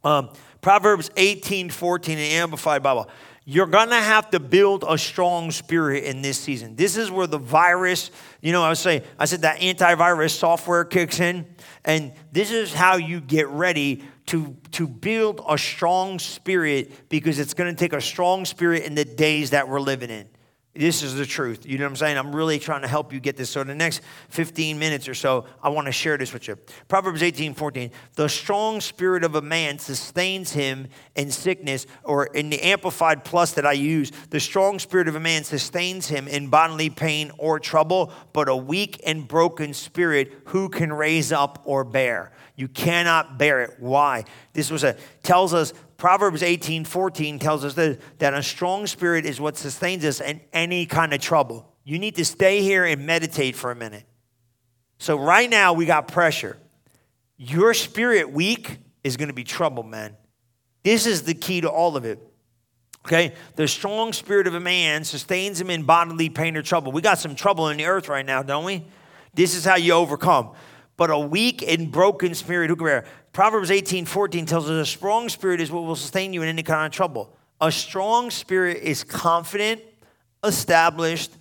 Um, 0.04 0.30
Proverbs 0.60 1.08
1814 1.10 2.18
in 2.18 2.18
the 2.18 2.34
Amplified 2.36 2.82
Bible. 2.82 3.08
You're 3.44 3.66
going 3.66 3.88
to 3.88 3.96
have 3.96 4.30
to 4.30 4.38
build 4.38 4.84
a 4.86 4.96
strong 4.96 5.50
spirit 5.50 6.04
in 6.04 6.22
this 6.22 6.38
season. 6.38 6.76
This 6.76 6.96
is 6.96 7.10
where 7.10 7.26
the 7.26 7.38
virus, 7.38 8.12
you 8.40 8.52
know, 8.52 8.62
I 8.62 8.68
was 8.68 8.78
saying, 8.78 9.02
I 9.18 9.24
said 9.24 9.40
that 9.42 9.58
antivirus 9.58 10.30
software 10.30 10.84
kicks 10.84 11.18
in. 11.18 11.46
And 11.84 12.12
this 12.30 12.52
is 12.52 12.72
how 12.72 12.96
you 12.96 13.20
get 13.20 13.48
ready 13.48 14.04
to, 14.26 14.56
to 14.72 14.86
build 14.86 15.44
a 15.48 15.58
strong 15.58 16.20
spirit 16.20 17.08
because 17.08 17.40
it's 17.40 17.54
going 17.54 17.74
to 17.74 17.78
take 17.78 17.92
a 17.92 18.00
strong 18.00 18.44
spirit 18.44 18.84
in 18.84 18.94
the 18.94 19.04
days 19.04 19.50
that 19.50 19.68
we're 19.68 19.80
living 19.80 20.10
in. 20.10 20.28
This 20.74 21.02
is 21.02 21.14
the 21.14 21.26
truth. 21.26 21.66
You 21.66 21.76
know 21.76 21.84
what 21.84 21.90
I'm 21.90 21.96
saying? 21.96 22.16
I'm 22.16 22.34
really 22.34 22.58
trying 22.58 22.80
to 22.80 22.88
help 22.88 23.12
you 23.12 23.20
get 23.20 23.36
this. 23.36 23.50
So, 23.50 23.62
the 23.62 23.74
next 23.74 24.00
15 24.30 24.78
minutes 24.78 25.06
or 25.06 25.12
so, 25.12 25.44
I 25.62 25.68
want 25.68 25.84
to 25.86 25.92
share 25.92 26.16
this 26.16 26.32
with 26.32 26.48
you. 26.48 26.56
Proverbs 26.88 27.22
18 27.22 27.52
14. 27.52 27.90
The 28.14 28.26
strong 28.26 28.80
spirit 28.80 29.22
of 29.22 29.34
a 29.34 29.42
man 29.42 29.78
sustains 29.78 30.52
him 30.52 30.88
in 31.14 31.30
sickness, 31.30 31.86
or 32.04 32.24
in 32.24 32.48
the 32.48 32.62
Amplified 32.62 33.22
Plus 33.22 33.52
that 33.52 33.66
I 33.66 33.72
use, 33.72 34.12
the 34.30 34.40
strong 34.40 34.78
spirit 34.78 35.08
of 35.08 35.14
a 35.14 35.20
man 35.20 35.44
sustains 35.44 36.08
him 36.08 36.26
in 36.26 36.48
bodily 36.48 36.88
pain 36.88 37.32
or 37.36 37.60
trouble, 37.60 38.10
but 38.32 38.48
a 38.48 38.56
weak 38.56 38.98
and 39.04 39.28
broken 39.28 39.74
spirit 39.74 40.32
who 40.46 40.70
can 40.70 40.90
raise 40.90 41.32
up 41.32 41.60
or 41.64 41.84
bear? 41.84 42.32
You 42.56 42.68
cannot 42.68 43.38
bear 43.38 43.62
it. 43.62 43.76
Why? 43.78 44.24
This 44.54 44.70
was 44.70 44.84
a 44.84 44.96
tells 45.22 45.52
us 45.52 45.74
Proverbs 46.02 46.42
18 46.42 46.84
14 46.84 47.38
tells 47.38 47.64
us 47.64 47.74
that, 47.74 48.00
that 48.18 48.34
a 48.34 48.42
strong 48.42 48.88
spirit 48.88 49.24
is 49.24 49.40
what 49.40 49.56
sustains 49.56 50.04
us 50.04 50.20
in 50.20 50.40
any 50.52 50.84
kind 50.84 51.14
of 51.14 51.20
trouble. 51.20 51.72
You 51.84 51.96
need 52.00 52.16
to 52.16 52.24
stay 52.24 52.60
here 52.60 52.84
and 52.84 53.06
meditate 53.06 53.54
for 53.54 53.70
a 53.70 53.76
minute. 53.76 54.02
So, 54.98 55.16
right 55.16 55.48
now, 55.48 55.74
we 55.74 55.86
got 55.86 56.08
pressure. 56.08 56.58
Your 57.36 57.72
spirit 57.72 58.32
weak 58.32 58.78
is 59.04 59.16
going 59.16 59.28
to 59.28 59.32
be 59.32 59.44
trouble, 59.44 59.84
man. 59.84 60.16
This 60.82 61.06
is 61.06 61.22
the 61.22 61.34
key 61.34 61.60
to 61.60 61.70
all 61.70 61.96
of 61.96 62.04
it. 62.04 62.18
Okay? 63.06 63.34
The 63.54 63.68
strong 63.68 64.12
spirit 64.12 64.48
of 64.48 64.56
a 64.56 64.60
man 64.60 65.04
sustains 65.04 65.60
him 65.60 65.70
in 65.70 65.84
bodily 65.84 66.30
pain 66.30 66.56
or 66.56 66.62
trouble. 66.62 66.90
We 66.90 67.00
got 67.00 67.20
some 67.20 67.36
trouble 67.36 67.68
in 67.68 67.76
the 67.76 67.86
earth 67.86 68.08
right 68.08 68.26
now, 68.26 68.42
don't 68.42 68.64
we? 68.64 68.84
This 69.34 69.54
is 69.54 69.64
how 69.64 69.76
you 69.76 69.92
overcome. 69.92 70.50
But 70.96 71.10
a 71.10 71.18
weak 71.18 71.62
and 71.62 71.92
broken 71.92 72.34
spirit, 72.34 72.70
who 72.70 72.74
can 72.76 72.86
bear? 72.86 73.04
Proverbs 73.32 73.70
18 73.70 74.04
14 74.04 74.44
tells 74.44 74.68
us 74.68 74.88
a 74.88 74.90
strong 74.90 75.28
spirit 75.28 75.60
is 75.60 75.70
what 75.70 75.84
will 75.84 75.96
sustain 75.96 76.34
you 76.34 76.42
in 76.42 76.48
any 76.48 76.62
kind 76.62 76.86
of 76.86 76.92
trouble. 76.92 77.34
A 77.60 77.72
strong 77.72 78.30
spirit 78.30 78.82
is 78.82 79.04
confident, 79.04 79.80
established, 80.44 81.32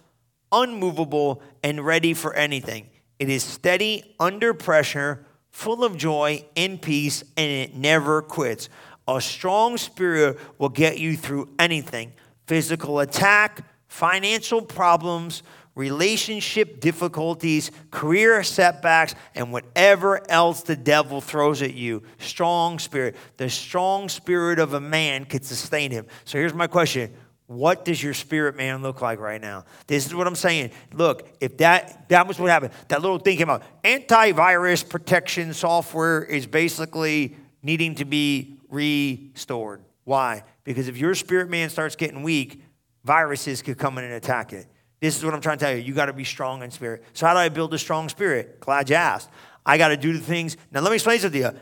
unmovable, 0.51 1.41
and 1.63 1.85
ready 1.85 2.13
for 2.13 2.33
anything. 2.33 2.89
It 3.19 3.27
is 3.27 3.43
steady 3.43 4.15
under 4.19 4.53
pressure, 4.53 5.25
full 5.49 5.83
of 5.83 5.97
joy 5.97 6.45
and 6.55 6.81
peace, 6.81 7.23
and 7.35 7.51
it 7.51 7.75
never 7.75 8.21
quits. 8.21 8.69
A 9.07 9.19
strong 9.19 9.77
spirit 9.77 10.39
will 10.57 10.69
get 10.69 10.97
you 10.97 11.17
through 11.17 11.49
anything 11.59 12.13
physical 12.47 12.99
attack, 12.99 13.65
financial 13.87 14.61
problems, 14.61 15.43
relationship 15.75 16.79
difficulties, 16.79 17.71
career 17.91 18.43
setbacks, 18.43 19.15
and 19.35 19.51
whatever 19.51 20.29
else 20.29 20.63
the 20.63 20.75
devil 20.75 21.21
throws 21.21 21.61
at 21.61 21.73
you. 21.73 22.03
Strong 22.19 22.79
spirit. 22.79 23.15
The 23.37 23.49
strong 23.49 24.09
spirit 24.09 24.59
of 24.59 24.73
a 24.73 24.81
man 24.81 25.25
could 25.25 25.45
sustain 25.45 25.91
him. 25.91 26.05
So 26.25 26.37
here's 26.37 26.53
my 26.53 26.67
question. 26.67 27.13
What 27.47 27.83
does 27.83 28.01
your 28.01 28.13
spirit 28.13 28.55
man 28.55 28.81
look 28.81 29.01
like 29.01 29.19
right 29.19 29.41
now? 29.41 29.65
This 29.87 30.05
is 30.05 30.15
what 30.15 30.25
I'm 30.25 30.35
saying. 30.35 30.71
Look, 30.93 31.27
if 31.41 31.57
that 31.57 32.07
that 32.07 32.25
was 32.25 32.39
what 32.39 32.49
happened, 32.49 32.71
that 32.87 33.01
little 33.01 33.19
thing 33.19 33.37
came 33.37 33.49
out. 33.49 33.63
Antivirus 33.83 34.87
protection 34.87 35.53
software 35.53 36.23
is 36.23 36.47
basically 36.47 37.35
needing 37.61 37.95
to 37.95 38.05
be 38.05 38.57
restored. 38.69 39.83
Why? 40.05 40.43
Because 40.63 40.87
if 40.87 40.97
your 40.97 41.13
spirit 41.13 41.49
man 41.49 41.69
starts 41.69 41.97
getting 41.97 42.23
weak, 42.23 42.61
viruses 43.03 43.61
could 43.61 43.77
come 43.77 43.97
in 43.97 44.05
and 44.05 44.13
attack 44.13 44.53
it. 44.53 44.65
This 45.01 45.17
is 45.17 45.25
what 45.25 45.33
I'm 45.33 45.41
trying 45.41 45.57
to 45.57 45.65
tell 45.65 45.75
you. 45.75 45.81
You 45.81 45.93
got 45.93 46.05
to 46.05 46.13
be 46.13 46.23
strong 46.23 46.61
in 46.61 46.69
spirit. 46.69 47.03
So, 47.13 47.25
how 47.25 47.33
do 47.33 47.39
I 47.39 47.49
build 47.49 47.73
a 47.73 47.79
strong 47.79 48.07
spirit? 48.07 48.59
Glad 48.59 48.89
you 48.89 48.95
asked. 48.95 49.29
I 49.65 49.77
got 49.77 49.89
to 49.89 49.97
do 49.97 50.13
the 50.13 50.19
things. 50.19 50.57
Now, 50.71 50.81
let 50.81 50.89
me 50.89 50.95
explain 50.95 51.19
something 51.19 51.41
to 51.41 51.53
you. 51.53 51.59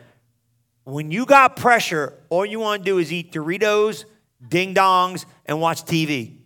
when 0.83 1.09
you 1.09 1.25
got 1.25 1.55
pressure, 1.55 2.13
all 2.29 2.45
you 2.45 2.59
want 2.59 2.83
to 2.83 2.85
do 2.85 2.97
is 2.97 3.11
eat 3.11 3.31
Doritos, 3.31 4.03
ding 4.47 4.75
dongs, 4.75 5.25
and 5.45 5.61
watch 5.61 5.83
TV. 5.83 6.37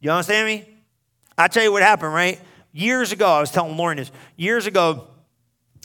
You 0.00 0.10
understand 0.12 0.46
me? 0.46 0.68
I 1.36 1.48
tell 1.48 1.64
you 1.64 1.72
what 1.72 1.82
happened, 1.82 2.14
right? 2.14 2.40
Years 2.72 3.10
ago, 3.10 3.26
I 3.26 3.40
was 3.40 3.50
telling 3.50 3.76
Lauren 3.76 3.96
this. 3.96 4.12
Years 4.36 4.66
ago, 4.66 5.08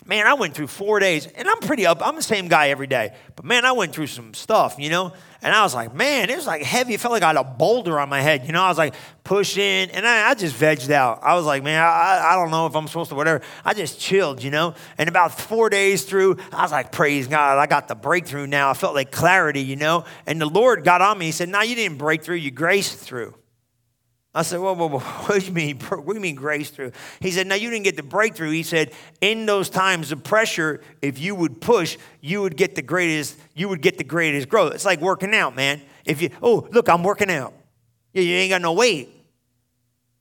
man, 0.05 0.25
I 0.25 0.33
went 0.33 0.55
through 0.55 0.67
four 0.67 0.99
days, 0.99 1.27
and 1.27 1.47
I'm 1.47 1.59
pretty 1.59 1.85
up. 1.85 2.05
I'm 2.05 2.15
the 2.15 2.21
same 2.21 2.47
guy 2.47 2.69
every 2.69 2.87
day, 2.87 3.13
but 3.35 3.45
man, 3.45 3.65
I 3.65 3.71
went 3.71 3.93
through 3.93 4.07
some 4.07 4.33
stuff, 4.33 4.75
you 4.79 4.89
know. 4.89 5.13
And 5.43 5.55
I 5.55 5.63
was 5.63 5.73
like, 5.73 5.93
man, 5.93 6.29
it 6.29 6.35
was 6.35 6.45
like 6.45 6.61
heavy. 6.61 6.93
It 6.93 6.99
felt 6.99 7.11
like 7.11 7.23
I 7.23 7.27
had 7.27 7.35
a 7.35 7.43
boulder 7.43 7.99
on 7.99 8.09
my 8.09 8.21
head, 8.21 8.45
you 8.45 8.51
know. 8.51 8.61
I 8.61 8.69
was 8.69 8.77
like 8.77 8.93
pushing, 9.23 9.63
and 9.63 10.05
I, 10.05 10.29
I 10.29 10.33
just 10.35 10.55
vegged 10.55 10.91
out. 10.91 11.19
I 11.23 11.35
was 11.35 11.45
like, 11.45 11.63
man, 11.63 11.81
I, 11.81 12.31
I 12.31 12.35
don't 12.35 12.51
know 12.51 12.67
if 12.67 12.75
I'm 12.75 12.87
supposed 12.87 13.09
to, 13.09 13.15
whatever. 13.15 13.43
I 13.65 13.73
just 13.73 13.99
chilled, 13.99 14.43
you 14.43 14.51
know. 14.51 14.75
And 14.97 15.09
about 15.09 15.39
four 15.39 15.69
days 15.69 16.03
through, 16.03 16.37
I 16.51 16.61
was 16.61 16.71
like, 16.71 16.91
praise 16.91 17.27
God, 17.27 17.57
I 17.57 17.65
got 17.65 17.87
the 17.87 17.95
breakthrough 17.95 18.47
now. 18.47 18.69
I 18.69 18.73
felt 18.73 18.93
like 18.93 19.11
clarity, 19.11 19.61
you 19.61 19.75
know. 19.75 20.05
And 20.27 20.39
the 20.39 20.45
Lord 20.45 20.83
got 20.83 21.01
on 21.01 21.17
me. 21.17 21.27
He 21.27 21.31
said, 21.31 21.49
no, 21.49 21.61
you 21.61 21.75
didn't 21.75 21.97
break 21.97 22.23
through, 22.23 22.35
you 22.35 22.51
graced 22.51 22.99
through. 22.99 23.33
I 24.33 24.43
said, 24.43 24.59
whoa, 24.61 24.73
whoa, 24.73 24.87
whoa, 24.87 24.99
what 25.25 25.39
do 25.39 25.45
you 25.45 25.51
mean? 25.51 25.79
What 25.79 26.05
do 26.05 26.13
you 26.13 26.19
mean 26.19 26.35
grace 26.35 26.69
through? 26.69 26.93
He 27.19 27.31
said, 27.31 27.47
no, 27.47 27.55
you 27.55 27.69
didn't 27.69 27.83
get 27.83 27.97
the 27.97 28.03
breakthrough. 28.03 28.51
He 28.51 28.63
said, 28.63 28.93
in 29.19 29.45
those 29.45 29.69
times 29.69 30.11
of 30.11 30.23
pressure, 30.23 30.81
if 31.01 31.19
you 31.19 31.35
would 31.35 31.59
push, 31.59 31.97
you 32.21 32.41
would 32.41 32.55
get 32.55 32.75
the 32.75 32.81
greatest, 32.81 33.37
you 33.53 33.67
would 33.67 33.81
get 33.81 33.97
the 33.97 34.03
greatest 34.03 34.47
growth. 34.47 34.73
It's 34.73 34.85
like 34.85 35.01
working 35.01 35.35
out, 35.35 35.55
man. 35.55 35.81
If 36.05 36.21
you, 36.21 36.29
oh, 36.41 36.67
look, 36.71 36.87
I'm 36.87 37.03
working 37.03 37.29
out. 37.29 37.53
Yeah, 38.13 38.23
you 38.23 38.35
ain't 38.35 38.49
got 38.51 38.61
no 38.61 38.73
weight. 38.73 39.09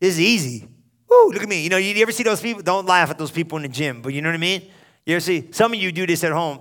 This 0.01 0.15
is 0.15 0.21
easy. 0.21 0.69
Woo, 1.09 1.31
look 1.33 1.43
at 1.43 1.49
me. 1.49 1.63
You 1.63 1.71
know, 1.71 1.77
you 1.77 2.01
ever 2.03 2.13
see 2.13 2.23
those 2.23 2.41
people? 2.41 2.63
Don't 2.63 2.87
laugh 2.87 3.11
at 3.11 3.19
those 3.19 3.31
people 3.31 3.57
in 3.59 3.63
the 3.63 3.69
gym, 3.69 4.03
but 4.03 4.13
you 4.13 4.23
know 4.23 4.29
what 4.29 4.35
I 4.35 4.39
mean? 4.39 4.63
You 5.07 5.17
ever 5.17 5.21
see, 5.21 5.49
some 5.53 5.73
of 5.73 5.79
you 5.79 5.93
do 5.93 6.07
this 6.07 6.23
at 6.25 6.33
home. 6.33 6.61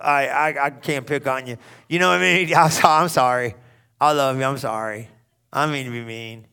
I, 0.00 0.28
I, 0.28 0.66
I 0.66 0.70
can't 0.70 1.06
pick 1.06 1.26
on 1.26 1.46
you. 1.46 1.56
You 1.88 1.98
know 1.98 2.08
what 2.08 2.20
I 2.20 2.44
mean? 2.44 2.54
I'm 2.84 3.08
sorry. 3.08 3.54
I 4.00 4.12
love 4.12 4.38
you. 4.38 4.44
I'm 4.44 4.58
sorry. 4.58 5.08
I 5.52 5.66
mean 5.66 5.86
to 5.86 5.90
be 5.90 6.04
mean. 6.04 6.46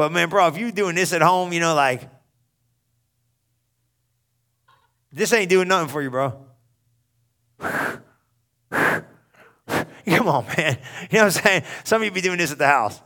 But 0.00 0.12
man, 0.12 0.30
bro, 0.30 0.46
if 0.46 0.56
you're 0.56 0.70
doing 0.70 0.94
this 0.94 1.12
at 1.12 1.20
home, 1.20 1.52
you 1.52 1.60
know, 1.60 1.74
like, 1.74 2.08
this 5.12 5.30
ain't 5.34 5.50
doing 5.50 5.68
nothing 5.68 5.88
for 5.88 6.00
you, 6.00 6.08
bro. 6.08 6.42
Come 7.60 8.00
on, 10.26 10.46
man. 10.56 10.78
You 11.10 11.18
know 11.18 11.24
what 11.26 11.36
I'm 11.36 11.42
saying? 11.42 11.64
Some 11.84 12.00
of 12.00 12.06
you 12.06 12.12
be 12.12 12.22
doing 12.22 12.38
this 12.38 12.50
at 12.50 12.56
the 12.56 12.66
house. 12.66 12.98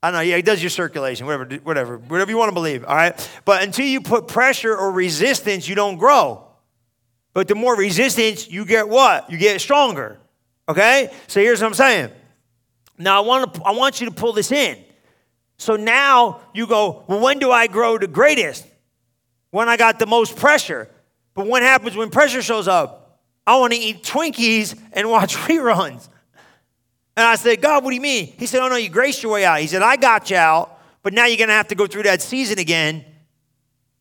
I 0.00 0.12
know, 0.12 0.20
yeah, 0.20 0.36
it 0.36 0.44
does 0.44 0.62
your 0.62 0.70
circulation, 0.70 1.26
whatever, 1.26 1.56
whatever, 1.56 1.98
whatever 1.98 2.30
you 2.30 2.38
want 2.38 2.50
to 2.50 2.54
believe, 2.54 2.84
all 2.84 2.94
right? 2.94 3.30
But 3.44 3.64
until 3.64 3.86
you 3.86 4.00
put 4.00 4.28
pressure 4.28 4.76
or 4.76 4.92
resistance, 4.92 5.66
you 5.66 5.74
don't 5.74 5.96
grow. 5.96 6.46
But 7.34 7.48
the 7.48 7.56
more 7.56 7.74
resistance, 7.74 8.48
you 8.48 8.64
get 8.64 8.88
what? 8.88 9.28
You 9.28 9.38
get 9.38 9.60
stronger. 9.60 10.20
Okay? 10.68 11.12
So 11.26 11.40
here's 11.40 11.60
what 11.60 11.66
I'm 11.66 11.74
saying. 11.74 12.12
Now 12.96 13.20
I 13.20 13.26
want 13.26 13.54
to 13.54 13.62
I 13.64 13.72
want 13.72 14.00
you 14.00 14.06
to 14.06 14.14
pull 14.14 14.32
this 14.32 14.52
in. 14.52 14.84
So 15.62 15.76
now 15.76 16.40
you 16.52 16.66
go, 16.66 17.04
well, 17.06 17.20
when 17.20 17.38
do 17.38 17.52
I 17.52 17.68
grow 17.68 17.96
the 17.96 18.08
greatest? 18.08 18.66
When 19.50 19.68
I 19.68 19.76
got 19.76 20.00
the 20.00 20.06
most 20.06 20.34
pressure. 20.34 20.88
But 21.34 21.46
what 21.46 21.62
happens 21.62 21.94
when 21.94 22.10
pressure 22.10 22.42
shows 22.42 22.66
up? 22.66 23.20
I 23.46 23.56
want 23.60 23.72
to 23.72 23.78
eat 23.78 24.02
Twinkies 24.02 24.76
and 24.92 25.08
watch 25.08 25.36
reruns. 25.46 26.08
And 27.16 27.24
I 27.24 27.36
said, 27.36 27.62
God, 27.62 27.84
what 27.84 27.90
do 27.90 27.94
you 27.94 28.00
mean? 28.00 28.34
He 28.38 28.46
said, 28.46 28.60
Oh, 28.60 28.66
no, 28.66 28.74
you 28.74 28.88
graced 28.88 29.22
your 29.22 29.30
way 29.30 29.44
out. 29.44 29.60
He 29.60 29.68
said, 29.68 29.82
I 29.82 29.94
got 29.94 30.30
you 30.30 30.36
out, 30.36 30.80
but 31.04 31.12
now 31.12 31.26
you're 31.26 31.36
going 31.36 31.46
to 31.46 31.54
have 31.54 31.68
to 31.68 31.76
go 31.76 31.86
through 31.86 32.04
that 32.04 32.22
season 32.22 32.58
again. 32.58 33.04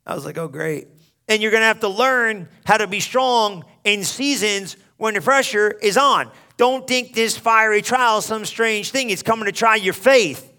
I 0.03 0.15
was 0.15 0.25
like, 0.25 0.39
Oh, 0.39 0.47
great. 0.47 0.87
And 1.27 1.43
you're 1.43 1.51
going 1.51 1.61
to 1.61 1.67
have 1.67 1.81
to 1.81 1.89
learn 1.89 2.49
how 2.65 2.77
to 2.77 2.87
be 2.87 2.99
strong 2.99 3.65
in 3.83 4.03
seasons 4.03 4.77
when 4.97 5.13
the 5.13 5.21
pressure 5.21 5.69
is 5.69 5.95
on. 5.95 6.31
Don't 6.57 6.87
think 6.87 7.13
this 7.13 7.37
fiery 7.37 7.83
trial 7.83 8.17
is 8.17 8.25
some 8.25 8.45
strange 8.45 8.89
thing. 8.89 9.11
It's 9.11 9.21
coming 9.21 9.45
to 9.45 9.51
try 9.51 9.75
your 9.75 9.93
faith. 9.93 10.50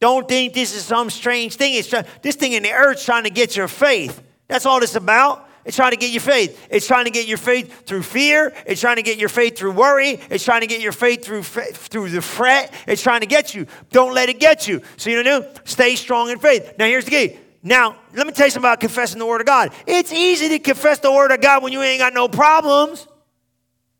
Don't 0.00 0.26
think 0.26 0.54
this 0.54 0.74
is 0.74 0.84
some 0.84 1.10
strange 1.10 1.56
thing. 1.56 1.74
It's 1.74 1.88
try- 1.88 2.04
this 2.22 2.34
thing 2.34 2.54
in 2.54 2.62
the 2.62 2.72
earth's 2.72 3.04
trying 3.04 3.24
to 3.24 3.30
get 3.30 3.56
your 3.56 3.68
faith. 3.68 4.22
That's 4.48 4.66
all 4.66 4.82
it's 4.82 4.96
about. 4.96 5.48
It's 5.64 5.76
trying 5.76 5.90
to 5.90 5.98
get 5.98 6.10
your 6.10 6.22
faith. 6.22 6.66
It's 6.70 6.86
trying 6.86 7.04
to 7.04 7.10
get 7.10 7.26
your 7.28 7.36
faith 7.36 7.86
through 7.86 8.02
fear. 8.02 8.54
It's 8.66 8.80
trying 8.80 8.96
to 8.96 9.02
get 9.02 9.18
your 9.18 9.28
faith 9.28 9.58
through 9.58 9.72
worry. 9.72 10.18
It's 10.30 10.42
trying 10.42 10.62
to 10.62 10.66
get 10.66 10.80
your 10.80 10.92
faith 10.92 11.22
through 11.22 11.42
through 11.42 12.10
the 12.10 12.22
fret. 12.22 12.72
It's 12.86 13.02
trying 13.02 13.20
to 13.20 13.26
get 13.26 13.54
you. 13.54 13.66
Don't 13.90 14.14
let 14.14 14.30
it 14.30 14.40
get 14.40 14.66
you. 14.66 14.80
So 14.96 15.10
you 15.10 15.22
know, 15.22 15.46
stay 15.64 15.96
strong 15.96 16.30
in 16.30 16.38
faith. 16.38 16.74
Now 16.78 16.86
here's 16.86 17.04
the 17.04 17.10
key. 17.10 17.38
Now 17.62 17.96
let 18.14 18.26
me 18.26 18.32
tell 18.32 18.46
you 18.46 18.50
something 18.50 18.68
about 18.68 18.80
confessing 18.80 19.18
the 19.18 19.26
word 19.26 19.42
of 19.42 19.46
God. 19.46 19.72
It's 19.86 20.12
easy 20.12 20.48
to 20.48 20.58
confess 20.58 20.98
the 20.98 21.12
word 21.12 21.30
of 21.30 21.42
God 21.42 21.62
when 21.62 21.72
you 21.72 21.82
ain't 21.82 22.00
got 22.00 22.14
no 22.14 22.26
problems. 22.26 23.06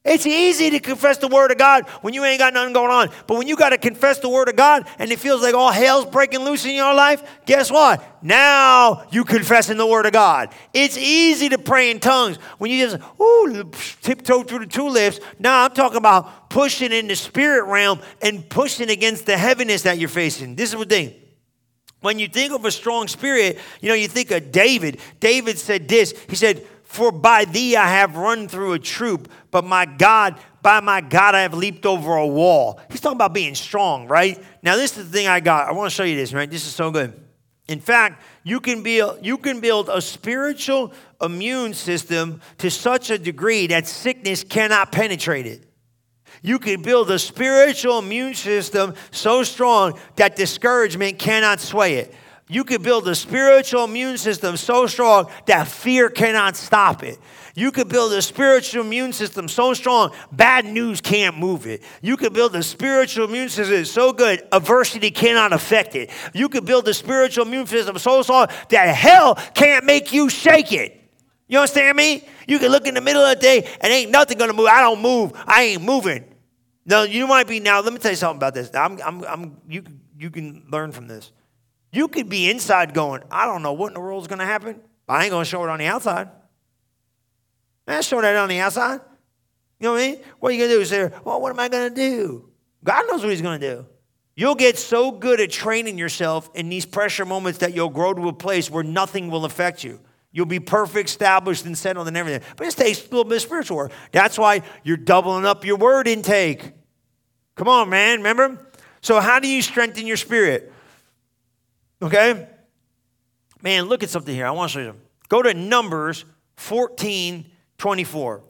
It's 0.02 0.24
easy 0.24 0.70
to 0.70 0.80
confess 0.80 1.18
the 1.18 1.28
word 1.28 1.50
of 1.50 1.58
God 1.58 1.86
when 2.00 2.14
you 2.14 2.24
ain't 2.24 2.38
got 2.38 2.54
nothing 2.54 2.72
going 2.72 2.90
on. 2.90 3.10
But 3.26 3.36
when 3.36 3.46
you 3.46 3.54
got 3.54 3.70
to 3.70 3.78
confess 3.78 4.18
the 4.18 4.30
word 4.30 4.48
of 4.48 4.56
God 4.56 4.86
and 4.98 5.12
it 5.12 5.18
feels 5.18 5.42
like 5.42 5.54
all 5.54 5.70
hell's 5.70 6.06
breaking 6.06 6.40
loose 6.40 6.64
in 6.64 6.74
your 6.74 6.94
life, 6.94 7.22
guess 7.44 7.70
what? 7.70 8.02
Now 8.22 9.06
you 9.12 9.24
confessing 9.24 9.76
the 9.76 9.86
word 9.86 10.06
of 10.06 10.12
God. 10.12 10.54
It's 10.72 10.96
easy 10.96 11.50
to 11.50 11.58
pray 11.58 11.90
in 11.90 12.00
tongues 12.00 12.38
when 12.56 12.70
you 12.70 12.88
just 12.88 13.02
ooh 13.20 13.70
tiptoe 14.00 14.42
through 14.42 14.60
the 14.60 14.66
tulips. 14.66 15.20
Now 15.38 15.64
I'm 15.64 15.72
talking 15.72 15.98
about 15.98 16.48
pushing 16.48 16.92
in 16.92 17.06
the 17.06 17.16
spirit 17.16 17.66
realm 17.66 18.00
and 18.22 18.48
pushing 18.48 18.88
against 18.88 19.26
the 19.26 19.36
heaviness 19.36 19.82
that 19.82 19.98
you're 19.98 20.08
facing. 20.08 20.56
This 20.56 20.72
is 20.72 20.78
the 20.78 20.86
thing. 20.86 21.14
When 22.00 22.18
you 22.18 22.28
think 22.28 22.54
of 22.54 22.64
a 22.64 22.70
strong 22.70 23.06
spirit, 23.06 23.58
you 23.82 23.90
know, 23.90 23.94
you 23.94 24.08
think 24.08 24.30
of 24.30 24.50
David. 24.50 24.98
David 25.20 25.58
said 25.58 25.86
this. 25.86 26.14
He 26.30 26.36
said, 26.36 26.66
for 26.90 27.12
by 27.12 27.44
thee 27.44 27.76
I 27.76 27.88
have 27.88 28.16
run 28.16 28.48
through 28.48 28.72
a 28.72 28.78
troop, 28.80 29.30
but 29.52 29.64
my 29.64 29.86
God, 29.86 30.40
by 30.60 30.80
my 30.80 31.00
God, 31.00 31.36
I 31.36 31.42
have 31.42 31.54
leaped 31.54 31.86
over 31.86 32.16
a 32.16 32.26
wall. 32.26 32.80
He's 32.90 33.00
talking 33.00 33.14
about 33.14 33.32
being 33.32 33.54
strong, 33.54 34.08
right? 34.08 34.42
Now, 34.60 34.74
this 34.74 34.98
is 34.98 35.08
the 35.08 35.12
thing 35.12 35.28
I 35.28 35.38
got. 35.38 35.68
I 35.68 35.72
want 35.72 35.88
to 35.88 35.94
show 35.94 36.02
you 36.02 36.16
this, 36.16 36.32
right? 36.32 36.50
This 36.50 36.66
is 36.66 36.74
so 36.74 36.90
good. 36.90 37.14
In 37.68 37.78
fact, 37.78 38.24
you 38.42 38.58
can 38.58 38.82
build, 38.82 39.24
you 39.24 39.38
can 39.38 39.60
build 39.60 39.88
a 39.88 40.02
spiritual 40.02 40.92
immune 41.22 41.74
system 41.74 42.40
to 42.58 42.68
such 42.72 43.10
a 43.10 43.18
degree 43.18 43.68
that 43.68 43.86
sickness 43.86 44.42
cannot 44.42 44.90
penetrate 44.90 45.46
it. 45.46 45.64
You 46.42 46.58
can 46.58 46.82
build 46.82 47.08
a 47.12 47.20
spiritual 47.20 48.00
immune 48.00 48.34
system 48.34 48.94
so 49.12 49.44
strong 49.44 49.96
that 50.16 50.34
discouragement 50.34 51.20
cannot 51.20 51.60
sway 51.60 51.98
it 51.98 52.12
you 52.50 52.64
could 52.64 52.82
build 52.82 53.06
a 53.06 53.14
spiritual 53.14 53.84
immune 53.84 54.18
system 54.18 54.56
so 54.56 54.86
strong 54.88 55.30
that 55.46 55.68
fear 55.68 56.10
cannot 56.10 56.56
stop 56.56 57.04
it. 57.04 57.18
You 57.54 57.70
could 57.70 57.88
build 57.88 58.12
a 58.12 58.20
spiritual 58.22 58.84
immune 58.84 59.12
system 59.12 59.46
so 59.46 59.72
strong, 59.72 60.10
bad 60.32 60.64
news 60.64 61.00
can't 61.00 61.38
move 61.38 61.66
it. 61.66 61.82
You 62.02 62.16
could 62.16 62.32
build 62.32 62.56
a 62.56 62.62
spiritual 62.62 63.28
immune 63.28 63.50
system 63.50 63.84
so 63.84 64.12
good, 64.12 64.42
adversity 64.50 65.12
cannot 65.12 65.52
affect 65.52 65.94
it. 65.94 66.10
You 66.34 66.48
could 66.48 66.64
build 66.64 66.88
a 66.88 66.94
spiritual 66.94 67.46
immune 67.46 67.66
system 67.66 67.96
so 67.98 68.22
strong 68.22 68.48
that 68.68 68.94
hell 68.96 69.36
can't 69.54 69.84
make 69.84 70.12
you 70.12 70.28
shake 70.28 70.72
it. 70.72 70.96
You 71.46 71.58
understand 71.58 71.96
me? 71.96 72.26
You 72.48 72.58
can 72.58 72.72
look 72.72 72.86
in 72.86 72.94
the 72.94 73.00
middle 73.00 73.22
of 73.22 73.36
the 73.36 73.40
day 73.40 73.68
and 73.80 73.92
ain't 73.92 74.10
nothing 74.10 74.38
gonna 74.38 74.52
move. 74.52 74.66
I 74.66 74.80
don't 74.80 75.00
move. 75.00 75.32
I 75.46 75.62
ain't 75.62 75.82
moving. 75.82 76.24
Now 76.84 77.02
you 77.02 77.28
might 77.28 77.46
be 77.46 77.60
now. 77.60 77.80
Let 77.80 77.92
me 77.92 78.00
tell 78.00 78.10
you 78.10 78.16
something 78.16 78.38
about 78.38 78.54
this. 78.54 78.70
I'm, 78.74 79.00
I'm, 79.02 79.24
I'm, 79.24 79.56
you, 79.68 79.84
you 80.18 80.30
can 80.30 80.64
learn 80.68 80.90
from 80.90 81.06
this. 81.06 81.30
You 81.92 82.08
could 82.08 82.28
be 82.28 82.50
inside 82.50 82.94
going, 82.94 83.22
I 83.30 83.46
don't 83.46 83.62
know 83.62 83.72
what 83.72 83.88
in 83.88 83.94
the 83.94 84.00
world 84.00 84.22
is 84.22 84.28
going 84.28 84.38
to 84.38 84.44
happen. 84.44 84.80
I 85.08 85.24
ain't 85.24 85.30
going 85.30 85.44
to 85.44 85.50
show 85.50 85.62
it 85.64 85.68
on 85.68 85.78
the 85.78 85.86
outside. 85.86 86.28
Man, 87.86 88.02
show 88.02 88.20
that 88.20 88.36
on 88.36 88.48
the 88.48 88.60
outside. 88.60 89.00
You 89.80 89.86
know 89.86 89.92
what 89.92 90.02
I 90.02 90.06
mean? 90.06 90.20
What 90.38 90.50
are 90.50 90.54
you 90.54 90.60
going 90.60 90.70
to 90.70 90.78
do? 90.78 90.84
Say, 90.84 91.10
well, 91.24 91.40
what 91.40 91.50
am 91.50 91.58
I 91.58 91.68
going 91.68 91.88
to 91.88 91.94
do? 91.94 92.48
God 92.84 93.06
knows 93.08 93.22
what 93.22 93.30
he's 93.30 93.42
going 93.42 93.60
to 93.60 93.74
do. 93.74 93.86
You'll 94.36 94.54
get 94.54 94.78
so 94.78 95.10
good 95.10 95.40
at 95.40 95.50
training 95.50 95.98
yourself 95.98 96.48
in 96.54 96.68
these 96.68 96.86
pressure 96.86 97.26
moments 97.26 97.58
that 97.58 97.74
you'll 97.74 97.88
grow 97.88 98.14
to 98.14 98.28
a 98.28 98.32
place 98.32 98.70
where 98.70 98.84
nothing 98.84 99.30
will 99.30 99.44
affect 99.44 99.82
you. 99.82 100.00
You'll 100.32 100.46
be 100.46 100.60
perfect, 100.60 101.08
established, 101.08 101.66
and 101.66 101.76
settled 101.76 102.06
and 102.06 102.16
everything. 102.16 102.42
But 102.56 102.68
it 102.68 102.76
takes 102.76 103.00
a 103.00 103.04
little 103.04 103.24
bit 103.24 103.36
of 103.36 103.42
spiritual 103.42 103.76
work. 103.76 103.92
That's 104.12 104.38
why 104.38 104.62
you're 104.84 104.96
doubling 104.96 105.44
up 105.44 105.64
your 105.64 105.76
word 105.76 106.06
intake. 106.06 106.72
Come 107.56 107.68
on, 107.68 107.90
man. 107.90 108.18
Remember? 108.18 108.66
So, 109.00 109.18
how 109.18 109.40
do 109.40 109.48
you 109.48 109.60
strengthen 109.60 110.06
your 110.06 110.16
spirit? 110.16 110.72
Okay? 112.02 112.48
Man, 113.62 113.84
look 113.84 114.02
at 114.02 114.10
something 114.10 114.34
here. 114.34 114.46
I 114.46 114.50
want 114.50 114.70
to 114.70 114.78
show 114.78 114.80
you. 114.80 114.96
Go 115.28 115.42
to 115.42 115.54
Numbers 115.54 116.24
14 116.56 117.46
24. 117.78 118.42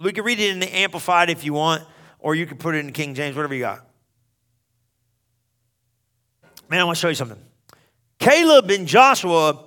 We 0.00 0.12
can 0.12 0.24
read 0.24 0.38
it 0.38 0.50
in 0.50 0.60
the 0.60 0.76
Amplified 0.76 1.28
if 1.28 1.44
you 1.44 1.52
want, 1.52 1.82
or 2.18 2.34
you 2.34 2.46
can 2.46 2.56
put 2.56 2.74
it 2.74 2.78
in 2.78 2.92
King 2.92 3.14
James, 3.14 3.36
whatever 3.36 3.54
you 3.54 3.60
got. 3.60 3.86
Man, 6.68 6.80
I 6.80 6.84
want 6.84 6.96
to 6.96 7.00
show 7.00 7.08
you 7.08 7.14
something. 7.14 7.38
Caleb 8.18 8.70
and 8.70 8.86
Joshua 8.86 9.64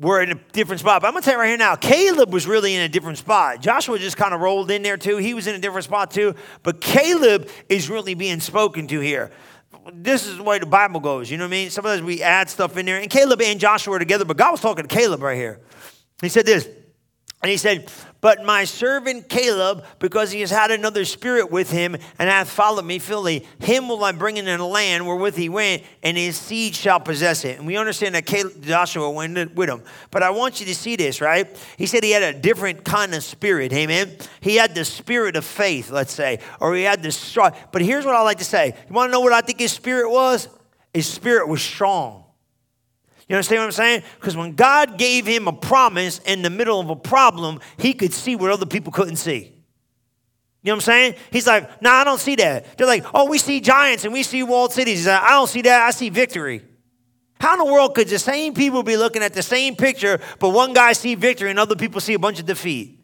were 0.00 0.22
in 0.22 0.30
a 0.30 0.34
different 0.52 0.80
spot. 0.80 1.02
But 1.02 1.08
I'm 1.08 1.12
going 1.12 1.22
to 1.22 1.24
tell 1.26 1.34
you 1.34 1.40
right 1.40 1.48
here 1.48 1.58
now, 1.58 1.76
Caleb 1.76 2.32
was 2.32 2.46
really 2.46 2.74
in 2.74 2.80
a 2.80 2.88
different 2.88 3.18
spot. 3.18 3.60
Joshua 3.60 3.98
just 3.98 4.16
kind 4.16 4.34
of 4.34 4.40
rolled 4.40 4.70
in 4.70 4.82
there 4.82 4.96
too. 4.96 5.18
He 5.18 5.34
was 5.34 5.46
in 5.46 5.54
a 5.54 5.58
different 5.58 5.84
spot 5.84 6.10
too. 6.10 6.34
But 6.62 6.80
Caleb 6.80 7.48
is 7.68 7.90
really 7.90 8.14
being 8.14 8.40
spoken 8.40 8.86
to 8.88 9.00
here 9.00 9.30
this 9.92 10.26
is 10.26 10.36
the 10.38 10.42
way 10.42 10.58
the 10.58 10.66
Bible 10.66 11.00
goes. 11.00 11.30
You 11.30 11.36
know 11.36 11.44
what 11.44 11.48
I 11.48 11.50
mean? 11.50 11.70
Sometimes 11.70 12.02
we 12.02 12.22
add 12.22 12.48
stuff 12.48 12.76
in 12.76 12.86
there. 12.86 13.00
And 13.00 13.10
Caleb 13.10 13.40
and 13.42 13.60
Joshua 13.60 13.92
were 13.92 13.98
together, 13.98 14.24
but 14.24 14.36
God 14.36 14.52
was 14.52 14.60
talking 14.60 14.86
to 14.86 14.94
Caleb 14.94 15.22
right 15.22 15.36
here. 15.36 15.60
He 16.20 16.28
said 16.28 16.46
this 16.46 16.68
And 17.44 17.50
he 17.50 17.58
said, 17.58 17.90
But 18.22 18.42
my 18.42 18.64
servant 18.64 19.28
Caleb, 19.28 19.84
because 19.98 20.30
he 20.30 20.40
has 20.40 20.50
had 20.50 20.70
another 20.70 21.04
spirit 21.04 21.50
with 21.50 21.70
him 21.70 21.94
and 22.18 22.30
hath 22.30 22.48
followed 22.48 22.86
me 22.86 22.98
fully, 22.98 23.46
him 23.60 23.86
will 23.86 24.02
I 24.02 24.12
bring 24.12 24.38
in 24.38 24.48
a 24.48 24.66
land 24.66 25.06
wherewith 25.06 25.36
he 25.36 25.50
went, 25.50 25.82
and 26.02 26.16
his 26.16 26.38
seed 26.38 26.74
shall 26.74 27.00
possess 27.00 27.44
it. 27.44 27.58
And 27.58 27.66
we 27.66 27.76
understand 27.76 28.14
that 28.14 28.24
Caleb, 28.24 28.62
Joshua 28.62 29.10
went 29.10 29.54
with 29.54 29.68
him. 29.68 29.82
But 30.10 30.22
I 30.22 30.30
want 30.30 30.58
you 30.58 30.64
to 30.64 30.74
see 30.74 30.96
this, 30.96 31.20
right? 31.20 31.46
He 31.76 31.84
said 31.84 32.02
he 32.02 32.12
had 32.12 32.22
a 32.22 32.32
different 32.32 32.82
kind 32.82 33.14
of 33.14 33.22
spirit, 33.22 33.74
amen? 33.74 34.16
He 34.40 34.56
had 34.56 34.74
the 34.74 34.86
spirit 34.86 35.36
of 35.36 35.44
faith, 35.44 35.90
let's 35.90 36.14
say, 36.14 36.38
or 36.60 36.74
he 36.74 36.84
had 36.84 37.02
the 37.02 37.12
strong. 37.12 37.52
But 37.72 37.82
here's 37.82 38.06
what 38.06 38.14
I 38.14 38.22
like 38.22 38.38
to 38.38 38.44
say. 38.44 38.74
You 38.88 38.94
want 38.94 39.10
to 39.10 39.12
know 39.12 39.20
what 39.20 39.34
I 39.34 39.42
think 39.42 39.60
his 39.60 39.72
spirit 39.72 40.10
was? 40.10 40.48
His 40.94 41.06
spirit 41.06 41.46
was 41.46 41.60
strong. 41.60 42.23
You 43.28 43.36
understand 43.36 43.60
what 43.60 43.66
I'm 43.66 43.72
saying? 43.72 44.02
Because 44.20 44.36
when 44.36 44.54
God 44.54 44.98
gave 44.98 45.26
him 45.26 45.48
a 45.48 45.52
promise 45.52 46.18
in 46.20 46.42
the 46.42 46.50
middle 46.50 46.78
of 46.78 46.90
a 46.90 46.96
problem, 46.96 47.60
he 47.78 47.94
could 47.94 48.12
see 48.12 48.36
what 48.36 48.50
other 48.50 48.66
people 48.66 48.92
couldn't 48.92 49.16
see. 49.16 49.52
You 50.62 50.70
know 50.70 50.72
what 50.72 50.76
I'm 50.76 50.80
saying? 50.80 51.14
He's 51.30 51.46
like, 51.46 51.82
no, 51.82 51.90
nah, 51.90 51.96
I 51.96 52.04
don't 52.04 52.20
see 52.20 52.36
that. 52.36 52.78
They're 52.78 52.86
like, 52.86 53.04
oh, 53.14 53.28
we 53.28 53.38
see 53.38 53.60
giants 53.60 54.04
and 54.04 54.12
we 54.12 54.22
see 54.22 54.42
walled 54.42 54.72
cities. 54.72 55.00
He's 55.00 55.06
like, 55.06 55.22
I 55.22 55.30
don't 55.30 55.48
see 55.48 55.62
that. 55.62 55.82
I 55.82 55.90
see 55.90 56.08
victory. 56.08 56.62
How 57.38 57.52
in 57.52 57.58
the 57.58 57.72
world 57.72 57.94
could 57.94 58.08
the 58.08 58.18
same 58.18 58.54
people 58.54 58.82
be 58.82 58.96
looking 58.96 59.22
at 59.22 59.34
the 59.34 59.42
same 59.42 59.76
picture, 59.76 60.20
but 60.38 60.50
one 60.50 60.72
guy 60.72 60.94
see 60.94 61.14
victory 61.14 61.50
and 61.50 61.58
other 61.58 61.76
people 61.76 62.00
see 62.00 62.14
a 62.14 62.18
bunch 62.18 62.40
of 62.40 62.46
defeat? 62.46 63.03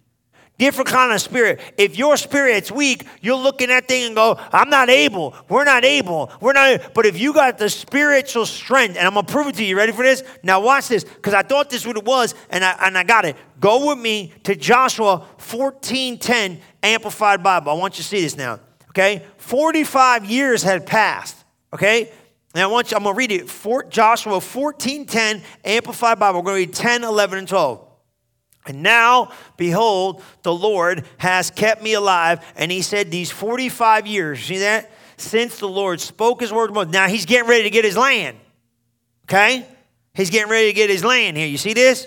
Different 0.61 0.88
kind 0.88 1.11
of 1.11 1.20
spirit. 1.22 1.58
If 1.78 1.96
your 1.96 2.18
spirit's 2.18 2.70
weak, 2.70 3.06
you'll 3.22 3.42
look 3.42 3.62
at 3.62 3.68
that 3.68 3.88
thing 3.88 4.04
and 4.04 4.14
go, 4.14 4.38
I'm 4.52 4.68
not 4.68 4.90
able. 4.90 5.34
We're 5.48 5.64
not 5.64 5.84
able. 5.84 6.30
We're 6.40 6.52
not. 6.52 6.92
But 6.92 7.06
if 7.06 7.18
you 7.18 7.32
got 7.32 7.56
the 7.56 7.70
spiritual 7.70 8.44
strength, 8.44 8.96
and 8.96 9.06
I'm 9.06 9.14
gonna 9.14 9.26
prove 9.26 9.48
it 9.48 9.54
to 9.56 9.64
you. 9.64 9.76
Ready 9.76 9.92
for 9.92 10.04
this? 10.04 10.22
Now 10.42 10.61
watch 10.61 10.88
this, 10.88 11.02
because 11.02 11.32
I 11.32 11.42
thought 11.42 11.70
this 11.70 11.86
what 11.86 11.96
it 11.96 12.04
was, 12.04 12.34
and 12.50 12.62
I 12.62 12.76
and 12.82 12.96
I 12.96 13.02
got 13.02 13.24
it. 13.24 13.36
Go 13.58 13.88
with 13.88 13.98
me 13.98 14.32
to 14.44 14.54
Joshua 14.54 15.26
14:10 15.38 16.61
Amplified 16.82 17.42
Bible. 17.42 17.72
I 17.72 17.74
want 17.74 17.94
you 17.94 18.02
to 18.02 18.08
see 18.08 18.20
this 18.20 18.36
now. 18.36 18.61
Okay, 18.90 19.24
45 19.38 20.26
years 20.26 20.62
had 20.62 20.86
passed. 20.86 21.36
Okay. 21.72 22.12
And 22.52 22.64
I 22.64 22.66
want 22.66 22.90
you, 22.90 22.96
I'm 22.96 23.04
going 23.04 23.14
to 23.14 23.16
read 23.16 23.30
it. 23.30 23.48
For, 23.48 23.84
Joshua 23.84 24.40
14:10 24.40 25.40
Amplified 25.64 26.18
Bible. 26.18 26.40
We're 26.40 26.46
going 26.46 26.66
to 26.66 26.66
read 26.66 26.74
10, 26.74 27.04
11, 27.04 27.38
and 27.38 27.46
12. 27.46 27.89
And 28.66 28.82
now, 28.82 29.32
behold, 29.56 30.22
the 30.42 30.52
Lord 30.52 31.06
has 31.18 31.50
kept 31.50 31.82
me 31.82 31.94
alive. 31.94 32.44
And 32.56 32.70
he 32.70 32.82
said, 32.82 33.11
These 33.11 33.30
45 33.30 34.06
years, 34.06 34.40
see 34.40 34.58
that? 34.58 34.90
Since 35.16 35.58
the 35.58 35.68
Lord 35.68 36.00
spoke 36.00 36.40
his 36.40 36.52
word. 36.52 36.72
Now 36.90 37.08
he's 37.08 37.26
getting 37.26 37.48
ready 37.48 37.64
to 37.64 37.70
get 37.70 37.84
his 37.84 37.96
land. 37.96 38.38
Okay? 39.24 39.66
He's 40.14 40.30
getting 40.30 40.50
ready 40.50 40.68
to 40.68 40.72
get 40.72 40.90
his 40.90 41.04
land 41.04 41.36
here. 41.36 41.46
You 41.46 41.58
see 41.58 41.74
this? 41.74 42.06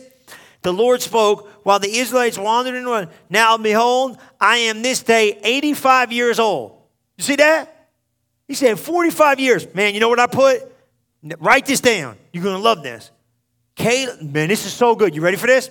The 0.62 0.74
Lord 0.74 1.02
spoke 1.02 1.50
while 1.64 1.80
the 1.80 1.98
Israelites 1.98 2.38
wandered 2.38 2.76
in 2.76 2.86
the 2.86 3.10
Now, 3.30 3.58
behold, 3.58 4.18
I 4.40 4.58
am 4.58 4.82
this 4.82 5.04
day 5.04 5.40
85 5.44 6.12
years 6.12 6.40
old. 6.40 6.82
You 7.18 7.24
see 7.24 7.36
that? 7.36 7.90
He 8.48 8.54
said 8.54 8.80
45 8.80 9.40
years. 9.40 9.74
Man, 9.74 9.94
you 9.94 10.00
know 10.00 10.10
what 10.10 10.20
I 10.20 10.28
put? 10.28 10.62
Write 11.40 11.66
this 11.66 11.80
down. 11.80 12.18
You're 12.32 12.44
going 12.44 12.58
to 12.58 12.62
love 12.62 12.84
this. 12.84 13.12
Caleb, 13.76 14.22
man, 14.22 14.50
this 14.50 14.66
is 14.66 14.74
so 14.74 14.96
good. 14.96 15.16
You 15.16 15.22
ready 15.22 15.38
for 15.38 15.48
this? 15.48 15.70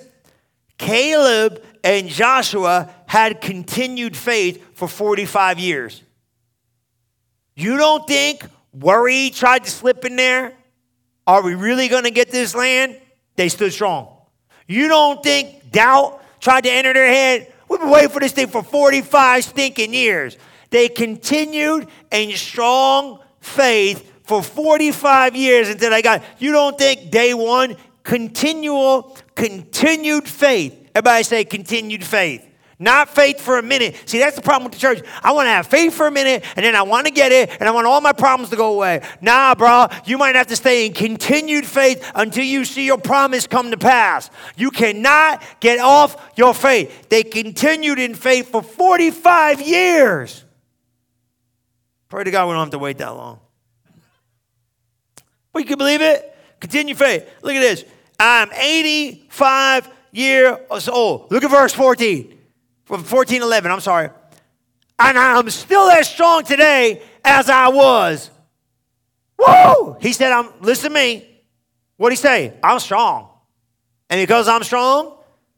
Caleb 0.82 1.62
and 1.84 2.08
Joshua 2.08 2.92
had 3.06 3.40
continued 3.40 4.16
faith 4.16 4.74
for 4.74 4.88
45 4.88 5.60
years. 5.60 6.02
You 7.54 7.76
don't 7.76 8.04
think 8.04 8.44
worry 8.72 9.30
tried 9.30 9.62
to 9.62 9.70
slip 9.70 10.04
in 10.04 10.16
there? 10.16 10.52
Are 11.24 11.40
we 11.40 11.54
really 11.54 11.86
going 11.86 12.02
to 12.02 12.10
get 12.10 12.32
this 12.32 12.52
land? 12.52 13.00
They 13.36 13.48
stood 13.48 13.72
strong. 13.72 14.08
You 14.66 14.88
don't 14.88 15.22
think 15.22 15.70
doubt 15.70 16.20
tried 16.40 16.64
to 16.64 16.70
enter 16.72 16.92
their 16.92 17.06
head? 17.06 17.52
We've 17.68 17.78
been 17.78 17.88
waiting 17.88 18.10
for 18.10 18.18
this 18.18 18.32
thing 18.32 18.48
for 18.48 18.64
45 18.64 19.44
stinking 19.44 19.94
years. 19.94 20.36
They 20.70 20.88
continued 20.88 21.86
in 22.10 22.32
strong 22.32 23.20
faith 23.40 24.10
for 24.24 24.42
45 24.42 25.36
years 25.36 25.68
until 25.68 25.90
they 25.90 26.02
got. 26.02 26.24
You 26.40 26.50
don't 26.50 26.76
think 26.76 27.12
day 27.12 27.34
one 27.34 27.76
continual, 28.02 29.16
continued 29.34 30.28
faith. 30.28 30.90
Everybody 30.94 31.24
say 31.24 31.44
continued 31.44 32.04
faith. 32.04 32.46
Not 32.82 33.08
faith 33.08 33.40
for 33.40 33.58
a 33.58 33.62
minute. 33.62 33.94
See, 34.06 34.18
that's 34.18 34.34
the 34.34 34.42
problem 34.42 34.64
with 34.64 34.72
the 34.72 34.80
church. 34.80 35.02
I 35.22 35.30
want 35.30 35.46
to 35.46 35.50
have 35.50 35.68
faith 35.68 35.94
for 35.94 36.08
a 36.08 36.10
minute, 36.10 36.44
and 36.56 36.66
then 36.66 36.74
I 36.74 36.82
want 36.82 37.06
to 37.06 37.12
get 37.12 37.30
it, 37.30 37.48
and 37.60 37.68
I 37.68 37.70
want 37.70 37.86
all 37.86 38.00
my 38.00 38.12
problems 38.12 38.50
to 38.50 38.56
go 38.56 38.74
away. 38.74 39.02
Nah, 39.20 39.54
bro, 39.54 39.86
you 40.04 40.18
might 40.18 40.34
have 40.34 40.48
to 40.48 40.56
stay 40.56 40.86
in 40.86 40.92
continued 40.92 41.64
faith 41.64 42.10
until 42.16 42.42
you 42.42 42.64
see 42.64 42.84
your 42.84 42.98
promise 42.98 43.46
come 43.46 43.70
to 43.70 43.76
pass. 43.76 44.30
You 44.56 44.72
cannot 44.72 45.44
get 45.60 45.78
off 45.78 46.32
your 46.34 46.54
faith. 46.54 47.08
They 47.08 47.22
continued 47.22 48.00
in 48.00 48.16
faith 48.16 48.50
for 48.50 48.62
45 48.64 49.60
years. 49.60 50.44
Pray 52.08 52.24
to 52.24 52.32
God 52.32 52.48
we 52.48 52.54
don't 52.54 52.62
have 52.62 52.70
to 52.70 52.80
wait 52.80 52.98
that 52.98 53.14
long. 53.14 53.38
But 55.52 55.60
you 55.60 55.66
can 55.66 55.78
believe 55.78 56.02
it? 56.02 56.36
Continue 56.58 56.96
faith. 56.96 57.30
Look 57.42 57.54
at 57.54 57.60
this. 57.60 57.84
I'm 58.24 58.52
85 58.52 59.90
years 60.12 60.88
old. 60.88 61.32
Look 61.32 61.42
at 61.42 61.50
verse 61.50 61.72
14. 61.72 62.38
From 62.84 63.02
14, 63.02 63.42
11, 63.42 63.68
I'm 63.68 63.80
sorry. 63.80 64.10
And 64.96 65.18
I'm 65.18 65.50
still 65.50 65.90
as 65.90 66.08
strong 66.08 66.44
today 66.44 67.02
as 67.24 67.50
I 67.50 67.66
was. 67.66 68.30
Whoa! 69.36 69.98
He 70.00 70.12
said, 70.12 70.30
I'm, 70.30 70.50
listen 70.60 70.90
to 70.90 70.94
me. 70.94 71.26
What'd 71.96 72.16
he 72.16 72.22
say? 72.22 72.52
I'm 72.62 72.78
strong. 72.78 73.28
And 74.08 74.20
because 74.20 74.46
I'm 74.46 74.62
strong, 74.62 75.16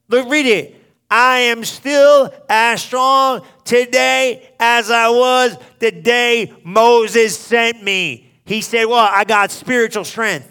look, 0.09 0.31
read 0.31 0.47
it. 0.47 0.81
I 1.11 1.41
am 1.41 1.65
still 1.65 2.33
as 2.49 2.83
strong 2.83 3.45
today 3.65 4.51
as 4.59 4.91
I 4.91 5.11
was 5.11 5.59
the 5.81 5.91
day 5.91 6.51
Moses 6.65 7.39
sent 7.39 7.83
me. 7.83 8.33
He 8.47 8.62
said, 8.62 8.87
Well, 8.87 9.07
I 9.11 9.25
got 9.25 9.51
spiritual 9.51 10.05
strength. 10.05 10.51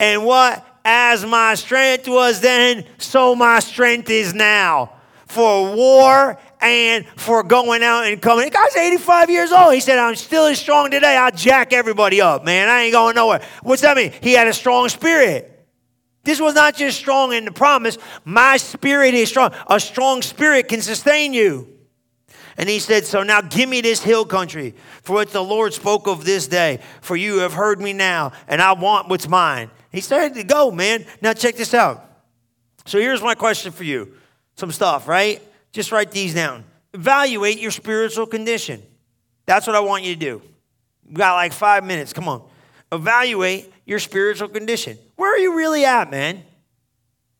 And 0.00 0.24
what? 0.24 0.65
As 0.88 1.26
my 1.26 1.56
strength 1.56 2.06
was 2.06 2.40
then, 2.40 2.84
so 2.96 3.34
my 3.34 3.58
strength 3.58 4.08
is 4.08 4.32
now. 4.32 4.92
For 5.26 5.74
war 5.74 6.38
and 6.60 7.04
for 7.16 7.42
going 7.42 7.82
out 7.82 8.04
and 8.04 8.22
coming. 8.22 8.44
The 8.44 8.52
guy's 8.52 8.76
85 8.76 9.28
years 9.28 9.50
old. 9.50 9.74
He 9.74 9.80
said, 9.80 9.98
I'm 9.98 10.14
still 10.14 10.46
as 10.46 10.60
strong 10.60 10.92
today. 10.92 11.16
I'll 11.16 11.32
jack 11.32 11.72
everybody 11.72 12.20
up, 12.20 12.44
man. 12.44 12.68
I 12.68 12.82
ain't 12.82 12.92
going 12.92 13.16
nowhere. 13.16 13.44
What's 13.64 13.82
that 13.82 13.96
mean? 13.96 14.12
He 14.20 14.34
had 14.34 14.46
a 14.46 14.52
strong 14.52 14.88
spirit. 14.88 15.66
This 16.22 16.40
was 16.40 16.54
not 16.54 16.76
just 16.76 16.96
strong 16.96 17.32
in 17.32 17.46
the 17.46 17.52
promise. 17.52 17.98
My 18.24 18.56
spirit 18.56 19.12
is 19.14 19.28
strong. 19.28 19.52
A 19.68 19.80
strong 19.80 20.22
spirit 20.22 20.68
can 20.68 20.82
sustain 20.82 21.32
you. 21.32 21.66
And 22.56 22.68
he 22.68 22.78
said, 22.78 23.04
So 23.06 23.24
now 23.24 23.40
give 23.40 23.68
me 23.68 23.80
this 23.80 24.04
hill 24.04 24.24
country, 24.24 24.76
for 25.02 25.14
what 25.14 25.30
the 25.30 25.42
Lord 25.42 25.74
spoke 25.74 26.06
of 26.06 26.24
this 26.24 26.46
day. 26.46 26.78
For 27.00 27.16
you 27.16 27.38
have 27.38 27.54
heard 27.54 27.80
me 27.80 27.92
now, 27.92 28.30
and 28.46 28.62
I 28.62 28.72
want 28.74 29.08
what's 29.08 29.28
mine. 29.28 29.68
He 29.96 30.02
started 30.02 30.34
to 30.34 30.44
go, 30.44 30.70
man. 30.70 31.06
Now 31.22 31.32
check 31.32 31.56
this 31.56 31.72
out. 31.72 32.04
So 32.84 32.98
here's 33.00 33.22
my 33.22 33.34
question 33.34 33.72
for 33.72 33.82
you. 33.82 34.12
Some 34.56 34.70
stuff, 34.70 35.08
right? 35.08 35.40
Just 35.72 35.90
write 35.90 36.10
these 36.10 36.34
down. 36.34 36.64
Evaluate 36.92 37.58
your 37.58 37.70
spiritual 37.70 38.26
condition. 38.26 38.82
That's 39.46 39.66
what 39.66 39.74
I 39.74 39.80
want 39.80 40.04
you 40.04 40.12
to 40.12 40.20
do. 40.20 40.42
We 41.08 41.14
got 41.14 41.34
like 41.34 41.54
five 41.54 41.82
minutes. 41.82 42.12
Come 42.12 42.28
on. 42.28 42.46
Evaluate 42.92 43.72
your 43.86 43.98
spiritual 43.98 44.48
condition. 44.48 44.98
Where 45.16 45.34
are 45.34 45.38
you 45.38 45.56
really 45.56 45.86
at, 45.86 46.10
man? 46.10 46.42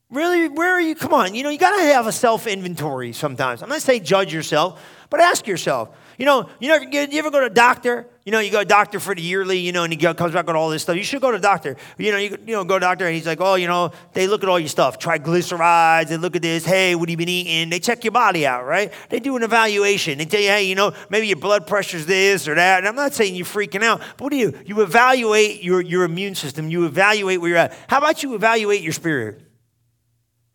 Really, 0.09 0.49
where 0.49 0.73
are 0.73 0.81
you? 0.81 0.95
Come 0.95 1.13
on. 1.13 1.35
You 1.35 1.43
know, 1.43 1.51
you 1.51 1.59
got 1.59 1.77
to 1.77 1.83
have 1.83 2.07
a 2.07 2.13
self 2.13 2.47
inventory 2.47 3.13
sometimes. 3.13 3.63
I'm 3.63 3.69
not 3.69 3.83
saying 3.83 4.05
judge 4.05 4.33
yourself, 4.33 4.83
but 5.11 5.21
ask 5.21 5.47
yourself. 5.47 5.95
You 6.17 6.25
know, 6.25 6.49
you 6.59 6.69
know, 6.69 6.77
you 6.77 7.19
ever 7.19 7.31
go 7.31 7.41
to 7.41 7.47
a 7.47 7.51
doctor? 7.51 8.07
You 8.27 8.33
know, 8.33 8.41
you 8.41 8.51
go 8.51 8.59
to 8.59 8.65
doctor 8.65 8.99
for 8.99 9.15
the 9.15 9.23
yearly, 9.23 9.61
you 9.61 9.71
know, 9.71 9.85
and 9.85 9.93
he 9.93 9.97
comes 9.97 10.33
back 10.33 10.49
with 10.49 10.57
all 10.57 10.69
this 10.69 10.83
stuff. 10.83 10.97
You 10.97 11.05
should 11.05 11.21
go 11.21 11.31
to 11.31 11.39
doctor. 11.39 11.77
You 11.97 12.11
know, 12.11 12.19
you, 12.19 12.37
you 12.45 12.57
know, 12.57 12.65
go 12.65 12.75
to 12.75 12.81
doctor, 12.81 13.07
and 13.07 13.15
he's 13.15 13.25
like, 13.25 13.41
oh, 13.41 13.55
you 13.55 13.69
know, 13.69 13.93
they 14.15 14.27
look 14.27 14.43
at 14.43 14.49
all 14.49 14.59
your 14.59 14.69
stuff, 14.69 14.99
triglycerides, 14.99 16.09
they 16.09 16.17
look 16.17 16.35
at 16.35 16.43
this, 16.43 16.65
hey, 16.65 16.97
what 16.97 17.09
have 17.09 17.13
you 17.13 17.17
been 17.17 17.29
eating? 17.29 17.71
They 17.71 17.79
check 17.79 18.03
your 18.03 18.11
body 18.11 18.45
out, 18.45 18.67
right? 18.67 18.93
They 19.11 19.21
do 19.21 19.37
an 19.37 19.45
evaluation. 19.45 20.19
They 20.19 20.25
tell 20.25 20.41
you, 20.41 20.49
hey, 20.49 20.65
you 20.65 20.75
know, 20.75 20.93
maybe 21.09 21.29
your 21.29 21.37
blood 21.37 21.69
pressure's 21.69 22.05
this 22.05 22.49
or 22.49 22.57
that. 22.57 22.79
And 22.79 22.89
I'm 22.89 22.97
not 22.97 23.15
saying 23.15 23.37
you're 23.37 23.47
freaking 23.47 23.85
out, 23.85 24.01
but 24.01 24.23
what 24.23 24.31
do 24.33 24.39
you? 24.39 24.59
You 24.67 24.81
evaluate 24.81 25.63
your, 25.63 25.81
your 25.81 26.03
immune 26.03 26.35
system. 26.35 26.69
You 26.69 26.87
evaluate 26.87 27.41
where 27.41 27.51
you're 27.51 27.59
at. 27.59 27.79
How 27.87 27.99
about 27.99 28.25
you 28.25 28.35
evaluate 28.35 28.83
your 28.83 28.93
spirit? 28.93 29.41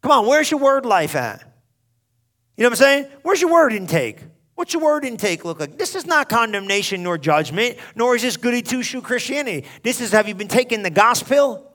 Come 0.02 0.12
on, 0.12 0.28
where's 0.28 0.52
your 0.52 0.60
word 0.60 0.86
life 0.86 1.16
at? 1.16 1.40
You 2.58 2.64
know 2.64 2.70
what 2.70 2.74
I'm 2.74 2.76
saying? 2.76 3.06
Where's 3.22 3.40
your 3.40 3.54
word 3.54 3.72
intake? 3.72 4.20
What's 4.62 4.74
your 4.76 4.84
word 4.84 5.06
intake 5.06 5.44
look 5.44 5.60
like? 5.60 5.80
This 5.80 5.96
is 5.96 6.06
not 6.06 6.30
condemnation 6.30 7.02
nor 7.02 7.18
judgment, 7.18 7.80
nor 7.96 8.16
is 8.16 8.22
this 8.22 8.38
goody 8.38 8.62
two 8.62 8.84
shoe 8.84 9.02
Christianity. 9.02 9.68
This 9.82 10.00
is 10.00 10.12
have 10.12 10.28
you 10.28 10.36
been 10.36 10.48
taking 10.48 10.84
the 10.84 10.92
gospel? 10.92 11.74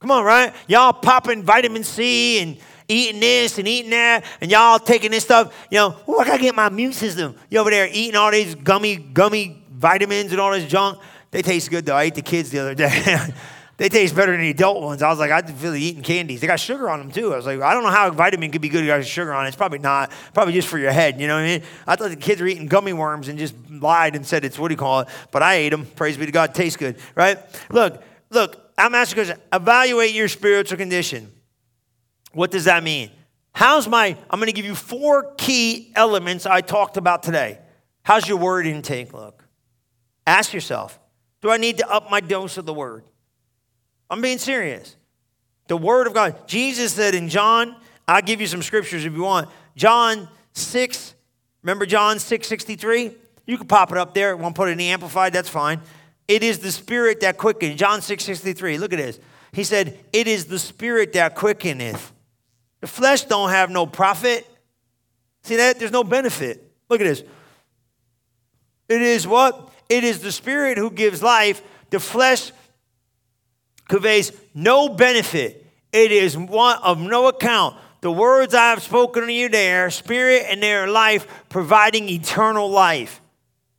Come 0.00 0.10
on, 0.10 0.24
right? 0.24 0.54
Y'all 0.68 0.94
popping 0.94 1.42
vitamin 1.42 1.84
C 1.84 2.38
and 2.38 2.56
eating 2.88 3.20
this 3.20 3.58
and 3.58 3.68
eating 3.68 3.90
that, 3.90 4.24
and 4.40 4.50
y'all 4.50 4.78
taking 4.78 5.10
this 5.10 5.24
stuff. 5.24 5.54
You 5.70 5.76
know, 5.76 5.96
oh, 6.08 6.18
I 6.18 6.24
gotta 6.24 6.40
get 6.40 6.54
my 6.54 6.68
immune 6.68 6.94
system. 6.94 7.34
You 7.50 7.58
over 7.58 7.68
there 7.68 7.86
eating 7.92 8.16
all 8.16 8.30
these 8.30 8.54
gummy, 8.54 8.96
gummy 8.96 9.62
vitamins 9.70 10.32
and 10.32 10.40
all 10.40 10.52
this 10.52 10.64
junk. 10.64 10.98
They 11.30 11.42
taste 11.42 11.68
good 11.68 11.84
though. 11.84 11.96
I 11.96 12.04
ate 12.04 12.14
the 12.14 12.22
kids 12.22 12.48
the 12.48 12.60
other 12.60 12.74
day. 12.74 13.18
They 13.76 13.88
taste 13.88 14.14
better 14.14 14.32
than 14.32 14.40
the 14.40 14.50
adult 14.50 14.82
ones. 14.82 15.02
I 15.02 15.08
was 15.08 15.18
like, 15.18 15.32
I 15.32 15.42
feel 15.42 15.72
like 15.72 15.80
eating 15.80 16.02
candies. 16.02 16.40
They 16.40 16.46
got 16.46 16.60
sugar 16.60 16.88
on 16.88 17.00
them 17.00 17.10
too. 17.10 17.32
I 17.32 17.36
was 17.36 17.46
like, 17.46 17.60
I 17.60 17.74
don't 17.74 17.82
know 17.82 17.90
how 17.90 18.06
a 18.06 18.12
vitamin 18.12 18.52
could 18.52 18.62
be 18.62 18.68
good 18.68 18.84
if 18.84 18.86
got 18.86 19.04
sugar 19.04 19.34
on 19.34 19.44
it. 19.44 19.48
It's 19.48 19.56
probably 19.56 19.80
not. 19.80 20.12
Probably 20.32 20.52
just 20.52 20.68
for 20.68 20.78
your 20.78 20.92
head. 20.92 21.20
You 21.20 21.26
know 21.26 21.34
what 21.34 21.40
I 21.40 21.46
mean? 21.46 21.62
I 21.86 21.96
thought 21.96 22.10
the 22.10 22.16
kids 22.16 22.40
were 22.40 22.46
eating 22.46 22.66
gummy 22.66 22.92
worms 22.92 23.28
and 23.28 23.36
just 23.36 23.54
lied 23.68 24.14
and 24.14 24.24
said 24.24 24.44
it's 24.44 24.58
what 24.58 24.68
do 24.68 24.74
you 24.74 24.78
call 24.78 25.00
it? 25.00 25.08
But 25.32 25.42
I 25.42 25.54
ate 25.54 25.70
them. 25.70 25.86
Praise 25.86 26.16
be 26.16 26.26
to 26.26 26.32
God. 26.32 26.54
Tastes 26.54 26.76
good, 26.76 26.96
right? 27.14 27.38
Look, 27.70 28.02
look. 28.30 28.60
I'm 28.76 28.94
asking 28.94 29.24
question. 29.24 29.40
Evaluate 29.52 30.14
your 30.14 30.28
spiritual 30.28 30.78
condition. 30.78 31.30
What 32.32 32.50
does 32.50 32.64
that 32.64 32.82
mean? 32.82 33.10
How's 33.52 33.86
my? 33.86 34.16
I'm 34.28 34.40
going 34.40 34.46
to 34.46 34.52
give 34.52 34.64
you 34.64 34.74
four 34.74 35.32
key 35.36 35.92
elements 35.94 36.44
I 36.44 36.60
talked 36.60 36.96
about 36.96 37.22
today. 37.22 37.58
How's 38.02 38.28
your 38.28 38.38
word 38.38 38.66
intake 38.66 39.12
look? 39.12 39.44
Ask 40.26 40.52
yourself. 40.52 40.98
Do 41.40 41.50
I 41.50 41.56
need 41.56 41.78
to 41.78 41.88
up 41.88 42.10
my 42.10 42.20
dose 42.20 42.58
of 42.58 42.66
the 42.66 42.74
word? 42.74 43.04
I'm 44.10 44.20
being 44.20 44.38
serious. 44.38 44.96
The 45.68 45.76
Word 45.76 46.06
of 46.06 46.14
God. 46.14 46.46
Jesus 46.46 46.92
said 46.92 47.14
in 47.14 47.28
John, 47.28 47.76
I'll 48.06 48.22
give 48.22 48.40
you 48.40 48.46
some 48.46 48.62
scriptures 48.62 49.04
if 49.04 49.14
you 49.14 49.22
want. 49.22 49.48
John 49.76 50.28
6, 50.52 51.14
remember 51.62 51.86
John 51.86 52.18
6 52.18 52.46
63? 52.46 53.12
You 53.46 53.58
can 53.58 53.66
pop 53.66 53.92
it 53.92 53.98
up 53.98 54.14
there. 54.14 54.36
Won't 54.36 54.54
put 54.54 54.68
it 54.68 54.72
in 54.72 54.78
the 54.78 54.88
amplified, 54.88 55.32
that's 55.32 55.48
fine. 55.48 55.80
It 56.28 56.42
is 56.42 56.58
the 56.60 56.72
spirit 56.72 57.20
that 57.20 57.36
quickeneth. 57.36 57.76
John 57.76 58.00
6 58.00 58.24
63. 58.24 58.78
Look 58.78 58.92
at 58.92 58.98
this. 58.98 59.18
He 59.52 59.64
said, 59.64 59.98
It 60.12 60.26
is 60.26 60.46
the 60.46 60.58
spirit 60.58 61.12
that 61.14 61.34
quickeneth. 61.34 62.12
The 62.80 62.86
flesh 62.86 63.24
don't 63.24 63.50
have 63.50 63.70
no 63.70 63.86
profit. 63.86 64.46
See 65.42 65.56
that? 65.56 65.78
There's 65.78 65.90
no 65.92 66.04
benefit. 66.04 66.70
Look 66.88 67.00
at 67.00 67.04
this. 67.04 67.22
It 68.88 69.02
is 69.02 69.26
what? 69.26 69.70
It 69.88 70.04
is 70.04 70.20
the 70.20 70.32
spirit 70.32 70.78
who 70.78 70.90
gives 70.90 71.22
life. 71.22 71.62
The 71.90 72.00
flesh 72.00 72.52
conveys 73.88 74.32
no 74.54 74.88
benefit. 74.88 75.66
It 75.92 76.10
is 76.12 76.36
one 76.36 76.78
of 76.82 76.98
no 77.00 77.28
account. 77.28 77.76
The 78.00 78.10
words 78.10 78.52
I 78.52 78.70
have 78.70 78.82
spoken 78.82 79.26
to 79.26 79.32
you, 79.32 79.48
they 79.48 79.74
are 79.74 79.90
spirit 79.90 80.46
and 80.48 80.62
they 80.62 80.74
are 80.74 80.86
life, 80.86 81.26
providing 81.48 82.08
eternal 82.08 82.68
life. 82.68 83.20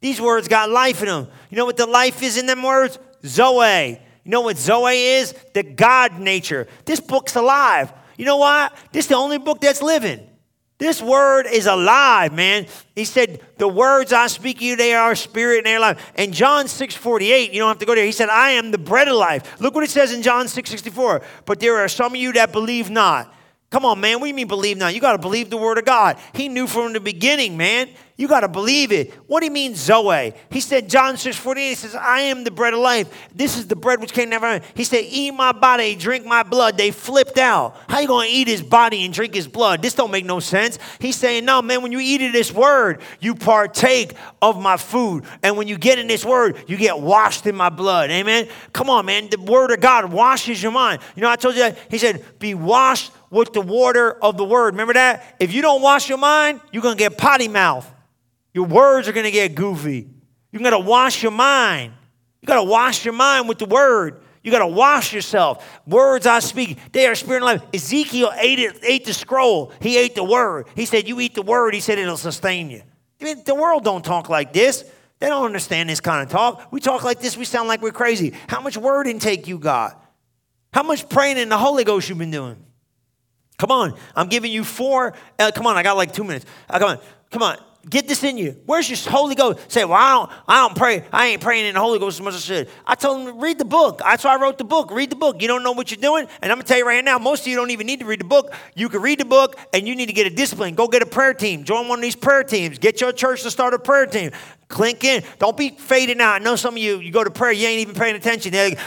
These 0.01 0.20
words 0.20 0.47
got 0.47 0.70
life 0.70 1.01
in 1.01 1.08
them. 1.08 1.28
You 1.49 1.58
know 1.58 1.66
what 1.66 1.78
the 1.78 1.86
life 1.86 2.24
is 2.24 2.38
in 2.38 2.45
them 2.45 2.64
words? 2.64 2.97
Zoe. 3.26 3.99
You 4.24 4.32
know 4.32 4.41
what 4.41 4.58
Zoe 4.58 4.93
is? 4.93 5.34
The 5.53 5.64
God 5.64 6.20
nature. 6.20 6.68
This 6.86 6.99
book's 6.99 7.36
alive. 7.36 7.93
You 8.18 8.26
know 8.26 8.38
what? 8.38 8.76
This 8.91 9.06
is 9.06 9.10
the 9.10 9.16
only 9.16 9.38
book 9.38 9.62
that's 9.62 9.82
living. 9.82 10.28
This 10.78 11.02
word 11.02 11.46
is 11.50 11.68
alive, 11.68 12.34
man. 12.34 12.68
He 12.96 13.06
said, 13.06 13.40
The 13.58 13.68
words 13.68 14.12
I 14.12 14.28
speak 14.28 14.60
to 14.60 14.66
you, 14.66 14.76
they 14.76 14.94
are 14.94 15.16
spirit 15.16 15.60
and 15.60 15.68
they 15.68 15.76
are 15.76 15.80
life. 15.80 16.14
And 16.16 16.34
John 16.34 16.68
6 16.68 16.96
48, 16.96 17.54
you 17.54 17.60
don't 17.60 17.70
have 17.70 17.80
to 17.80 17.86
go 17.86 17.96
there. 17.96 18.06
He 18.06 18.12
said, 18.12 18.30
I 18.30 18.52
am 18.52 18.72
the 18.72 18.78
bread 18.78 19.08
of 19.08 19.16
life. 19.16 19.60
Look 19.62 19.74
what 19.74 19.86
it 19.86 19.90
says 19.90 20.12
in 20.12 20.22
John 20.22 20.50
6 20.50 20.70
64. 20.70 21.22
But 21.46 21.62
there 21.62 21.78
are 21.78 21.88
some 21.88 22.14
of 22.14 22.18
you 22.20 22.34
that 22.34 22.52
believe 22.52 22.90
not. 22.90 23.34
Come 23.70 23.86
on, 23.86 24.00
man. 24.00 24.20
What 24.20 24.26
do 24.26 24.30
you 24.30 24.36
mean 24.36 24.48
believe 24.48 24.78
not? 24.78 24.94
You 24.94 25.02
got 25.02 25.14
to 25.14 25.18
believe 25.18 25.50
the 25.50 25.58
word 25.58 25.78
of 25.78 25.86
God. 25.86 26.18
He 26.34 26.50
knew 26.50 26.68
from 26.68 26.94
the 26.94 27.00
beginning, 27.00 27.58
man. 27.58 27.90
You 28.18 28.30
got 28.30 28.41
to 28.41 28.47
believe 28.47 28.93
it. 28.93 29.13
What 29.28 29.41
do 29.41 29.47
you 29.47 29.51
mean, 29.51 29.76
Zoe? 29.76 30.34
He 30.49 30.61
said, 30.61 30.89
John 30.89 31.18
6 31.18 31.36
48, 31.36 31.68
he 31.68 31.76
says, 31.76 31.95
I 31.95 32.22
am 32.22 32.45
the 32.45 32.51
bread 32.51 32.74
of 32.74 32.80
life. 32.80 33.09
This 33.36 33.57
is 33.57 33.68
the 33.68 33.76
bread 33.76 33.99
which 33.99 34.13
came 34.13 34.30
never. 34.30 34.61
He 34.74 34.86
said, 34.86 35.03
Eat 35.09 35.32
my 35.32 35.51
body, 35.51 35.95
drink 35.95 36.26
my 36.26 36.43
blood. 36.43 36.78
They 36.78 36.91
flipped 36.91 37.38
out. 37.38 37.76
How 37.89 37.99
you 37.99 38.07
going 38.07 38.30
to 38.30 38.34
eat 38.34 38.47
his 38.47 38.61
body 38.61 39.03
and 39.03 39.13
drink 39.13 39.36
his 39.36 39.49
blood? 39.49 39.82
This 39.82 39.95
don't 39.95 40.11
make 40.11 40.24
no 40.24 40.39
sense. 40.39 40.80
He's 40.99 41.18
saying, 41.18 41.43
No, 41.43 41.61
man, 41.61 41.82
when 41.82 41.91
you 41.91 41.99
eat 41.99 42.22
of 42.22 42.32
this 42.32 42.53
word, 42.53 43.01
you 43.20 43.36
partake 43.36 44.13
of 44.41 44.61
my 44.61 44.78
food. 44.78 45.26
And 45.43 45.57
when 45.57 45.68
you 45.68 45.78
get 45.78 45.99
in 45.99 46.07
this 46.07 46.24
word, 46.24 46.57
you 46.68 46.78
get 46.78 46.97
washed 46.97 47.45
in 47.47 47.55
my 47.55 47.70
blood. 47.70 48.11
Amen. 48.11 48.47
Come 48.72 48.89
on, 48.89 49.05
man. 49.07 49.30
The 49.30 49.41
word 49.41 49.72
of 49.72 49.82
God 49.82 50.09
washes 50.09 50.63
your 50.63 50.72
mind. 50.72 51.01
You 51.18 51.22
know, 51.22 51.30
I 51.30 51.36
told 51.36 51.55
you 51.55 51.63
that. 51.63 51.78
He 51.91 51.97
said, 51.97 52.24
Be 52.39 52.53
washed 52.53 53.11
with 53.30 53.51
the 53.51 53.59
water 53.59 54.13
of 54.24 54.38
the 54.38 54.45
word. 54.45 54.76
Remember 54.76 54.93
that? 54.93 55.36
If 55.38 55.53
you 55.53 55.61
don't 55.61 55.82
wash 55.82 56.07
your 56.07 56.18
mind, 56.18 56.61
you're 56.72 56.82
going 56.82 56.95
to 56.95 57.03
get 57.03 57.18
potty 57.18 57.49
mouth. 57.49 57.91
Your 58.56 58.66
words 58.66 59.10
are 59.10 59.12
going 59.12 59.26
to 59.26 59.32
get 59.32 59.53
goofy. 59.53 60.08
You 60.53 60.60
got 60.60 60.70
to 60.70 60.80
wash 60.80 61.22
your 61.22 61.34
mind. 61.34 61.91
You 62.41 62.47
got 62.47 62.56
to 62.56 62.64
wash 62.64 63.03
your 63.03 63.14
mind 63.14 63.49
with 63.49 63.58
the 63.58 63.66
word. 63.66 64.22
You 64.43 64.51
got 64.51 64.60
to 64.60 64.68
wash 64.68 65.12
yourself. 65.12 65.82
Words 65.86 66.26
I 66.26 66.39
speak, 66.39 66.78
they 66.93 67.06
are 67.06 67.16
spirit 67.16 67.43
and 67.43 67.45
life. 67.45 67.62
Ezekiel 67.74 68.32
ate, 68.38 68.60
it, 68.60 68.80
ate 68.82 69.03
the 69.03 69.14
scroll. 69.14 69.74
He 69.82 69.97
ate 69.97 70.16
the 70.16 70.24
word. 70.24 70.68
He 70.74 70.86
said, 70.86 71.06
You 71.06 71.20
eat 71.20 71.36
the 71.36 71.41
word. 71.41 71.74
He 71.74 71.82
said, 71.82 71.99
It'll 71.99 72.16
sustain 72.16 72.70
you. 72.70 72.82
I 73.20 73.24
mean, 73.26 73.43
the 73.43 73.56
world 73.56 73.84
don't 73.84 74.06
talk 74.06 74.30
like 74.30 74.53
this. 74.53 74.86
They 75.20 75.28
don't 75.28 75.45
understand 75.45 75.89
this 75.89 75.99
kind 75.99 76.24
of 76.24 76.30
talk. 76.30 76.72
We 76.72 76.80
talk 76.80 77.03
like 77.03 77.20
this, 77.20 77.36
we 77.36 77.43
sound 77.43 77.68
like 77.68 77.82
we're 77.82 77.91
crazy. 77.91 78.34
How 78.47 78.62
much 78.62 78.78
word 78.78 79.08
intake 79.08 79.49
you 79.49 79.58
got? 79.58 80.01
How 80.74 80.84
much 80.84 81.10
praying 81.10 81.38
in 81.38 81.49
the 81.49 81.58
Holy 81.58 81.84
Ghost 81.84 82.08
you've 82.08 82.18
been 82.18 82.32
doing? 82.32 82.56
Come 83.58 83.72
on, 83.72 83.97
I'm 84.16 84.28
giving 84.28 84.51
you 84.51 84.64
four. 84.64 85.14
Uh, 85.38 85.51
come 85.53 85.68
on, 85.68 85.76
I 85.76 85.84
got 85.84 85.97
like 85.97 86.14
two 86.14 86.24
minutes. 86.24 86.45
Uh, 86.70 86.80
come 86.80 86.89
on, 86.89 86.99
come 87.32 87.43
on. 87.43 87.58
Get 87.88 88.08
this 88.08 88.24
in 88.24 88.38
you. 88.38 88.58
Where's 88.66 88.90
your 88.90 88.98
Holy 89.12 89.36
Ghost? 89.36 89.72
Say, 89.72 89.86
well, 89.86 89.94
I 89.94 90.14
don't, 90.14 90.32
I 90.48 90.68
don't 90.68 90.76
pray. 90.76 91.04
I 91.12 91.28
ain't 91.28 91.42
praying 91.42 91.68
in 91.68 91.76
the 91.76 91.80
Holy 91.80 92.00
Ghost 92.00 92.20
as 92.20 92.24
much 92.24 92.34
as 92.34 92.50
I 92.50 92.56
should. 92.56 92.70
I 92.86 92.96
told 92.96 93.28
him, 93.28 93.40
read 93.40 93.60
the 93.60 93.66
book. 93.66 94.00
That's 94.00 94.24
why 94.24 94.34
I 94.34 94.42
wrote 94.42 94.58
the 94.58 94.64
book. 94.64 94.90
Read 94.90 95.12
the 95.12 95.16
book. 95.16 95.40
You 95.40 95.48
don't 95.48 95.62
know 95.62 95.72
what 95.72 95.92
you're 95.92 96.02
doing. 96.02 96.28
And 96.42 96.52
I'm 96.52 96.58
going 96.58 96.66
to 96.66 96.68
tell 96.68 96.80
you 96.80 96.88
right 96.88 97.06
now, 97.06 97.20
most 97.20 97.42
of 97.42 97.48
you 97.48 97.56
don't 97.56 97.70
even 97.70 97.86
need 97.86 98.00
to 98.00 98.06
read 98.08 98.22
the 98.22 98.26
book. 98.26 98.54
You 98.74 98.90
can 98.90 99.04
read 99.04 99.20
the 99.20 99.26
book 99.26 99.60
and 99.72 99.88
you 99.88 99.96
need 99.96 100.08
to 100.08 100.14
get 100.14 100.26
a 100.26 100.32
discipline. 100.32 100.74
Go 100.74 100.88
get 100.88 101.04
a 101.04 101.06
prayer 101.06 101.36
team. 101.36 101.64
Join 101.64 101.88
one 101.88 102.00
of 102.00 102.04
these 102.04 102.16
prayer 102.16 102.44
teams. 102.44 102.80
Get 102.80 103.02
your 103.02 103.12
church 103.12 103.44
to 103.44 103.52
start 103.52 103.76
a 103.76 103.80
prayer 103.80 104.08
team. 104.08 104.32
Clink 104.68 105.04
in. 105.04 105.24
Don't 105.38 105.56
be 105.56 105.70
fading 105.70 106.20
out. 106.20 106.42
I 106.42 106.44
know 106.44 106.56
some 106.56 106.74
of 106.74 106.80
you, 106.80 107.00
you 107.00 107.12
go 107.12 107.24
to 107.24 107.30
prayer, 107.30 107.52
you 107.52 107.68
ain't 107.68 107.82
even 107.82 107.94
paying 107.94 108.16
attention. 108.16 108.52
Like, 108.52 108.80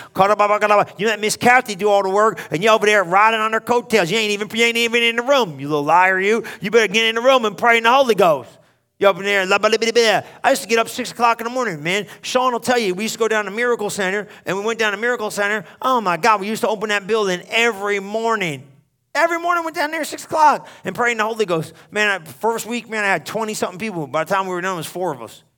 you 0.99 1.07
let 1.07 1.21
Miss 1.21 1.37
Kathy 1.37 1.77
do 1.77 1.89
all 1.89 2.03
the 2.03 2.11
work, 2.11 2.41
and 2.51 2.65
you 2.65 2.71
over 2.71 2.85
there 2.85 3.05
riding 3.05 3.39
on 3.39 3.53
her 3.53 3.61
coattails. 3.61 4.11
You 4.11 4.19
ain't 4.19 4.33
even 4.33 4.49
you 4.53 4.65
ain't 4.65 4.77
even 4.77 5.05
in 5.05 5.15
the 5.15 5.23
room. 5.23 5.61
You 5.61 5.69
little 5.69 5.85
liar, 5.85 6.19
you. 6.19 6.43
You 6.61 6.73
better 6.73 6.93
get 6.93 7.05
in 7.05 7.15
the 7.15 7.21
room 7.21 7.45
and 7.45 7.57
pray 7.57 7.77
in 7.77 7.85
the 7.85 7.93
Holy 7.93 8.17
Ghost. 8.17 8.59
You 8.99 9.09
up 9.09 9.17
in 9.19 9.25
there, 9.25 10.25
I 10.43 10.51
used 10.51 10.63
to 10.63 10.69
get 10.69 10.81
up 10.81 10.89
six 10.89 11.13
o'clock 11.13 11.41
in 11.41 11.45
the 11.45 11.51
morning, 11.51 11.81
man. 11.85 12.09
Sean 12.21 12.53
will 12.53 12.59
tell 12.59 12.79
you, 12.79 12.95
we 12.95 13.05
used 13.05 13.15
to 13.15 13.19
go 13.19 13.29
down 13.29 13.45
to 13.45 13.51
Miracle 13.53 13.91
Center, 13.91 14.27
and 14.45 14.59
we 14.59 14.65
went 14.65 14.81
down 14.81 14.91
to 14.91 14.99
Miracle 14.99 15.31
Center. 15.31 15.65
Oh 15.81 16.01
my 16.01 16.17
God, 16.17 16.41
we 16.41 16.49
used 16.49 16.63
to 16.63 16.69
open 16.69 16.89
that 16.89 17.07
building 17.07 17.43
every 17.49 18.01
morning. 18.01 18.67
Every 19.15 19.39
morning 19.39 19.63
went 19.63 19.77
down 19.77 19.93
there 19.93 20.05
six 20.05 20.25
o'clock 20.25 20.69
and 20.85 20.97
prayed 20.97 21.13
in 21.13 21.19
the 21.19 21.25
Holy 21.25 21.47
Ghost. 21.47 21.75
Man, 21.93 22.25
first 22.25 22.67
week, 22.67 22.89
man, 22.89 23.05
I 23.05 23.09
had 23.09 23.25
20 23.25 23.55
something 23.55 23.79
people. 23.79 24.09
By 24.09 24.25
the 24.25 24.35
time 24.35 24.47
we 24.47 24.53
were 24.53 24.61
done, 24.61 24.75
it 24.75 24.79
was 24.79 24.87
four 24.87 25.13
of 25.13 25.23
us. 25.23 25.45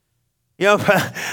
You 0.61 0.67
know, 0.67 0.77